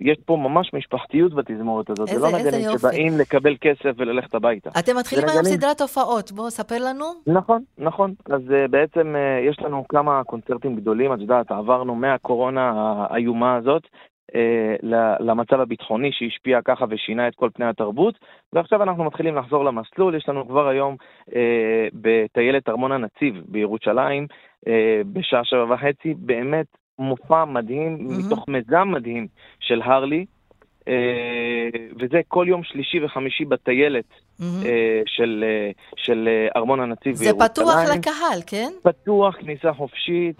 יש 0.00 0.18
פה 0.26 0.36
ממש 0.36 0.70
משפחתיות 0.74 1.34
בתזמורת 1.34 1.90
הזאת. 1.90 2.08
איזה, 2.08 2.20
זה 2.20 2.32
לא 2.32 2.38
נגנים 2.38 2.78
שבאים 2.78 3.12
לקבל 3.18 3.56
כסף 3.60 3.90
וללכת 3.96 4.34
הביביתה. 4.34 4.70
אתם 4.78 4.96
מתחילים 4.96 5.28
היום. 5.28 5.44
סדרת 5.44 5.80
הופעות, 5.80 6.32
בואו 6.32 6.50
ספר 6.50 6.76
לנו. 6.88 7.04
נכון, 7.26 7.62
נכון. 7.78 8.14
אז 8.30 8.40
uh, 8.40 8.68
בעצם 8.70 9.14
uh, 9.14 9.50
יש 9.50 9.58
לנו 9.60 9.84
כמה 9.88 10.24
קונצרטים 10.24 10.76
גדולים, 10.76 11.12
את 11.12 11.20
יודעת, 11.20 11.50
עברנו 11.50 11.94
מהקורונה 11.94 12.72
האיומה 13.10 13.56
הזאת. 13.56 13.82
uh, 13.82 14.86
למצב 15.20 15.60
הביטחוני 15.60 16.10
שהשפיע 16.12 16.58
ככה 16.64 16.84
ושינה 16.88 17.28
את 17.28 17.34
כל 17.34 17.48
פני 17.54 17.66
התרבות, 17.66 18.14
ועכשיו 18.52 18.82
אנחנו 18.82 19.04
מתחילים 19.04 19.36
לחזור 19.36 19.64
למסלול, 19.64 20.14
יש 20.14 20.28
לנו 20.28 20.48
כבר 20.48 20.68
היום 20.68 20.96
בטיילת 21.92 22.68
ארמון 22.68 22.92
הנציב 22.92 23.34
בירושלים, 23.48 24.26
בשעה 25.12 25.44
שבע 25.44 25.74
וחצי, 25.74 26.14
באמת 26.18 26.66
מופע 26.98 27.44
מדהים, 27.44 27.96
mm-hmm. 27.96 28.26
מתוך 28.26 28.48
מיזם 28.48 28.88
מדהים 28.92 29.26
של 29.60 29.82
הרלי, 29.82 30.26
אה, 30.88 31.68
וזה 32.00 32.20
כל 32.28 32.46
יום 32.48 32.62
שלישי 32.64 33.04
וחמישי 33.04 33.44
בטיילת 33.44 34.04
mm-hmm. 34.10 34.44
של, 35.06 35.44
אה, 35.46 35.70
של 35.96 36.28
ארמון 36.56 36.80
הנציב 36.80 37.16
בירושלים. 37.16 37.38
זה 37.40 37.48
פתוח 37.48 37.76
לקהל, 37.96 38.40
כן? 38.46 38.72
פתוח, 38.82 39.36
כניסה 39.36 39.72
חופשית. 39.72 40.36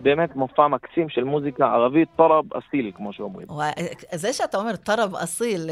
באמת 0.00 0.36
מופע 0.36 0.68
מקסים 0.68 1.08
של 1.08 1.24
מוזיקה 1.24 1.66
ערבית, 1.66 2.08
טרב 2.16 2.44
אסיל, 2.54 2.92
כמו 2.94 3.12
שאומרים. 3.12 3.46
וואי, 3.50 3.70
זה 4.12 4.32
שאתה 4.32 4.58
אומר 4.58 4.76
טרב 4.76 5.14
אסיל, 5.14 5.70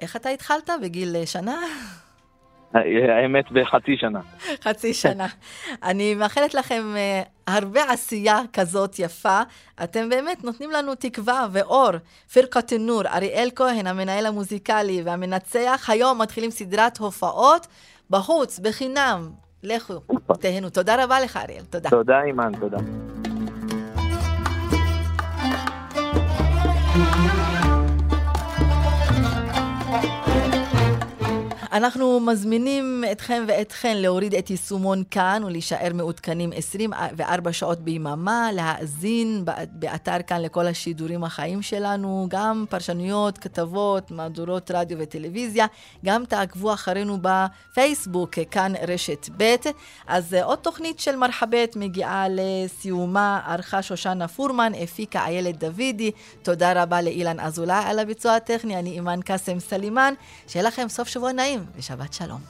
איך 0.00 0.16
אתה 0.16 0.28
התחלת? 0.28 0.70
בגיל 0.82 1.24
שנה? 1.24 1.60
האמת 2.74 3.44
בחצי 3.52 3.96
שנה. 3.96 4.20
חצי 4.64 4.94
שנה. 4.94 5.26
אני 5.82 6.14
מאחלת 6.14 6.54
לכם 6.54 6.82
uh, 6.94 7.28
הרבה 7.46 7.92
עשייה 7.92 8.40
כזאת 8.52 8.98
יפה. 8.98 9.40
אתם 9.84 10.08
באמת 10.08 10.44
נותנים 10.44 10.70
לנו 10.70 10.94
תקווה 10.94 11.46
ואור. 11.52 11.90
פירקת 12.32 12.72
נור, 12.72 13.02
אריאל 13.06 13.48
כהן, 13.56 13.86
המנהל 13.86 14.26
המוזיקלי 14.26 15.02
והמנצח, 15.04 15.86
היום 15.88 16.22
מתחילים 16.22 16.50
סדרת 16.50 16.98
הופעות 16.98 17.66
בחוץ, 18.10 18.58
בחינם. 18.58 19.30
לכו, 19.62 19.94
תהנו. 20.40 20.70
תודה 20.70 21.04
רבה 21.04 21.20
לך, 21.20 21.36
אריאל. 21.36 21.64
תודה. 21.64 21.90
תודה, 21.90 22.22
אימן, 22.22 22.52
תודה. 22.60 22.78
אנחנו 31.72 32.20
מזמינים 32.20 33.04
אתכם 33.12 33.44
ואתכן 33.48 33.96
להוריד 33.96 34.34
את 34.34 34.50
יישומון 34.50 35.02
כאן 35.10 35.42
ולהישאר 35.46 35.92
מעודכנים 35.94 36.50
24 36.54 37.52
שעות 37.52 37.80
ביממה, 37.80 38.52
להאזין 38.52 39.44
באתר 39.72 40.22
כאן 40.26 40.40
לכל 40.40 40.66
השידורים 40.66 41.24
החיים 41.24 41.62
שלנו, 41.62 42.26
גם 42.30 42.64
פרשנויות, 42.68 43.38
כתבות, 43.38 44.10
מהדורות 44.10 44.70
רדיו 44.70 44.98
וטלוויזיה, 45.00 45.66
גם 46.04 46.24
תעקבו 46.24 46.74
אחרינו 46.74 47.18
בפייסבוק, 47.22 48.38
כאן 48.50 48.72
רשת 48.88 49.28
ב'. 49.36 49.54
אז 50.06 50.36
עוד 50.42 50.58
תוכנית 50.58 51.00
של 51.00 51.16
מרחבת 51.16 51.76
מגיעה 51.76 52.26
לסיומה, 52.30 53.40
ערכה 53.46 53.82
שושנה 53.82 54.28
פורמן, 54.28 54.72
הפיקה 54.82 55.24
איילת 55.24 55.58
דוידי, 55.58 56.10
תודה 56.42 56.82
רבה 56.82 57.02
לאילן 57.02 57.40
אזולאי 57.40 57.84
על 57.84 57.98
הביצוע 57.98 58.34
הטכני, 58.34 58.78
אני 58.78 58.90
אימאן 58.90 59.22
קאסם 59.22 59.60
סלימאן, 59.60 60.14
שיהיה 60.46 60.66
לכם 60.66 60.88
סוף 60.88 61.08
שבוע 61.08 61.32
נעים. 61.32 61.61
et 61.78 61.82
Shabbat 61.82 62.14
Shalom. 62.14 62.40